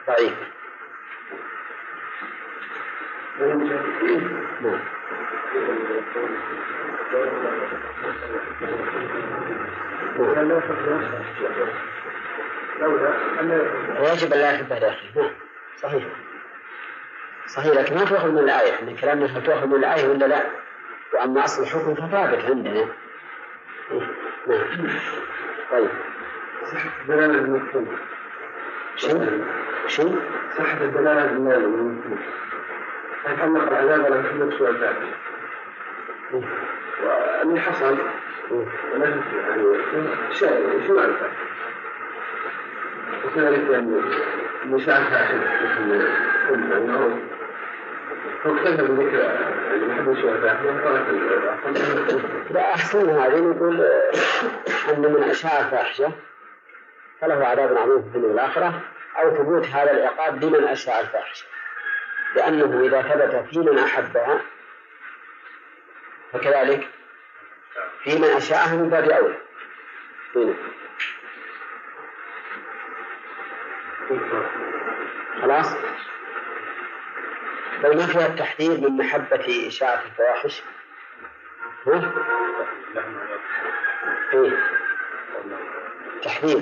ضعيف. 0.08 0.34
وكان 10.20 10.48
لا 10.48 10.58
يحب 10.58 10.90
نفسه 10.90 11.24
لولا 12.80 13.40
أن 13.40 13.52
ويجب 14.02 14.34
أن 14.34 14.40
لا 14.40 14.52
يحبه 14.52 14.80
لأخيه 14.80 15.22
نعم. 15.22 15.32
صحيح. 15.78 16.04
صحيح 17.48 17.74
لكن 17.74 17.96
ما 17.96 18.06
تؤخذ 18.06 18.32
من 18.32 18.40
الآية. 18.40 18.74
إحنا 18.74 18.92
كلامنا 19.02 19.26
هل 19.26 19.68
من 19.68 19.76
الآية 19.76 20.08
ولا 20.08 20.26
لا؟ 20.26 20.44
وأما 21.14 21.44
أصل 21.46 21.64
الحكم 21.64 21.96
فثابت 21.96 22.46
عندنا. 22.46 22.86
نعم. 24.48 24.90
طيب. 25.72 25.90
دلالة 27.08 27.40
المفهوم 27.40 27.88
شو؟ 28.96 29.20
شو؟ 29.88 30.16
صحة 30.58 30.82
الدلالة 30.82 31.26
بالمال 31.26 31.66
والمفهوم 31.66 32.20
فيطلق 33.24 33.68
العذاب 33.72 34.06
على 34.06 34.20
محمد 34.22 34.54
سوى 34.54 34.70
الذات 34.70 34.96
واللي 37.44 37.60
حصل. 37.60 37.98
ونحن 38.52 39.22
يعني 39.44 39.64
شو 40.88 40.96
نعرفه 40.96 41.30
وكذلك 43.26 43.70
يعني 43.70 44.02
مش 44.66 44.90
عارف 44.90 45.14
لا 52.52 52.74
أحسن 52.74 53.10
هذه 53.10 53.40
نقول 53.40 53.82
أن 54.90 55.02
من 55.02 55.24
أشاع 55.24 55.60
الفاحشة 55.60 56.12
فله 57.22 57.46
عذاب 57.46 57.78
عظيم 57.78 58.02
في 58.02 58.08
الدنيا 58.08 58.28
والآخرة 58.28 58.82
أو 59.18 59.36
ثبوت 59.36 59.66
هذا 59.66 59.92
العقاب 59.92 60.44
لمن 60.44 60.64
أشاع 60.64 61.00
الفاحشة. 61.00 61.46
لأنه 62.36 62.86
إذا 62.86 63.02
ثبت 63.02 63.50
في 63.50 63.60
من 63.60 63.80
أحبها 63.80 64.42
فكذلك 66.34 66.88
في 68.04 68.20
من 68.20 68.28
أشاءها 68.28 68.76
من 68.76 68.90
باب 68.90 69.10
أولى. 69.10 69.36
خلاص؟ 75.42 75.76
بل 77.84 77.98
ما 77.98 78.08
فيها 78.08 78.28
التحذير 78.28 78.72
من 78.82 78.98
محبة 78.98 79.68
إشاعة 79.68 80.04
الفواحش؟ 80.06 80.64
ها؟ 81.88 82.12
إيه؟ 84.34 84.58
تحذير. 86.24 86.62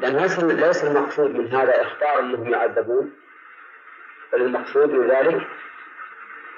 لأن 0.00 0.16
ليس 0.16 0.38
ليس 0.38 0.84
المقصود 0.84 1.30
من 1.30 1.54
هذا 1.54 1.82
إخبار 1.82 2.20
أنهم 2.20 2.48
يعذبون 2.48 3.12
بل 4.32 4.42
المقصود 4.42 4.90
من 4.90 5.10
ذلك 5.10 5.46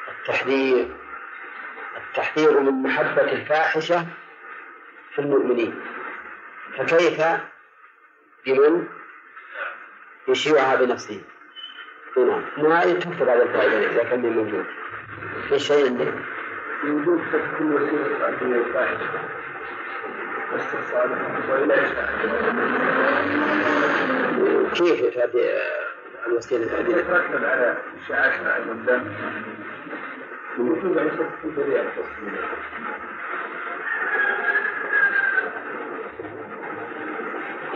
التحذير. 0.09 0.97
التحذير 1.97 2.61
من 2.61 2.83
محبة 2.83 3.33
الفاحشة 3.33 4.07
في 5.15 5.19
المؤمنين. 5.19 5.81
فكيف 6.79 7.23
بمن 8.47 8.89
يشيعها 10.29 10.77
بنفسه؟ 10.77 11.23
نعم 12.17 12.43
ما 12.59 12.85
تكتب 12.85 13.29
هذا 13.29 13.43
الفائدة 13.43 13.91
إذا 13.91 14.03
كان 14.03 14.21
موجود. 14.21 14.65
في 15.49 15.59
شيء 15.59 15.87
عندك؟ 15.87 16.15
وجود 16.85 17.21
كل 17.59 17.65
وسيلة 17.65 18.57
الفاحشة. 18.57 18.99
واستحصالها 20.53 21.41
وإلى 21.51 21.75
كيف 24.75 25.15
تؤدي 25.15 25.51
الوسيلة 26.27 26.67
تؤدي 26.67 26.93
يترتب 26.93 27.45
على 27.45 27.77
إشاعتها 28.05 28.59
الدم. 28.59 29.03
وجود 30.59 30.99
أنشطة 30.99 31.29
في 31.43 31.49
ذريعة 31.49 31.83
التصوير 31.83 32.45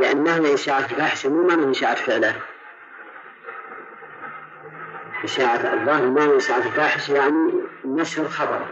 لأن 0.01 0.25
معنى 0.25 0.55
إشاعة 0.55 0.79
الفاحشة 0.79 1.31
مو 1.31 1.47
معنى 1.47 1.71
إشاعة 1.71 1.95
فعله 1.95 2.35
إشاعة 5.29 5.75
الظاهر 5.75 6.11
معنى 6.11 6.37
إشاعة 6.37 6.59
الفاحشة 6.59 7.15
يعني 7.15 7.53
نشر 7.85 8.29
خبر. 8.29 8.67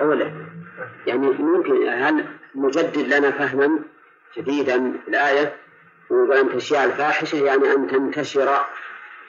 أولا 0.00 0.32
يعني 1.06 1.28
ممكن 1.28 1.88
هل 1.88 2.26
نجدد 2.54 2.98
لنا 2.98 3.30
فهما 3.30 3.78
جديدا 4.36 4.76
الآية؟ 5.08 5.56
ويقول 6.10 6.32
أن 6.32 6.56
تشيع 6.56 6.84
الفاحشة 6.84 7.44
يعني 7.44 7.72
أن 7.72 7.86
تنتشر 7.86 8.66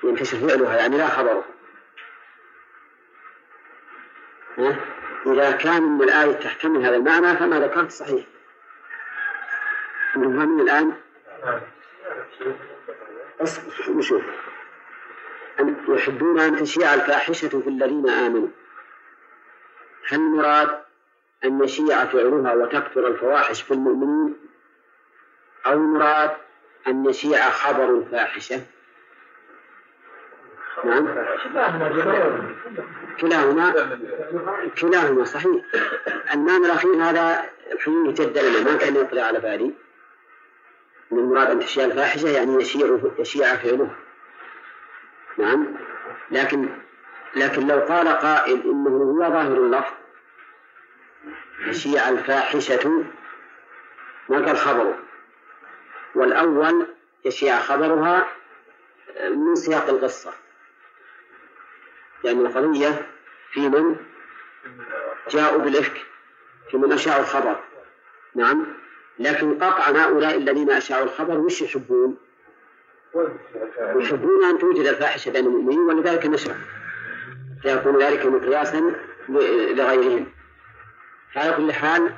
ينتشر 0.04 0.38
فعلها 0.38 0.78
يعني 0.78 0.98
لا 0.98 1.08
خبره 1.08 1.44
ها؟ 4.58 4.76
إذا 5.26 5.52
كان 5.52 5.84
من 5.84 6.04
الآية 6.04 6.32
تحتمل 6.32 6.86
هذا 6.86 6.96
المعنى 6.96 7.38
فما 7.38 7.60
ذكرت 7.60 7.92
صحيح. 7.92 8.26
من 10.16 10.60
الآن؟ 10.62 10.94
أن 15.60 15.76
يحبون 15.88 16.40
أن 16.40 16.64
تشيع 16.64 16.94
الفاحشة 16.94 17.50
في 17.50 17.70
الذين 17.70 18.10
آمنوا 18.10 18.48
هل 20.08 20.20
المراد 20.20 20.82
أن 21.46 21.64
يشيع 21.64 22.06
فعلها 22.06 22.54
وتكثر 22.54 23.08
الفواحش 23.08 23.62
في 23.62 23.72
المؤمنين؟ 23.72 24.36
أو 25.66 25.74
المراد 25.74 26.32
أن 26.88 27.06
يشيع 27.06 27.50
خبر 27.50 27.90
الفاحشة 27.90 28.62
نعم 30.86 31.08
كلاهما 33.22 34.00
كلاهما 34.82 35.24
صحيح 35.24 35.66
المعنى 36.34 36.66
الأخير 36.66 36.96
هذا 36.96 37.46
الحين 37.72 38.14
جد 38.14 38.38
لنا؟ 38.38 38.72
ما 38.72 38.78
كان 38.78 38.96
يطلع 38.96 39.22
على 39.24 39.40
بالي. 39.40 39.74
من 41.12 41.20
المراد 41.20 41.50
أن 41.50 41.60
تشيع 41.60 41.86
الفاحشة 41.86 42.30
يعني 42.30 42.62
يشيع 42.62 43.00
يشيع 43.20 43.56
فعله. 43.56 43.96
نعم. 45.38 45.68
لكن 46.32 46.70
لكن 47.36 47.68
لو 47.68 47.80
قال 47.80 48.08
قائل 48.08 48.62
إنه 48.62 48.90
هو 48.90 49.20
ظاهر 49.20 49.58
اللفظ 49.58 49.94
يشيع 51.68 52.10
الفاحشة 52.10 53.06
ما 54.30 54.46
قال 54.46 54.58
خبره. 54.58 55.00
والأول 56.16 56.88
يشيع 57.26 57.60
خبرها 57.60 58.28
من 59.34 59.56
سياق 59.56 59.90
القصة. 59.90 60.34
لأن 62.24 62.46
القضية 62.46 63.08
في 63.52 63.70
من 63.70 63.96
جاءوا 65.30 65.58
بالإفك 65.58 66.06
في 66.72 66.78
من 66.78 66.92
أشاعوا 66.92 67.22
الخبر. 67.22 67.60
نعم. 68.36 68.81
لكن 69.22 69.56
قطعا 69.56 69.92
هؤلاء 69.92 70.38
الذين 70.38 70.72
أشاعوا 70.72 71.04
الخبر 71.04 71.38
وش 71.38 71.62
يحبون؟ 71.62 72.18
يحبون 73.96 74.46
أن 74.46 74.60
توجد 74.60 74.86
الفاحشة 74.86 75.32
بين 75.32 75.46
المؤمنين 75.46 75.80
ولذلك 75.80 76.26
نشر 76.26 76.56
فيكون 77.62 78.04
ذلك 78.04 78.26
مقياسا 78.26 78.94
لغيرهم. 79.30 80.26
على 81.36 81.54
كل 81.54 81.74
حال 81.74 82.14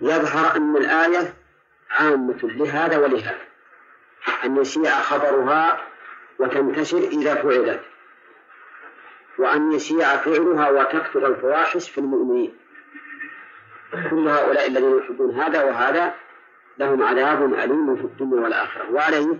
يظهر 0.00 0.56
أن 0.56 0.76
الآية 0.76 1.34
عامة 1.90 2.38
لهذا 2.42 2.98
ولهذا. 2.98 3.38
أن 4.44 4.56
يشيع 4.56 5.00
خبرها 5.00 5.80
وتنتشر 6.38 6.98
إذا 6.98 7.34
فعلت. 7.34 7.80
وأن 9.38 9.72
يشيع 9.72 10.16
فعلها 10.16 10.70
وتكثر 10.70 11.26
الفواحش 11.26 11.90
في 11.90 11.98
المؤمنين. 11.98 12.65
كل 13.92 14.28
هؤلاء 14.28 14.66
الذين 14.66 14.98
يحبون 14.98 15.40
هذا 15.40 15.64
وهذا 15.64 16.14
لهم 16.78 17.02
عذاب 17.02 17.54
أليم 17.54 17.96
في 17.96 18.02
الدنيا 18.02 18.40
والآخرة. 18.40 18.90
وعليه 18.90 19.36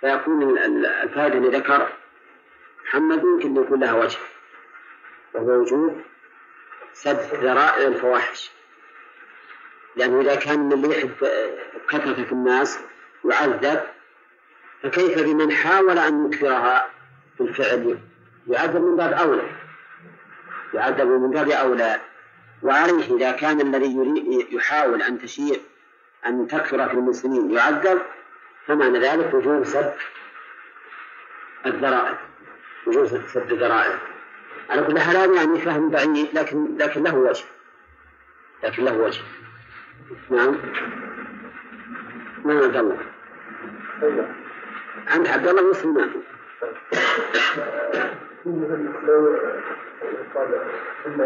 فيكون 0.00 0.58
الفائدة 0.58 1.38
اللي 1.38 1.58
ذكر 1.58 1.88
محمد 2.84 3.24
يمكن 3.24 3.62
يكون 3.62 3.80
لها 3.80 3.92
وجه 3.92 4.18
وهو 5.34 5.50
وجوب 5.50 6.00
سد 6.92 7.20
ذرائع 7.34 7.86
الفواحش. 7.86 8.50
لأنه 9.96 10.20
إذا 10.20 10.34
كان 10.34 10.72
اللي 10.72 10.98
يحب 10.98 11.28
كثرة 11.88 12.24
في 12.24 12.32
الناس 12.32 12.80
يعذب 13.24 13.80
فكيف 14.82 15.22
بمن 15.22 15.52
حاول 15.52 15.98
أن 15.98 16.26
يكثرها 16.26 16.88
بالفعل 17.38 17.98
يعذب 18.48 18.82
من 18.82 18.96
باب 18.96 19.12
أولى. 19.12 19.50
يعذب 20.74 21.06
من 21.06 21.30
باب 21.30 21.50
أولى. 21.50 22.00
وعليه 22.62 23.16
إذا 23.16 23.32
كان 23.32 23.60
الذي 23.60 24.46
يحاول 24.50 25.02
أن 25.02 25.18
تشيع 25.18 25.56
أن 26.26 26.46
تكثر 26.46 26.88
في 26.88 26.94
المسلمين 26.94 27.50
يعذب 27.50 28.02
فمعنى 28.66 28.98
ذلك 28.98 29.34
وجوب 29.34 29.64
سد 29.64 29.94
الذرائع. 31.66 32.18
وجوب 32.86 33.06
سد 33.06 33.52
الذرائع. 33.52 33.98
على 34.70 34.82
كل 34.82 34.98
حال 34.98 35.36
يعني 35.36 35.60
فهم 35.60 35.90
بعيد 35.90 36.28
لكن 36.32 36.76
لكن 36.78 37.02
له 37.02 37.14
وجه. 37.14 37.44
لكن 38.64 38.84
له 38.84 38.96
وجه. 38.96 39.22
نعم. 40.30 40.56
نعم 42.44 42.58
عبد 42.58 42.76
الله. 42.76 42.98
عند 45.06 45.26
عبد 45.26 45.48
الله 45.48 45.70
مسلم؟ 45.70 46.22
لو 49.06 49.38
قال 50.34 50.54
ان 51.06 51.20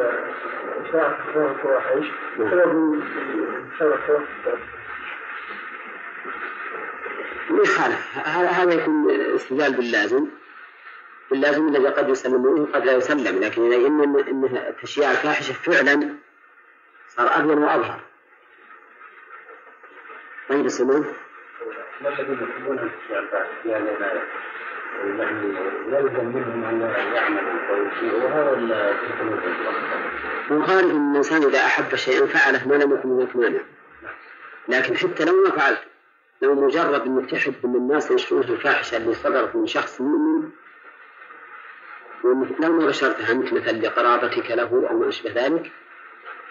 هذا 8.25 8.49
هذا 8.49 8.75
يكون 8.75 9.11
استدلال 9.11 9.77
باللازم. 9.77 10.27
اللازم 11.33 11.69
الذي 11.69 11.89
قد 11.89 12.09
يسلم 12.09 12.43
منه 12.43 12.69
قد 12.73 12.85
لا 12.85 12.93
يسلم 12.93 13.41
لكن 13.41 13.73
إذا 13.73 13.87
إن 13.87 14.19
إن 14.29 14.75
تشييع 14.83 15.11
الفاحشة 15.11 15.53
فعلا 15.53 16.15
صار 17.09 17.27
أبين 17.27 17.59
وأظهر. 17.59 18.01
طيب 20.49 20.69
سلمان 20.69 21.05
ما 22.01 22.09
الذين 22.09 22.49
يحبون 22.49 22.79
ان 22.79 22.91
تشيع 23.05 23.19
الفاحشة؟ 23.19 23.51
الايه؟ 23.65 24.23
يعني 25.19 25.55
يلزم 25.89 26.27
منهم 26.27 26.65
إن 26.65 26.83
وغالب 30.51 30.91
أن 30.91 31.11
الإنسان 31.11 31.43
إذا 31.43 31.59
أحب 31.59 31.97
شيئا 31.97 32.27
فعله 32.27 32.69
ما 32.69 32.75
لم 32.75 32.95
يكن 32.95 33.11
هناك 33.11 33.37
مانع. 33.37 33.61
لكن 34.69 34.97
حتى 34.97 35.25
لو 35.25 35.33
ما 35.45 35.51
فعلت 35.51 35.81
لو 36.43 36.55
مجرد 36.55 37.07
إنك 37.07 37.31
تحب 37.31 37.55
إن 37.65 37.75
الناس 37.75 38.11
يشوفون 38.11 38.43
الفاحشه 38.43 38.97
اللي 38.97 39.15
صدرت 39.15 39.57
من 39.57 39.67
شخص 39.67 40.01
مؤمن 40.01 40.51
لو 42.61 42.73
ما 42.73 42.87
بشرتها 42.87 43.33
انت 43.33 43.53
مثلا 43.53 43.73
لقرابتك 43.73 44.51
له 44.51 44.89
أو 44.91 44.99
ما 44.99 45.09
أشبه 45.09 45.33
ذلك 45.33 45.73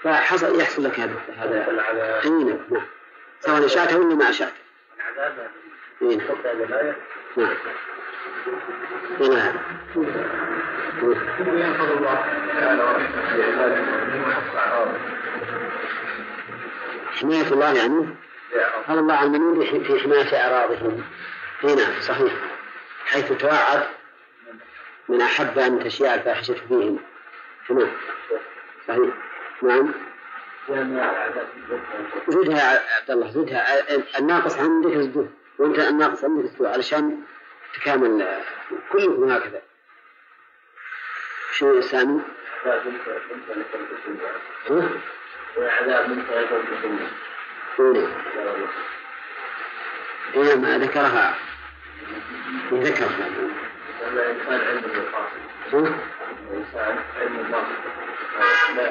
فحصل 0.03 0.59
يحصل 0.59 0.83
لك 0.83 0.99
هذا 0.99 1.15
هذا 1.37 2.21
اي 2.25 2.29
نعم 2.29 2.85
سواء 3.39 3.65
اشاءت 3.65 3.93
ولا 3.93 4.15
ما 4.15 4.29
أشاءت. 4.29 4.53
العذاب 5.15 5.51
نعم. 7.37 7.55
حماية 17.21 17.47
الله 17.53 17.73
يعني؟ 17.73 18.15
قال 18.87 18.99
الله 18.99 19.13
عن 19.13 19.35
المؤمنين 19.35 19.83
في 19.83 19.99
حماية 19.99 20.35
أعراضهم. 20.35 21.03
إي 21.63 21.75
نعم 21.75 22.01
صحيح. 22.01 22.33
حيث 23.05 23.31
توعد 23.31 23.83
من 25.09 25.21
أحب 25.21 25.59
أن 25.59 25.79
تشيع 25.83 26.13
الفاحشة 26.13 26.53
فيهم. 26.53 26.99
تمام. 27.69 27.91
صحيح. 28.87 29.13
نعم. 29.61 29.93
زدها 32.27 32.57
يا 32.57 32.81
عبد 32.99 33.11
الله 33.11 33.29
زدها. 33.31 33.63
الناقص 34.19 34.59
عندك 34.59 34.97
زده 34.97 35.25
وأنت 35.59 35.79
الناقص 35.79 36.23
عندك 36.23 36.45
زده 36.45 36.69
علشان 36.69 37.21
تكامل 37.73 38.41
كلكم 38.91 39.31
هكذا. 39.31 39.61
شو 41.51 41.81
سامي؟ 41.81 42.21
وعذاب 45.57 46.09
من 46.09 46.25
إيه 50.35 50.55
ما 50.55 50.77
ذكرها. 50.77 51.35
ذكرها 52.73 53.29
الإنسان 54.07 54.61
عنده 54.61 54.93
القاصد 54.93 55.93
الإنسان 56.51 56.99
لا 58.75 58.83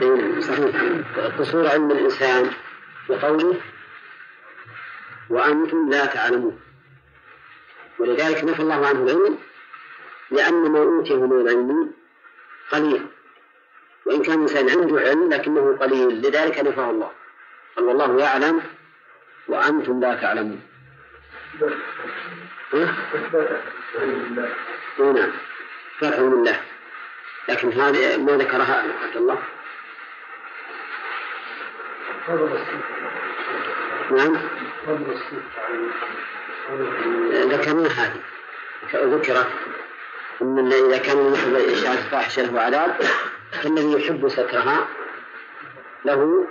يعني 0.00 0.42
صحيح. 0.42 0.74
القصور 1.16 1.68
علم 1.68 1.90
الإنسان 1.90 2.50
بقوله 3.08 3.60
وأنتم 5.30 5.90
لا 5.90 6.06
تعلمون. 6.06 6.60
ولذلك 7.98 8.44
نفى 8.44 8.62
الله 8.62 8.86
عنه 8.86 9.02
العلم 9.02 9.38
لأن 10.30 10.54
ما 10.54 10.78
أوتيه 10.78 11.26
من 11.26 11.40
العلم 11.40 11.92
قليل. 12.70 13.06
وإن 14.06 14.22
كان 14.22 14.34
الإنسان 14.34 14.70
عنده 14.70 15.00
علم 15.00 15.32
لكنه 15.32 15.76
قليل 15.80 16.22
لذلك 16.22 16.60
نفاه 16.60 16.90
الله. 16.90 17.10
قال 17.76 17.84
والله 17.84 18.20
يعلم 18.20 18.62
وأنتم 19.48 20.00
لا 20.00 20.14
تعلمون؟ 20.14 20.60
نعم. 24.98 25.32
فتح 25.98 26.18
الله 26.18 26.60
لكن 27.48 27.72
هذه 27.72 28.16
ما 28.16 28.32
ذكرها 28.32 28.84
عبد 29.02 29.16
الله. 29.16 29.38
نعم. 34.10 34.36
ذكرنا 37.32 37.88
هذه 37.88 38.20
ذكرت 38.94 39.48
أن 40.42 40.72
إذا 40.72 40.98
كان 40.98 41.32
يحب 41.34 41.54
إشاعة 41.54 41.92
الفاحشة 41.92 42.42
له 42.42 42.60
عذاب 42.60 43.00
فالذي 43.62 43.92
يحب 43.92 44.28
سترها 44.28 44.88
له 46.04 46.46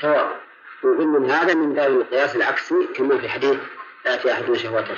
ثواب. 0.00 0.36
ومن 0.82 1.30
هذا 1.30 1.54
من 1.54 1.74
باب 1.74 1.90
القياس 1.90 2.36
العكسي 2.36 2.88
كما 2.94 3.18
في 3.18 3.28
حديث 3.28 3.58
يأتي 4.06 4.32
أحد 4.32 4.52
شهوته. 4.52 4.96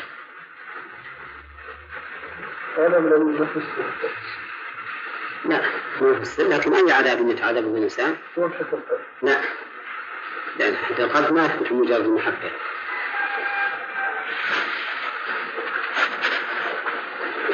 من 2.78 3.08
لا 5.44 5.60
مو 6.00 6.14
في 6.14 6.20
السر 6.20 6.48
لكن 6.48 6.74
أي 6.74 6.92
عذاب 6.92 7.28
يتعذب 7.28 7.76
الإنسان؟ 7.76 8.16
لا. 9.22 9.40
لأن 10.58 10.76
حتى 10.76 11.04
القلب 11.04 11.32
ما 11.32 11.44
يثبت 11.44 11.72
مجرد 11.72 12.04
المحبة 12.04 12.50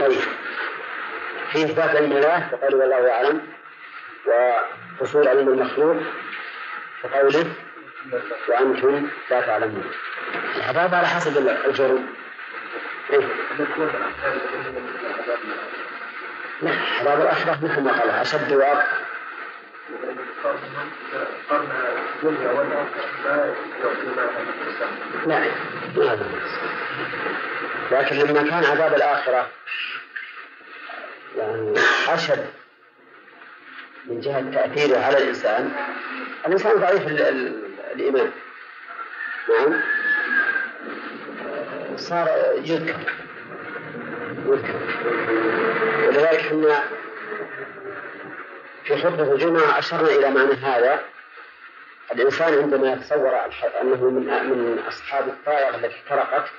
طيب. 0.01 0.21
في 1.53 1.65
إثبات 1.65 1.97
علم 1.97 2.13
الله 2.13 2.49
فقال 2.53 2.75
والله 2.75 3.13
أعلم. 3.13 3.41
وحصول 5.01 5.29
علم 5.29 5.49
المخلوق 5.49 5.97
كقوله 7.03 7.53
وأنتم 8.49 9.09
لا 9.31 9.41
تعلمون. 9.41 9.91
العذاب 10.57 10.95
على 10.95 11.07
حسب 11.07 11.49
الجرم. 11.67 12.07
إيه؟ 13.11 13.27
لا 16.63 16.73
عذاب 17.01 17.21
الآخرة 17.21 17.59
مثل 17.63 17.81
ما 17.81 17.93
قال 17.93 18.11
أشد 18.11 18.53
وأقوى 18.53 18.83
ما 25.27 26.19
لكن 27.91 28.17
لما 28.17 28.43
كان 28.43 28.65
عذاب 28.65 28.95
الآخرة 28.95 29.49
يعني 31.37 31.75
أشد 32.09 32.47
من 34.07 34.21
جهة 34.21 34.51
تأثيره 34.51 34.99
على 34.99 35.19
الإنسان 35.19 35.73
الإنسان 36.47 36.81
ضعيف 36.81 37.07
الإيمان. 37.95 38.31
نعم. 39.49 39.81
صار 41.97 42.29
يذكر. 42.65 42.97
يذكر. 44.47 44.75
ولذلك 46.07 46.35
إحنا 46.35 46.83
في 48.85 48.97
خطبة 48.97 49.33
الجمعة 49.33 49.79
أشرنا 49.79 50.09
إلى 50.09 50.31
معنى 50.31 50.55
هذا. 50.55 51.05
الإنسان 52.13 52.59
عندما 52.59 52.93
يتصور 52.93 53.37
أنه 53.81 54.11
من 54.11 54.25
من 54.25 54.79
أصحاب 54.89 55.29
الطائرة 55.29 55.77
التي 55.77 55.95
احترقت 55.95 56.51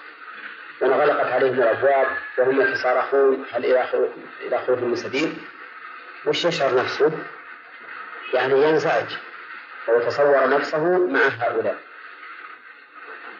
وانغلقت 0.82 1.32
عليهم 1.32 1.54
الأبواب 1.54 2.08
وهم 2.38 2.62
يتصارخون 2.62 3.46
هل 3.52 3.66
إلى 3.66 4.10
إلى 4.42 4.60
خروج 4.68 4.80
من 4.80 4.96
سبيل؟ 4.96 5.34
وش 6.26 6.46
يشعر 6.46 6.76
نفسه؟ 6.76 7.12
يعني 8.34 8.64
ينزعج. 8.64 9.18
ويتصور 9.88 10.50
نفسه 10.50 11.08
مع 11.08 11.20
هؤلاء. 11.20 11.78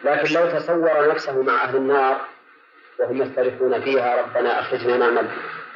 لكن 0.04 0.34
لو 0.34 0.50
تصور 0.58 1.08
نفسه 1.08 1.42
مع 1.42 1.64
أهل 1.64 1.76
النار 1.76 2.20
وهم 2.98 3.22
يختلفون 3.22 3.80
فيها 3.80 4.22
ربنا 4.22 4.60
أخرجنا 4.60 4.96
نعمل 4.96 5.28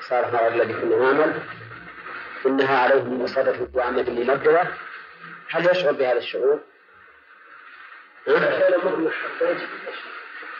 صالحا 0.09 0.30
غير 0.30 0.62
الذي 0.62 0.72
كنا 0.72 0.96
نعمل. 0.96 1.40
إنها 2.47 2.78
عليهم 2.78 3.22
مصادة 3.22 3.68
وعمة 3.74 4.11
ممددة 4.11 4.68
هل 5.51 5.70
يشعر 5.70 5.92
بهذا 5.92 6.18
الشعور؟ 6.18 6.61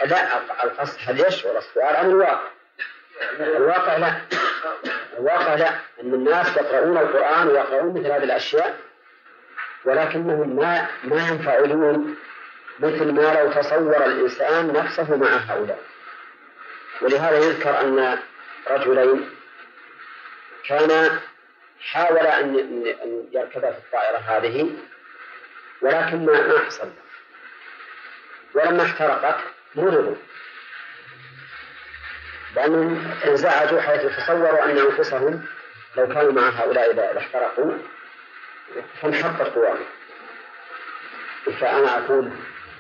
لا 0.07 0.65
القصد 0.65 0.99
هل 1.01 1.21
يشعر 1.21 1.59
السؤال 1.59 1.97
عن 1.97 2.11
الواقع؟ 2.11 2.49
الواقع 3.41 3.97
لا. 3.97 4.21
الواقع 5.19 5.55
لا. 5.55 5.69
أن 6.03 6.15
الناس 6.15 6.57
يقرؤون 6.57 6.99
القرآن 6.99 7.49
ويقرؤون 7.49 8.01
مثل 8.01 8.07
هذه 8.13 8.25
الأشياء 8.25 8.79
ولكنهم 9.85 10.57
ما 10.57 10.89
ما 11.05 11.29
ينفعلون 11.29 12.17
مثل 12.81 13.13
ما 13.13 13.35
لو 13.41 13.53
تصور 13.53 14.05
الإنسان 14.07 14.73
نفسه 14.73 15.17
مع 15.17 15.29
هؤلاء. 15.29 15.79
ولهذا 17.03 17.39
يذكر 17.39 17.81
أن 17.81 18.19
رجلين 18.69 19.31
كانا 20.69 21.21
حاولا 21.81 22.41
أن 22.41 22.57
أن 23.03 23.29
يركبا 23.33 23.71
في 23.73 23.79
الطائرة 23.79 24.19
هذه 24.19 24.71
ولكن 25.83 26.27
ما 26.27 26.59
حصل. 26.67 26.89
ولما 28.55 28.83
احترقت 28.83 29.37
مرضوا. 29.75 30.15
لأنهم 32.57 33.11
انزعجوا 33.27 33.81
حيث 33.81 34.03
تصوروا 34.17 34.65
أن 34.65 34.79
أنفسهم 34.79 35.45
لو 35.97 36.07
كانوا 36.09 36.33
مع 36.33 36.49
هؤلاء 36.49 36.93
إذا 36.93 37.19
احترقوا 37.19 37.73
فانحطت 39.03 39.55
قواهم 39.55 39.85
فأنا 41.61 41.99
أقول 41.99 42.31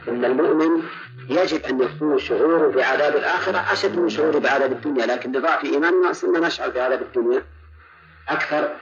أن 0.09 0.25
المؤمن 0.25 0.89
يجب 1.29 1.65
أن 1.65 1.81
يكون 1.83 2.19
شعوره 2.19 2.69
بعذاب 2.71 3.17
الآخرة 3.17 3.73
أشد 3.73 3.97
من 3.97 4.09
شعوره 4.09 4.39
بعذاب 4.39 4.73
الدنيا 4.73 5.07
لكن 5.07 5.33
لضعف 5.33 5.65
إيماننا 5.65 6.13
صرنا 6.13 6.47
نشعر 6.47 6.69
بعذاب 6.71 7.03
الدنيا. 7.03 7.43
أكثر 8.29 8.77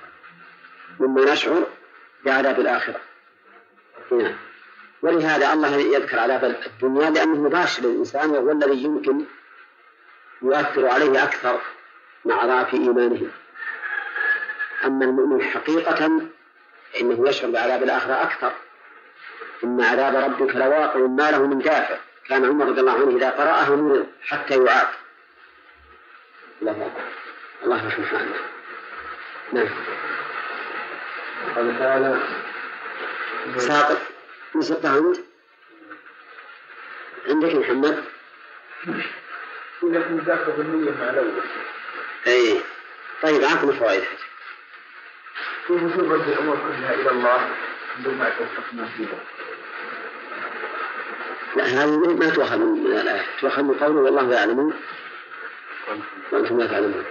مما 1.01 1.33
نشعر 1.33 1.67
بعذاب 2.25 2.61
الآخرة. 2.61 3.01
هنا. 4.13 4.35
ولهذا 5.03 5.53
الله 5.53 5.77
يذكر 5.77 6.19
عذاب 6.19 6.45
الدنيا 6.45 7.11
لأنه 7.11 7.43
مباشر 7.43 7.83
للإنسان 7.83 8.31
وهو 8.31 8.51
الذي 8.51 8.85
يمكن 8.85 9.25
يؤثر 10.43 10.89
عليه 10.89 11.25
أكثر 11.25 11.61
مع 12.25 12.47
ضعف 12.47 12.75
إيمانه. 12.75 13.31
أما 14.85 15.05
المؤمن 15.05 15.43
حقيقة 15.43 16.21
فإنه 16.93 17.29
يشعر 17.29 17.51
بعذاب 17.51 17.83
الآخرة 17.83 18.23
أكثر. 18.23 18.53
إن 19.65 19.81
عذاب 19.81 20.17
ربك 20.17 20.57
لواقع 20.57 20.99
ما 20.99 21.31
له 21.31 21.47
من 21.47 21.59
دافع. 21.59 21.97
كان 22.29 22.45
عمر 22.45 22.67
رضي 22.67 22.81
الله 22.81 22.93
عنه 22.93 23.17
إذا 23.17 23.31
قرأه 23.31 24.05
حتى 24.23 24.65
يعاق. 24.65 24.93
الله 26.63 26.91
الله 27.65 27.85
يرحمه 27.85 28.54
نعم. 29.53 29.69
قال 31.57 31.79
تعالى. 31.79 32.21
ساقط 33.57 33.99
نسقها 34.55 34.99
أنت 34.99 35.17
عندك 37.29 37.55
محمد؟ 37.55 38.05
لكن 39.83 40.19
ذاك 40.19 40.49
النية 40.59 40.91
مع 40.91 41.11
الأول. 41.11 41.43
أي. 42.27 42.61
طيب 43.23 43.45
عطنا 43.45 43.73
فوائد 43.73 44.05
في 45.67 45.73
وجوب 45.73 46.13
الأمور 46.13 46.57
كلها 46.57 46.95
إلى 46.95 47.11
الله؟ 47.11 47.51
بما 47.99 48.31
توفقنا 48.31 48.89
فيه. 48.97 49.07
لا 51.57 51.65
هذه 51.65 52.15
ما 52.15 52.31
تؤخذ 52.31 52.59
من 52.59 52.87
الآية. 52.87 53.27
تؤخذ 53.41 53.63
من 53.63 53.75
قوله 53.75 54.01
والله 54.01 54.35
يعلم 54.35 54.73
وأنتم 56.33 56.61
لا 56.61 56.67
تعلمون. 56.67 57.05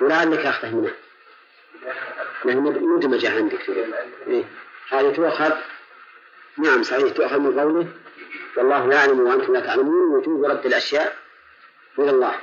ولعلك 0.00 0.46
أخذه 0.46 0.90
لأنه 2.44 2.70
مدمجة 2.70 3.36
عندك. 3.36 3.70
إيه؟ 4.26 4.44
هذه 4.90 5.12
تؤخذ 5.16 5.52
نعم 6.58 6.82
صحيح 6.82 7.12
تؤخذ 7.12 7.38
من 7.38 7.60
قوله 7.60 7.86
والله 8.56 8.94
يعلم 8.94 9.20
وأنتم 9.20 9.52
لا 9.52 9.60
تعلمون 9.60 10.14
وجوب 10.14 10.44
رد 10.44 10.66
الأشياء 10.66 11.16
إلى 11.98 12.10
الله. 12.10 12.34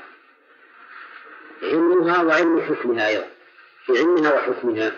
علمها 1.64 2.24
وعلم 2.24 2.62
حكمها 2.62 3.08
أيضا. 3.08 3.28
في 3.86 3.98
علمها 3.98 4.34
وحكمها. 4.34 4.92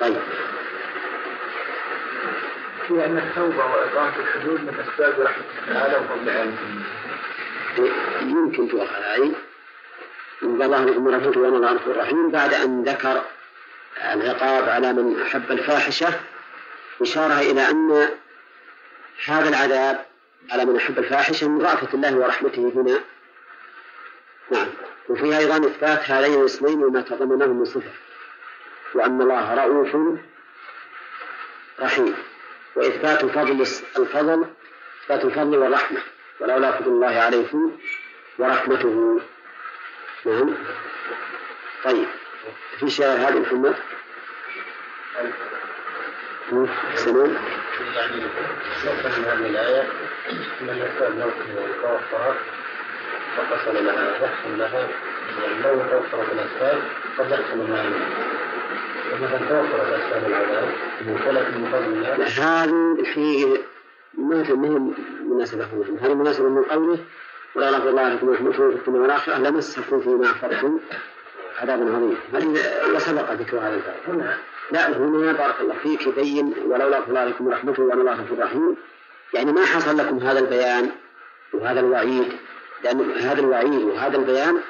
طيب. 0.00 0.22
في 2.88 3.04
أن 3.04 3.18
التوبة 3.18 3.66
وإقامة 3.66 4.16
الحدود 4.18 4.60
من 4.60 4.84
أسباب 4.88 5.20
رحمة 5.20 5.44
تعالى 5.66 5.96
وفضل 5.96 6.30
علمه 6.30 6.84
يمكن 8.22 8.68
تؤخذ 8.68 9.02
هذه. 9.02 9.34
من 10.46 10.62
الله 10.62 10.84
لكم 10.84 11.08
رحمته 11.08 11.40
وأنا 11.40 11.56
الله 11.56 11.72
غفور 11.72 11.96
رحيم 11.96 12.30
بعد 12.30 12.54
أن 12.54 12.82
ذكر 12.82 13.22
العقاب 14.12 14.68
على 14.68 14.92
من 14.92 15.22
أحب 15.22 15.52
الفاحشة 15.52 16.08
إشارة 17.02 17.40
إلى 17.40 17.70
أن 17.70 18.08
هذا 19.26 19.48
العذاب 19.48 20.04
على 20.50 20.64
من 20.64 20.76
أحب 20.76 20.98
الفاحشة 20.98 21.48
من 21.48 21.62
رأفة 21.62 21.94
الله 21.94 22.16
ورحمته 22.16 22.72
هنا. 22.74 23.00
نعم. 24.50 24.66
وفيها 25.08 25.38
أيضا 25.38 25.56
إثبات 25.56 26.10
هذين 26.10 26.40
الاسمين 26.40 26.84
وما 26.84 27.00
تضمنه 27.00 27.46
من 27.46 27.64
صفة. 27.64 27.90
وأن 28.94 29.22
الله 29.22 29.54
رؤوف 29.54 29.96
رحيم. 31.80 32.14
وإثبات 32.76 33.24
فضل 33.24 33.66
الفضل 33.98 34.46
إثبات 35.02 35.24
الفضل 35.24 35.58
والرحمة. 35.58 36.00
ولولا 36.40 36.72
فضل 36.72 36.88
الله 36.88 37.20
عليكم 37.20 37.78
ورحمته. 38.38 39.20
نعم 40.26 40.54
طيب 41.84 42.06
في 42.78 42.90
شيء 42.90 43.06
هذا 43.06 43.38
محمد؟ 43.38 43.74
سلام. 46.94 47.34
يعني 47.96 48.16
من 48.16 49.24
هذه 49.24 49.46
الآية 49.46 49.82
أن 50.60 50.68
الإنسان 50.68 51.18
لو 51.18 51.30
توفرت 51.82 52.36
وحصل 53.38 53.86
لها 53.86 54.24
يحصل 54.24 54.58
لها 54.58 54.88
لو 55.64 55.82
توفرت 55.90 56.32
الأسباب 56.32 56.82
قد 57.18 57.30
يحصل 57.30 57.58
لها 57.58 57.84
ومثلا 59.12 59.38
توفرت 59.38 59.92
أسباب 59.92 60.26
العذاب 60.26 60.68
ولكن 61.26 61.60
من 61.60 61.66
هذه 61.66 62.20
الحقيقة 63.00 63.62
ما 64.18 64.42
ما 64.54 64.68
هي 64.68 64.78
مناسبة 65.24 65.66
هذه 66.02 66.14
مناسبة 66.14 66.48
من 66.48 66.62
قوله 66.62 66.98
ولا 67.54 67.70
غفر 67.70 67.88
الله 67.88 68.08
لكم 68.08 68.28
ورحمته 68.28 68.70
في 68.70 68.76
الدنيا 68.76 69.00
والآخرة 69.00 69.38
لمسكم 69.38 70.00
فيما 70.00 70.30
أخذتم 70.30 70.80
عذاب 71.58 71.80
عظيم 71.80 72.18
هذه 72.34 72.94
وسبق 72.94 73.32
ذكر 73.32 73.58
هذا 73.58 73.74
الباب. 73.74 74.36
لا 74.70 74.88
هنا 74.88 75.32
بارك 75.32 75.60
الله 75.60 75.74
فيك 75.82 76.06
يبين 76.06 76.54
ولولا 76.66 77.00
فضل 77.00 77.16
عليكم 77.16 77.46
ورحمته 77.46 77.82
وأن 77.82 78.00
الله 78.00 78.12
غفور 78.12 78.38
رحيم. 78.38 78.76
يعني 79.34 79.52
ما 79.52 79.64
حصل 79.64 79.98
لكم 79.98 80.18
هذا 80.18 80.38
البيان 80.38 80.90
وهذا 81.52 81.80
الوعيد؟ 81.80 82.32
لأن 82.84 83.10
هذا 83.10 83.40
الوعيد 83.40 83.82
وهذا 83.82 84.16
البيان 84.16 84.60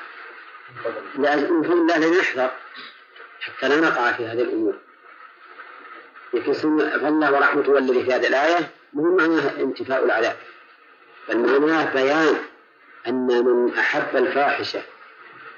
من 1.16 1.62
فضل 1.62 1.72
الله 1.72 1.98
لنحذر 1.98 2.50
حتى 3.40 3.68
لا 3.68 3.80
نقع 3.80 4.12
في 4.12 4.26
هذه 4.26 4.42
الأمور. 4.42 4.74
لكن 6.34 6.52
فالله 6.52 7.32
ورحمته 7.32 7.72
والذي 7.72 8.04
في 8.04 8.12
هذه 8.12 8.26
الآية 8.26 8.70
مو 8.92 9.16
معناه 9.16 9.60
انتفاء 9.60 10.04
العذاب. 10.04 10.36
بل 11.28 11.60
معناه 11.60 11.92
بيان 11.94 12.34
أن 13.08 13.44
من 13.44 13.78
أحب 13.78 14.16
الفاحشة 14.16 14.82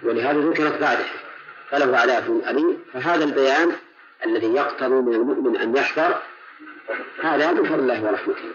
ولهذا 0.03 0.39
ذكرت 0.39 0.81
بعدها 0.81 1.13
فله 1.71 1.99
عذاب 1.99 2.43
أليم. 2.49 2.85
فهذا 2.93 3.25
البيان 3.25 3.77
الذي 4.27 4.47
يقتضي 4.47 4.95
من 4.95 5.15
المؤمن 5.15 5.57
أن 5.57 5.77
يحذر 5.77 6.23
هذا 7.23 7.53
من 7.53 7.65
فضل 7.65 7.79
الله 7.79 8.05
ورحمته. 8.05 8.53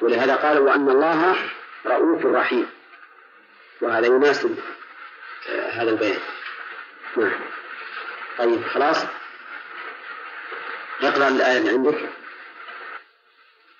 ولهذا 0.00 0.36
قالوا 0.36 0.70
وأن 0.70 0.88
الله 0.88 1.36
رؤوف 1.86 2.26
رحيم. 2.26 2.70
وهذا 3.80 4.06
يناسب 4.06 4.58
آه، 5.48 5.70
هذا 5.70 5.90
البيان. 5.90 6.20
نعم. 7.16 7.40
طيب 8.38 8.64
خلاص؟ 8.66 9.04
اقرأ 11.02 11.28
الآية 11.28 11.58
اللي 11.58 11.70
عندك. 11.70 12.08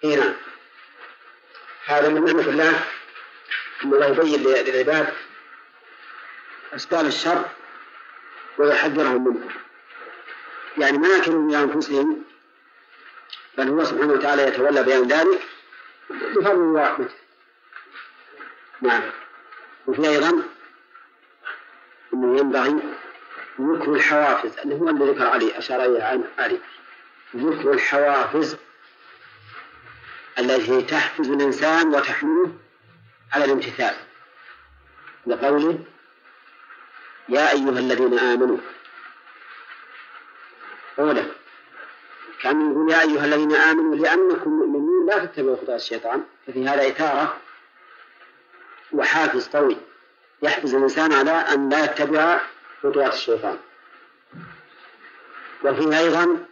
اي 0.04 0.16
نعم. 0.16 0.34
هذا 1.86 2.08
من 2.08 2.24
نعمة 2.24 2.48
الله. 2.48 2.80
أن 3.84 3.94
الله 3.94 4.06
يبين 4.06 4.42
للعباد 4.42 5.12
أسباب 6.74 7.06
الشر 7.06 7.44
ويحذرهم 8.58 9.24
منه 9.28 9.50
يعني 10.78 10.98
ما 10.98 11.08
يكلوا 11.08 11.50
بأنفسهم 11.50 12.22
بل 13.58 13.68
هو 13.68 13.84
سبحانه 13.84 14.12
وتعالى 14.12 14.42
يتولى 14.42 14.82
بيان 14.82 15.08
ذلك 15.08 15.42
بفضل 16.10 16.56
ورحمته. 16.56 17.14
نعم. 18.80 19.02
وفي 19.86 20.08
أيضا 20.08 20.42
أنه 22.14 22.38
ينبغي 22.38 22.82
ذكر 23.60 23.94
الحوافز 23.94 24.58
اللي 24.58 24.74
هو 24.74 24.88
اللي 24.88 25.10
ذكر 25.12 25.26
علي 25.26 25.58
أشار 25.58 25.84
إليه 25.84 26.02
عن 26.02 26.24
علي. 26.38 26.58
ذكر 27.36 27.72
الحوافز 27.72 28.56
التي 30.38 30.82
تحفز 30.82 31.30
الإنسان 31.30 31.88
وتحمله 31.94 32.52
على 33.32 33.44
الامتثال. 33.44 33.94
لقوله 35.26 35.78
يا 37.28 37.50
أيها 37.52 37.78
الذين 37.78 38.18
آمنوا. 38.18 38.58
أولا 40.98 41.26
كان 42.42 42.70
يقول 42.70 42.92
يا 42.92 43.00
أيها 43.00 43.24
الذين 43.24 43.54
آمنوا 43.54 43.96
لأنكم 43.96 44.50
مؤمنون 44.50 45.06
لا 45.06 45.24
تتبعوا 45.24 45.56
خطوات 45.56 45.80
الشيطان. 45.80 46.24
ففي 46.46 46.68
هذا 46.68 46.88
إثارة 46.88 47.36
وحافز 48.92 49.48
قوي 49.48 49.76
يحفز 50.42 50.74
الإنسان 50.74 51.12
على 51.12 51.30
أن 51.30 51.68
لا 51.68 51.84
يتبع 51.84 52.40
خطوات 52.82 53.12
الشيطان. 53.14 53.58
وفيه 55.64 55.98
أيضا 55.98 56.46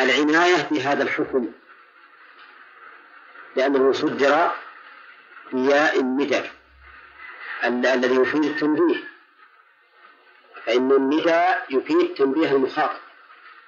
العناية 0.00 0.68
بهذا 0.70 1.02
الحكم 1.02 1.52
لأنه 3.56 3.92
صدر 3.92 4.50
بياء 5.52 6.00
الندى 6.00 7.94
الذي 7.94 8.14
يفيد 8.14 8.44
التنبيه. 8.44 8.96
فإن 10.66 10.92
الندى 10.92 11.44
يفيد 11.70 12.14
تنبيه 12.14 12.52
المخاطب. 12.52 13.00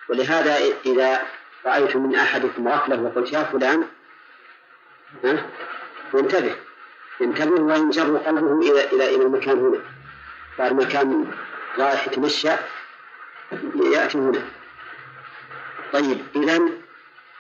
ولهذا 0.09 0.57
إذا 0.87 1.23
رأيت 1.67 1.97
من 1.97 2.15
أحدكم 2.15 2.69
غفلة 2.69 3.03
وقلت 3.03 3.33
يا 3.33 3.43
فلان 3.43 3.89
ها 5.25 5.47
وانتبه 6.13 6.57
انتبه 7.21 7.63
وينجر 7.63 8.17
قلبه 8.17 8.61
إلى 8.71 8.85
إلى 8.85 9.15
إلى 9.15 9.23
المكان 9.23 9.59
هنا. 9.59 9.81
بعد 10.59 10.73
ما 10.73 10.85
كان 10.85 11.33
رايح 11.79 12.07
يتمشى 12.07 12.51
يأتي 13.75 14.19
هنا. 14.19 14.43
طيب 15.93 16.27
إذا 16.37 16.61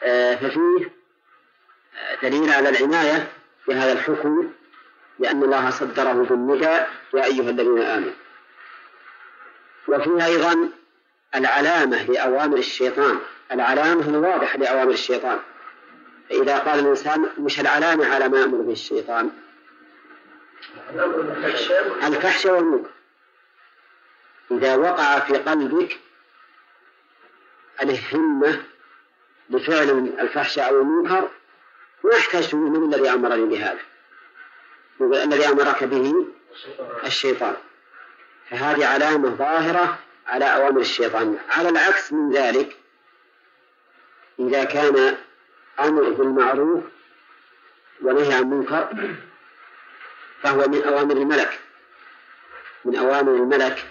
آه، 0.02 0.34
ففيه 0.34 0.90
دليل 2.22 2.50
على 2.50 2.68
العناية 2.68 3.28
بهذا 3.68 3.92
الحكم 3.92 4.50
لأن 5.18 5.42
الله 5.42 5.70
صدره 5.70 6.12
بالندى 6.12 6.64
يا 7.14 7.24
أيها 7.24 7.50
الذين 7.50 7.82
آمنوا. 7.82 8.12
وفيه 9.88 10.26
أيضا 10.26 10.68
العلامة 11.34 12.04
لأوامر 12.04 12.56
الشيطان. 12.56 13.18
العلامة 13.52 14.08
الواضحة 14.08 14.58
لأوامر 14.58 14.90
الشيطان. 14.90 15.38
فإذا 16.30 16.58
قال 16.58 16.78
الإنسان 16.78 17.30
مش 17.38 17.60
العلامة 17.60 18.14
على 18.14 18.28
ما 18.28 18.40
يأمر 18.40 18.58
به 18.58 18.72
الشيطان. 18.72 19.30
الفحش 22.06 22.46
والمنكر. 22.46 22.90
إذا 24.50 24.76
وقع 24.76 25.18
في 25.18 25.36
قلبك 25.36 25.98
عليه 27.80 28.00
همة 28.12 28.62
لفعل 29.50 29.90
الفحشاء 30.20 30.68
أو 30.68 30.80
المنكر 30.80 31.28
ما 32.04 32.14
يحتاج 32.14 32.54
من 32.54 32.94
الذي 32.94 33.10
أمرني 33.10 33.44
بهذا؟ 33.44 33.78
الذي 35.00 35.48
أمرك 35.48 35.84
به 35.84 36.26
الشيطان. 37.04 37.56
فهذه 38.50 38.86
علامة 38.86 39.28
ظاهرة 39.28 39.98
على 40.26 40.44
أوامر 40.44 40.80
الشيطان. 40.80 41.38
على 41.50 41.68
العكس 41.68 42.12
من 42.12 42.32
ذلك 42.32 42.76
إذا 44.38 44.64
كان 44.64 45.16
أمر 45.80 46.10
بالمعروف 46.10 46.84
ونهي 48.02 48.34
عن 48.34 48.50
منكر 48.50 48.88
فهو 50.42 50.68
من 50.68 50.82
أوامر 50.84 51.16
الملك. 51.16 51.60
من 52.84 52.96
أوامر 52.96 53.34
الملك 53.34 53.84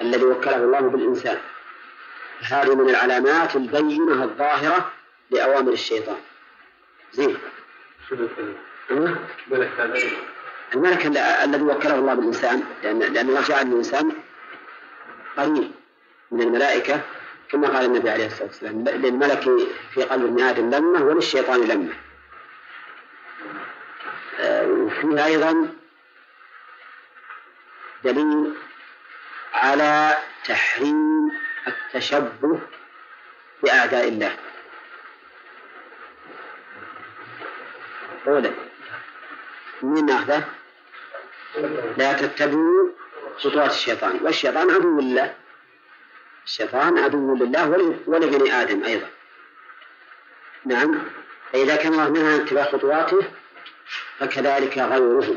الذي 0.00 0.24
وكله 0.24 0.56
الله 0.56 0.80
بالإنسان. 0.80 1.38
هذه 2.40 2.74
من 2.74 2.88
العلامات 2.88 3.56
البينة 3.56 4.24
الظاهرة 4.24 4.92
لأوامر 5.30 5.72
الشيطان. 5.72 6.20
زين 7.12 7.36
الملك 10.74 11.06
الذي 11.44 11.62
وكله 11.62 11.94
الله 11.94 12.14
بالإنسان 12.14 12.62
لأن 12.82 12.98
لأن 12.98 13.28
الله 13.28 13.40
جعل 13.40 13.66
الإنسان 13.66 14.12
قريب 15.36 15.70
من 16.30 16.42
الملائكة 16.42 17.00
كما 17.50 17.68
قال 17.68 17.84
النبي 17.84 18.10
عليه 18.10 18.26
الصلاة 18.26 18.46
والسلام 18.46 18.84
للملك 18.84 19.42
في 19.94 20.02
قلب 20.02 20.24
ابن 20.24 20.42
آدم 20.42 20.70
لمة 20.70 21.04
وللشيطان 21.04 21.68
لمة. 21.68 21.92
آه، 24.38 24.66
وفيها 24.66 25.26
أيضا 25.26 25.68
دليل 28.04 28.54
على 29.54 30.16
تحريم 30.44 31.30
التشبه 31.68 32.60
بأعداء 33.62 34.08
الله. 34.08 34.36
أولا 38.26 38.52
من 39.82 40.06
ناخذه؟ 40.06 40.44
لا 41.96 42.12
تتبعوا 42.12 42.88
خطوات 43.38 43.70
الشيطان. 43.70 44.20
والشيطان 44.22 44.70
عدو 44.70 45.00
لله. 45.00 45.34
الشيطان 46.46 46.98
عدو 46.98 47.34
لله 47.34 47.96
ولبني 48.06 48.62
آدم 48.62 48.84
أيضا. 48.84 49.08
نعم. 50.64 50.98
فإذا 51.52 51.76
كان 51.76 51.92
الله 51.92 52.10
منها 52.10 52.34
عن 52.34 52.40
اتباع 52.40 52.64
خطواته 52.64 53.20
فكذلك 54.18 54.78
غيره 54.78 55.36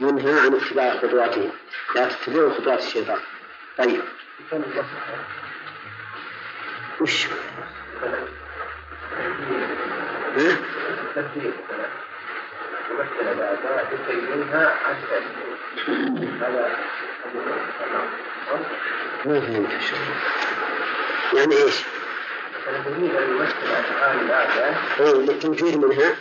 ينهى 0.00 0.40
عن 0.40 0.54
اتباع 0.54 0.96
خطواته. 0.96 1.50
لا 1.94 2.08
تتبعوا 2.08 2.54
خطوات 2.54 2.78
الشيطان. 2.78 3.20
طيب. 3.78 4.02
وش؟ 7.00 7.26
ها؟ 10.36 10.58
ما 19.24 19.40
فهمت 19.40 19.70
يعني 21.34 21.56
إيش؟ 21.56 21.84
إيه 25.00 25.12
للتنفير 25.12 25.78
منها. 25.78 26.16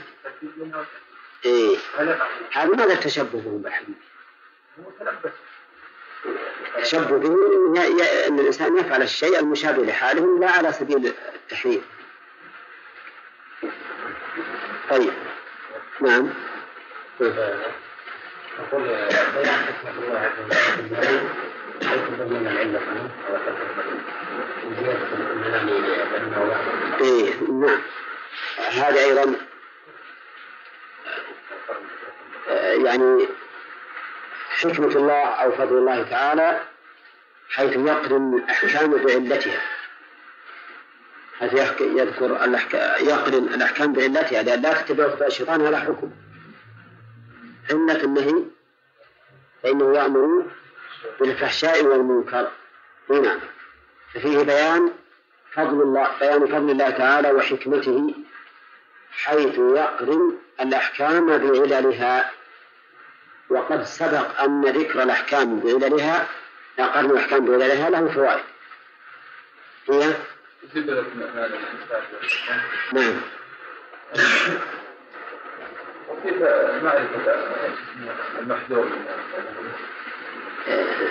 إيه. 1.46 1.78
هذا 2.52 2.76
ماذا 2.76 2.94
التشبه 2.94 3.42
بهم 3.42 3.62
بحبيبي؟ 3.62 3.94
التشبه 6.78 7.18
بهم 7.18 7.76
أن 8.28 8.40
الإنسان 8.40 8.78
يفعل 8.78 9.02
الشيء 9.02 9.40
المشابه 9.40 9.84
لحالهم 9.84 10.40
لا 10.40 10.52
على 10.52 10.72
سبيل 10.72 11.14
التحرير 11.36 11.82
طيب. 14.90 15.14
نعم. 16.02 16.30
أقول 18.60 18.84
بيان 18.84 19.66
حكمة 19.68 19.92
الله 20.04 20.20
عز 20.20 20.40
وجل 20.40 21.20
حيث 21.88 22.02
بين 22.20 22.48
العلة 22.48 22.82
إيه 27.02 27.34
نعم. 27.52 27.82
هذا 28.72 29.00
أيضا 29.00 29.36
يعني 32.86 33.28
حكمة 34.50 34.88
الله 34.88 35.26
أو 35.26 35.52
فضل 35.52 35.78
الله 35.78 36.04
تعالى 36.04 36.62
حيث 37.50 37.72
يقرن 37.72 38.34
الأحكام 38.34 38.92
بعلتها. 38.92 39.62
حيث 41.40 41.54
يذكر 41.82 42.32
يقرن 43.00 43.54
الأحكام 43.54 43.94
بعلتها 43.94 44.44
لأن 44.44 44.62
لا 44.62 44.82
تتبع 44.82 45.10
خطأ 45.10 45.28
الشيطان 45.28 45.62
هذا 45.62 45.80
حكم. 45.80 46.12
علة 47.72 48.04
النهي 48.04 48.44
فإنه 49.64 49.96
يأمر 49.96 50.46
بالفحشاء 51.20 51.86
والمنكر. 51.86 52.52
نعم. 53.10 53.40
ففيه 54.14 54.44
بيان 54.44 54.92
فضل 55.54 55.82
الله 55.82 56.08
بيان 56.20 56.48
فضل 56.48 56.70
الله 56.70 56.90
تعالى 56.90 57.32
وحكمته 57.32 58.14
حيث 59.12 59.58
يقرن 59.58 60.38
الأحكام 60.62 61.38
بعللها. 61.38 62.32
وقد 63.50 63.84
سبق 63.84 64.42
أن 64.42 64.66
ذكر 64.66 65.04
الأحكام 65.04 65.60
بعللها. 65.60 66.28
قرن 66.78 67.12
الأحكام 67.12 67.46
بعللها 67.46 67.90
له 67.90 68.12
فوائد. 68.12 68.44
هي 69.90 70.14
نعم 72.94 73.22
وكيف 76.10 76.42
معرفة 76.84 77.36
المحذور 78.40 78.88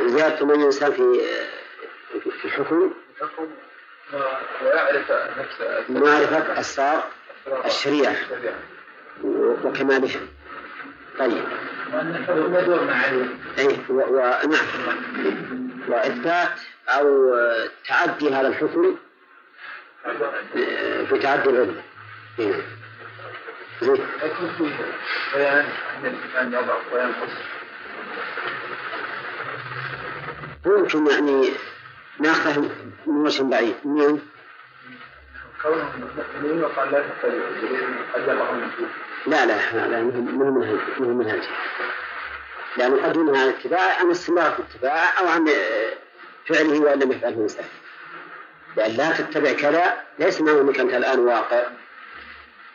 زيادة 0.06 0.46
من 0.46 0.54
الإنسان 0.60 0.92
في 0.92 1.20
في 2.40 2.44
الحكم 2.44 2.92
ويعرف 4.62 5.12
معرفة 5.88 6.60
أسرار 6.60 7.04
الشريعة 7.64 8.16
وكمالها. 9.24 10.20
طيب. 11.18 11.44
أي 13.58 13.78
ونعم 13.88 14.52
وإثبات 15.88 16.60
أو 16.88 17.34
تعدي 17.88 18.34
هذا 18.34 18.48
الحكم 18.48 18.96
في 21.08 21.18
تعدي 21.22 21.50
العلم. 21.50 21.82
يكون 23.82 24.50
فيه 24.58 24.76
بيان 25.34 25.64
أن 25.98 26.06
الانسان 26.06 26.52
يضعف 26.52 26.92
وينقص 26.92 27.30
ممكن 30.66 31.06
يعني 31.06 31.52
ناخذه 32.20 32.70
من 33.06 33.16
وجه 33.26 33.42
بعيد. 33.42 33.74
نعم 33.84 34.18
كونهم 35.62 36.10
مؤمنين 36.34 36.64
وقال 36.64 36.92
لا 39.26 39.46
لا 39.46 39.56
لا 39.72 39.88
لا 39.88 40.00
من 40.00 40.38
منهج 40.38 40.80
من 40.98 41.08
منهج. 41.18 41.42
لأنه 42.76 43.02
قد 43.06 43.16
ينهى 43.16 43.40
عن 43.40 43.48
الاتباع 43.48 44.00
عن 44.00 44.10
استمرار 44.10 44.50
في 44.50 44.58
الاتباع 44.58 45.18
أو 45.20 45.28
عن 45.28 45.48
فعله 46.46 46.80
وإن 46.80 46.98
لم 46.98 47.12
يفعله 47.12 47.34
الإنسان 47.34 47.64
لأن 48.76 48.90
لا 48.90 49.12
تتبع 49.12 49.52
كذا 49.52 50.04
ليس 50.18 50.40
معنى 50.40 50.60
أنك 50.60 50.80
أنت 50.80 50.94
الآن 50.94 51.18
واقع. 51.18 51.66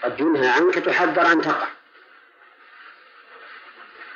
قد 0.03 0.19
ينهى 0.19 0.49
عنك 0.49 0.75
تحذر 0.75 1.31
أن 1.31 1.41
تقع. 1.41 1.67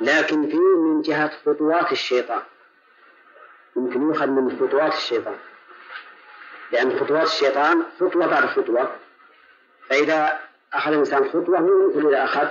لكن 0.02 0.50
في 0.50 0.58
من 0.58 1.02
جهة 1.02 1.32
خطوات 1.46 1.92
الشيطان. 1.92 2.42
يمكن 3.76 4.02
يؤخذ 4.02 4.28
من 4.28 4.60
خطوات 4.60 4.94
الشيطان. 4.94 5.38
لأن 6.72 7.00
خطوات 7.00 7.28
الشيطان 7.28 7.84
خطوة 8.00 8.28
بعد 8.28 8.46
خطوة. 8.46 8.96
فإذا 9.90 10.40
أخذ 10.74 10.92
الإنسان 10.92 11.30
خطوة 11.30 11.60
هو 11.60 12.10
إذا 12.10 12.24
أخذ 12.24 12.48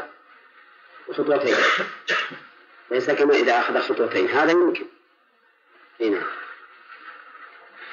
خطوتين. 1.12 1.56
ليس 2.90 3.10
كما 3.10 3.34
إذا 3.34 3.60
أخذ 3.60 3.80
خطوتين. 3.80 4.28
هذا 4.28 4.52
يمكن. 4.52 4.86
هنا 6.00 6.22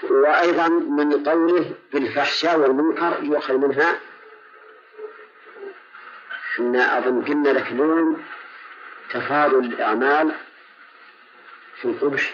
وأيضا 0.04 0.68
من 0.68 1.24
قوله 1.24 1.72
بالفحشاء 1.94 2.60
والمنكر 2.60 3.24
يؤخذ 3.24 3.54
منها 3.54 4.00
إحنا 6.54 6.98
أظن 6.98 7.26
قلنا 7.26 7.50
لك 7.50 7.72
اليوم 7.72 8.24
تفاضل 9.10 9.60
الأعمال 9.60 10.32
في 11.82 11.86
القبح 11.86 12.34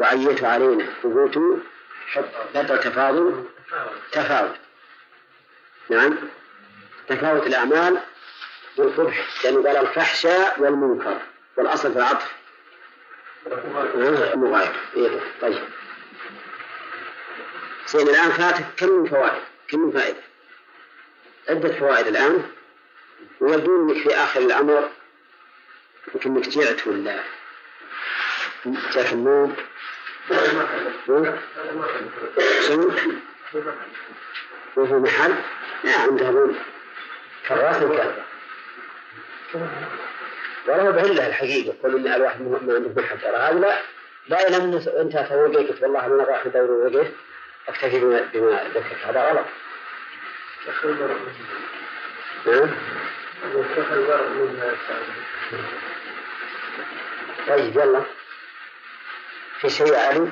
وعيت 0.00 0.44
علينا. 0.44 0.86
ثبوت 1.02 1.38
بدل 2.54 2.80
تفاضل. 2.80 3.44
تفاوت. 4.12 4.56
نعم. 5.90 6.16
تفاوت 7.08 7.46
الأعمال 7.46 8.00
والقبح 8.76 9.44
لأنه 9.44 9.68
قال 9.68 9.76
الفحشاء 9.76 10.60
والمنكر. 10.62 11.18
والأصل 11.56 11.92
في 11.92 11.98
العطف. 11.98 12.32
مغاير. 14.36 14.72
إيه 14.96 15.20
طيب. 15.40 15.58
زين 17.86 18.08
الآن 18.08 18.30
فاتك 18.30 18.64
كم 18.76 18.88
من 18.88 19.08
فوائد؟ 19.08 19.42
كم 19.68 19.78
من 19.80 19.92
فائدة؟ 19.92 20.20
عدة 21.48 21.72
فوائد 21.78 22.06
الآن. 22.06 22.42
ويبدو 23.40 23.94
في 23.94 24.14
آخر 24.14 24.40
الأمر 24.40 24.88
يمكن 26.14 26.36
إنك 26.36 26.48
جعت 26.48 26.86
ولا 26.86 27.20
جاك 28.66 29.12
النوم؟ 29.12 29.56
شنو؟ 32.68 32.92
وهو 34.76 34.98
محل؟ 34.98 35.34
لا 35.84 35.98
عندهم 36.00 36.54
كراس 37.48 37.76
كان. 37.76 38.14
ولا 40.68 40.82
هو 40.82 40.92
بعلة 40.92 41.26
الحقيقة. 41.26 41.74
يقول 41.74 41.96
إن 41.96 42.14
الواحد 42.14 42.40
ما 42.40 42.74
عنده 42.74 43.02
محل 43.02 43.20
ترى 43.20 43.36
هذا 43.36 43.58
لا 43.58 43.78
لا 44.28 44.58
لم 44.58 44.74
أنت 45.00 45.26
توقيت 45.28 45.82
والله 45.82 46.06
أنا 46.06 46.24
راح 46.24 46.46
أدور 46.46 46.70
وقف 46.70 47.10
أكتفي 47.68 48.00
بما, 48.00 48.28
بما 48.34 48.64
ذكرت. 48.74 49.06
هذا 49.06 49.28
غلط. 49.28 49.46
نعم. 52.46 52.70
طيب 57.48 57.76
يلا. 57.76 58.02
في 59.60 59.70
شيء 59.70 59.94
علي؟ 59.94 60.28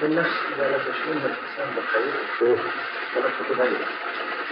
بالنفس 0.00 0.36
إذا 0.56 0.68
لم 0.68 0.80
يشغلها 0.90 1.26
الإنسان 1.26 1.74
بالخير 1.74 2.58
فلا 3.14 3.30
تتغير 3.40 3.86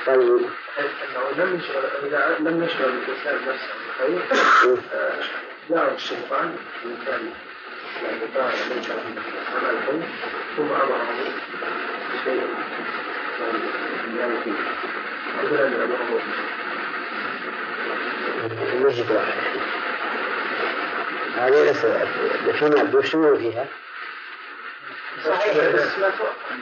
طيب. 0.07 0.51
أنه 0.79 1.45
لم 1.45 1.57
يشغل 1.59 1.85
إذا 2.07 2.37
لم 2.39 2.65
يشغل 2.65 2.89
الإنسان 2.89 3.49
نفسه 3.49 3.75
بالخير 3.99 4.79
جاء 5.71 5.95
الشيطان. 5.95 6.57
من 6.85 7.35
ظاهر 8.35 8.55
ليس 18.83 19.11
هذه 21.37 21.71
فيما 22.59 23.37
فيها 23.37 23.67
صحيح. 25.25 25.57
بس 25.57 25.99
لا 25.99 26.11
تؤخذ 26.11 26.57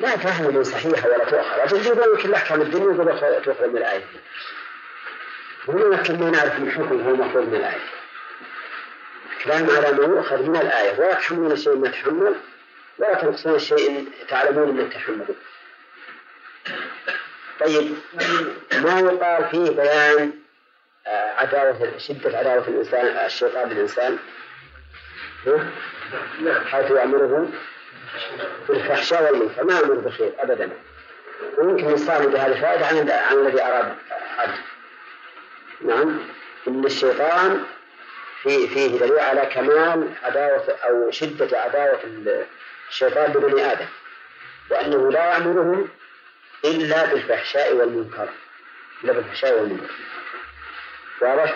لا 0.00 0.16
تفهم 0.16 0.54
من 0.54 0.64
صحيحة 0.64 1.08
ولا 1.08 1.24
تؤخر 1.24 1.64
لكن 1.64 1.76
يقول 1.76 2.22
كل 2.22 2.34
أحكام 2.34 2.62
الدنيا 2.62 2.94
يقول 2.94 3.18
تؤخذ 3.40 3.68
من 3.68 3.76
الآية 3.76 4.04
هنا 5.68 5.84
ما 6.20 6.30
نعرف 6.30 6.58
من 6.58 6.70
حكم 6.70 7.00
هو 7.00 7.16
مأخوذ 7.16 7.42
من 7.42 7.54
الآية 7.54 8.01
كلام 9.44 9.70
على 9.70 9.92
ما 9.92 10.04
يؤخذ 10.04 10.42
من 10.42 10.56
الآية. 10.56 10.98
ولا 10.98 11.14
تحملون 11.14 11.56
شيء 11.56 11.76
ما 11.76 11.88
تحمل 11.88 12.34
ولا 12.98 13.14
تنقصون 13.14 13.58
شيء 13.58 14.08
تعلمون 14.28 14.68
أنه 14.68 14.88
تحملون 14.88 15.36
طيب 17.60 17.94
ما 18.72 19.00
يقال 19.00 19.48
فيه 19.50 19.70
بيان 19.70 20.32
آه، 21.06 21.32
عداوة 21.36 21.98
شدة 21.98 22.38
عداوة 22.38 22.68
الإنسان 22.68 23.06
الشيطان 23.06 23.68
للإنسان 23.68 24.18
ها؟ 25.46 25.70
حيث 26.64 26.90
يأمره 26.90 27.48
بالفحشاء 28.68 29.32
والمنكر. 29.32 29.64
ما 29.64 29.74
يأمر 29.74 29.94
بالخير 29.94 30.32
أبدا. 30.38 30.70
ويمكن 31.58 31.90
يستعمل 31.90 32.28
بهذه 32.28 32.46
الفائدة 32.46 32.86
عن 32.86 33.36
الذي 33.36 33.62
أراد 33.62 33.94
عبد 34.38 34.58
نعم 35.80 36.18
إن 36.68 36.84
الشيطان 36.84 37.64
في 38.42 38.68
فيه 38.68 38.98
دليل 38.98 39.18
على 39.18 39.46
كمال 39.46 40.14
عداوة 40.22 40.78
أو 40.84 41.10
شدة 41.10 41.60
عداوة 41.60 42.00
الشيطان 42.88 43.32
لبني 43.32 43.72
آدم. 43.72 43.86
وأنه 44.70 45.12
لا 45.12 45.32
يأمرهم 45.32 45.88
إلا 46.64 47.06
بالفحشاء 47.06 47.74
والمنكر. 47.74 48.28
إلا 49.04 49.12
بالفحشاء 49.12 49.60
والمنكر. 49.60 49.94
واضح 51.20 51.54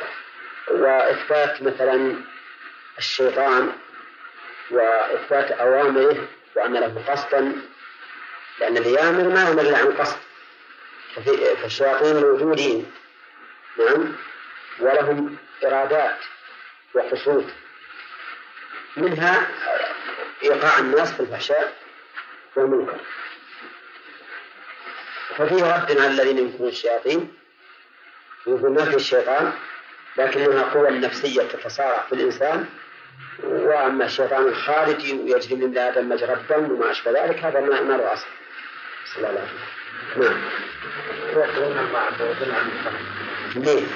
وإثبات 0.68 1.62
مثلا 1.62 2.14
الشيطان 2.98 3.72
وإثبات 4.70 5.50
أوامره 5.50 6.28
وأن 6.56 6.74
له 6.74 7.04
قصدا. 7.08 7.52
لأن 8.60 8.76
اللي 8.76 8.92
يأمر 8.92 9.28
ما 9.28 9.40
يأمر 9.42 9.60
إلا 9.60 9.78
عن 9.78 9.92
قصد. 9.92 10.16
فالشياطين 11.62 12.16
موجودين. 12.16 12.92
نعم. 13.78 14.12
ولهم 14.80 15.36
إرادات. 15.64 16.18
وقصود 16.96 17.50
منها 18.96 19.48
إيقاع 20.42 20.78
الناس 20.78 21.12
في 21.12 21.20
الفحشاء 21.20 21.76
والمنكر. 22.56 22.96
ففيه 25.36 25.76
رد 25.76 25.98
على 25.98 26.06
الذين 26.06 26.38
يمكنون 26.38 26.68
الشياطين 26.68 27.34
يقول 28.46 28.72
ما 28.72 28.84
في 28.84 28.96
الشيطان 28.96 29.52
لكنها 30.16 30.62
قوى 30.62 30.90
نفسية 30.90 31.42
تتصارع 31.42 32.02
في 32.08 32.14
الإنسان. 32.14 32.68
وأما 33.42 34.04
الشيطان 34.04 34.48
الخارجي 34.48 35.12
ويجري 35.12 35.54
من 35.54 35.78
آدم 35.78 36.08
مجرى 36.08 36.32
الدم 36.32 36.72
وما 36.72 36.90
أشبه 36.90 37.24
ذلك 37.24 37.38
هذا 37.38 37.60
ما 37.60 37.80
ما 37.80 37.92
له 37.96 38.12
أصل. 38.12 38.26
صلى 39.14 39.28
الله 39.28 39.40
عليه 39.40 39.50
وسلم. 40.16 40.22
نعم. 40.22 40.40
ليه؟ 43.56 43.86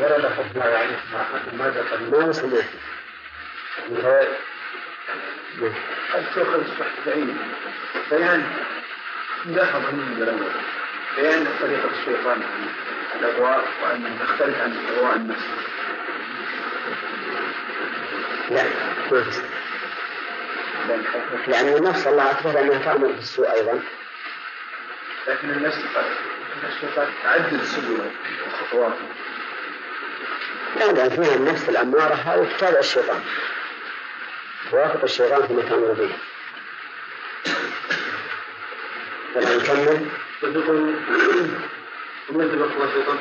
ورد 0.00 0.26
حكمها 0.26 0.68
يعني 0.68 0.92
ما 1.12 1.24
قد 6.12 6.24
تؤخذ 6.34 6.62
بعيد 7.06 7.36
بيان. 8.10 8.52
لاحظ 9.46 9.80
من 9.80 10.14
بيان 11.16 11.46
طريقة 11.60 11.88
الشيطان. 12.00 12.42
يختلف 14.22 14.60
عن 14.60 14.86
أغواء 14.88 15.16
النفس. 15.16 15.44
لا. 18.50 18.62
ما 19.10 19.34
لأن 21.46 21.76
النفس 21.76 22.06
الله 22.06 22.30
أثبت 22.30 22.56
أنها 22.56 22.78
تأمر 22.78 23.06
بالسوء 23.06 23.52
أيضا. 23.52 23.80
لكن 25.28 25.50
النفس 25.50 25.78
الشيطان 26.68 27.08
تعدد 27.22 27.62
سبله 27.62 28.10
وخطواته 28.46 29.04
لأن 30.76 31.10
فيها 31.10 31.34
النفس 31.34 31.68
الأمارة 31.68 32.14
هذه 32.14 32.48
تتابع 32.56 32.78
الشيطان. 32.78 33.20
توافق 34.70 35.02
الشيطان 35.02 35.46
فيما 35.46 35.62
تأمر 35.62 35.92
به 35.92 36.10
نكمل 39.36 40.06
ومن 42.30 42.50
تبقى 42.52 42.68
الشيطان 42.84 43.20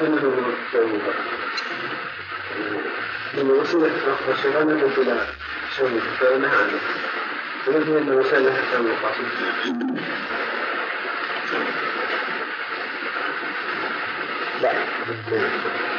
لا. 14.61 15.98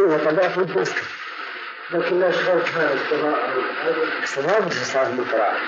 هو 0.00 0.18
طبيعة 0.18 0.58
وانت 0.58 0.76
مسكت 0.76 1.04
لكن 1.90 2.20
لا 2.20 2.28
أشغلت 2.30 2.68
هذا 2.68 2.92
القراءة 2.92 4.68
في 4.68 4.84
صلاة 4.84 5.08
من 5.08 5.18
القراءة 5.18 5.58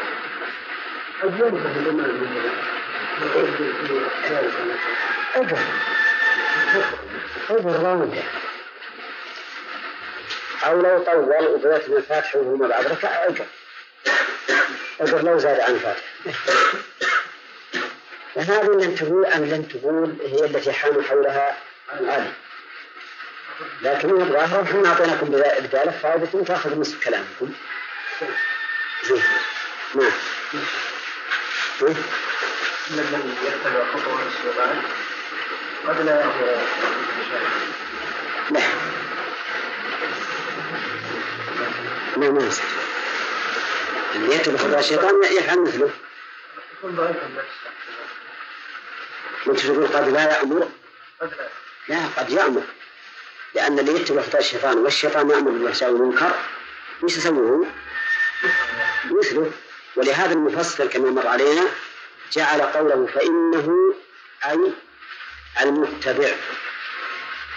قد 1.23 1.41
ينبه 1.41 1.71
الإمام 1.81 2.27
في 3.19 3.25
ذلك 4.31 4.53
اجر 5.35 5.59
اجر 7.51 7.83
راوندة 7.83 8.23
أو 10.67 10.81
لو 10.81 10.99
طول 10.99 11.47
وبدأت 11.47 11.89
من 11.89 11.97
الفاتحة 11.97 12.39
وهما 12.39 12.69
بعد 12.69 12.87
ركعة 12.87 13.27
أجر 13.29 13.45
اجر 15.01 15.23
لو 15.23 15.39
زاد 15.39 15.61
عن 15.61 15.75
الفاتحة 15.75 16.03
وهذه 18.35 18.85
لن 18.85 18.95
تقول 18.95 19.27
أم 19.27 19.45
لن 19.45 19.69
تقول 19.69 20.17
هي 20.23 20.45
التي 20.45 20.73
حام 20.73 21.03
حولها 21.03 21.57
علي 21.89 22.33
لكن 23.83 24.11
الظاهر 24.11 24.63
إحنا 24.63 24.89
أعطيناكم 24.89 25.27
بذلك 25.27 25.91
فائدة 26.03 26.45
تأخذ 26.45 26.81
نصف 26.81 27.05
كلامكم. 27.05 27.53
نعم. 29.95 30.13
إيه؟ 31.83 31.95
ان 32.91 32.99
الذي 32.99 33.35
يتبع 33.45 33.85
خطوات 33.93 34.27
الشيطان 34.27 34.83
قد 35.87 36.01
لا 36.01 36.21
يرضى 36.21 36.61
لا 38.51 38.61
لا 42.17 42.31
ما 42.31 42.47
يصح 42.47 42.65
اللي 44.15 44.35
يتبع 44.35 44.57
خطوات 44.57 44.79
الشيطان 44.79 45.25
يفعل 45.25 45.61
مثله. 45.63 45.91
وانت 49.47 49.61
تقول 49.61 49.87
قد 49.87 50.09
لا 50.09 50.39
يأمر؟ 50.39 50.69
قد 51.21 51.31
لا 51.89 51.95
لا 51.95 52.07
قد 52.17 52.31
يأمر. 52.31 52.63
لأن 53.57 53.79
اللي 53.79 54.01
يتبع 54.01 54.23
خطوات 54.23 54.45
الشيطان 54.45 54.79
والشيطان 54.79 55.31
يأمر 55.31 55.51
بالفحشاء 55.51 55.91
والمنكر 55.91 56.35
وش 57.03 57.17
يسوون؟ 57.17 57.73
مثله 59.05 59.51
ولهذا 59.97 60.33
المفسر 60.33 60.87
كما 60.87 61.11
مر 61.11 61.27
علينا 61.27 61.63
جعل 62.33 62.61
قوله 62.61 63.07
فإنه 63.07 63.95
أي 64.45 64.73
المتبع. 65.63 66.35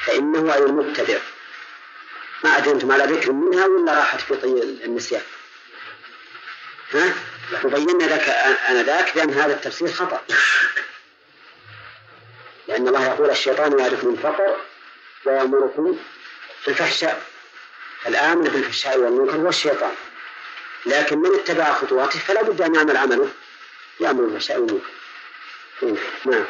فإنه 0.06 0.54
أي 0.54 0.60
المتبع. 0.60 1.20
ما 2.44 2.58
أدري 2.58 2.72
أنتم 2.72 2.92
على 2.92 3.04
ذكر 3.04 3.32
منها 3.32 3.66
ولا 3.66 3.94
راحت 3.94 4.22
في 4.22 4.36
طي 4.36 4.64
النسيان. 4.86 5.22
ها؟ 6.94 7.14
وبينا 7.64 8.08
ذاك 8.08 8.30
أنا 8.70 8.84
ذاك 8.84 9.16
بأن 9.16 9.34
هذا 9.34 9.54
التفسير 9.54 9.92
خطأ. 9.92 10.22
لأن 12.68 12.88
الله 12.88 13.06
يقول 13.06 13.30
الشيطان 13.30 13.80
يعرفكم 13.80 14.10
الفقر 14.10 14.69
ويأمركم 15.26 15.98
بالفحشاء 16.66 17.24
الآمر 18.08 18.50
بالفحشاء 18.50 19.00
والمنكر 19.00 19.36
هو 19.36 19.50
الشيطان 19.50 19.92
لكن 20.86 21.20
من 21.20 21.36
اتبع 21.36 21.74
خطواته 21.74 22.20
فلا 22.20 22.44
بد 22.44 22.62
أن 22.62 22.76
يعمل 22.76 22.98
عمله 22.98 23.30
يأمر 24.00 24.24
بالفحشاء 24.24 24.60
والمنكر 24.60 24.86
نعم. 26.26 26.46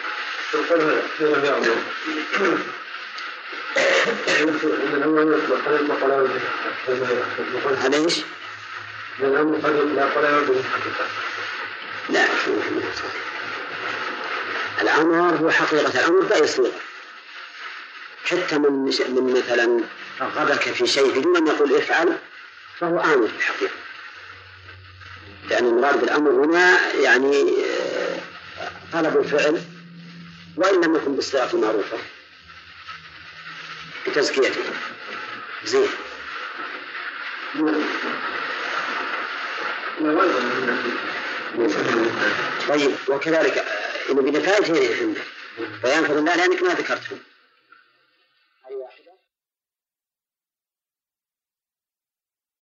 هذا 7.77 7.97
إيش؟ 7.97 8.17
إن 9.19 9.25
الأمر 9.25 9.55
قد 9.55 9.75
يطلق 9.75 10.17
على 10.17 10.37
وجه 10.37 10.59
الحقيقة. 10.59 11.07
لا 12.09 12.25
الأمر 14.81 15.37
هو 15.37 15.51
حقيقة 15.51 15.99
الأمر 15.99 16.21
بأي 16.21 16.47
صيغة 16.47 16.71
حتى 18.25 18.57
من 18.57 18.71
من 19.09 19.33
مثلا 19.37 19.83
رغبك 20.21 20.61
في 20.61 20.87
شيء 20.87 21.37
أن 21.37 21.47
يقول 21.47 21.75
افعل 21.75 22.17
فهو 22.79 22.99
آمر 22.99 23.27
في 23.27 23.35
الحقيقة. 23.37 23.73
لأن 25.49 25.65
المراد 25.67 25.99
بالأمر 25.99 26.31
هنا 26.31 26.93
يعني 26.93 27.53
آه، 27.65 28.19
طلب 28.93 29.17
الفعل 29.17 29.61
وإن 30.55 30.81
لم 30.81 30.95
يكن 30.95 31.15
بالصيغة 31.15 31.49
المعروفة 31.53 31.97
بتزكيته 34.07 34.61
زين. 35.65 35.89
طيب 42.69 42.95
وكذلك 43.07 43.57
آه، 43.57 44.11
إن 44.11 44.15
بنفايتين 44.15 44.99
عندك. 45.01 45.21
بيان 45.83 46.03
فضل 46.03 46.17
الله 46.17 46.35
لأنك 46.35 46.63
ما 46.63 46.73
ذكرتهم 46.73 47.19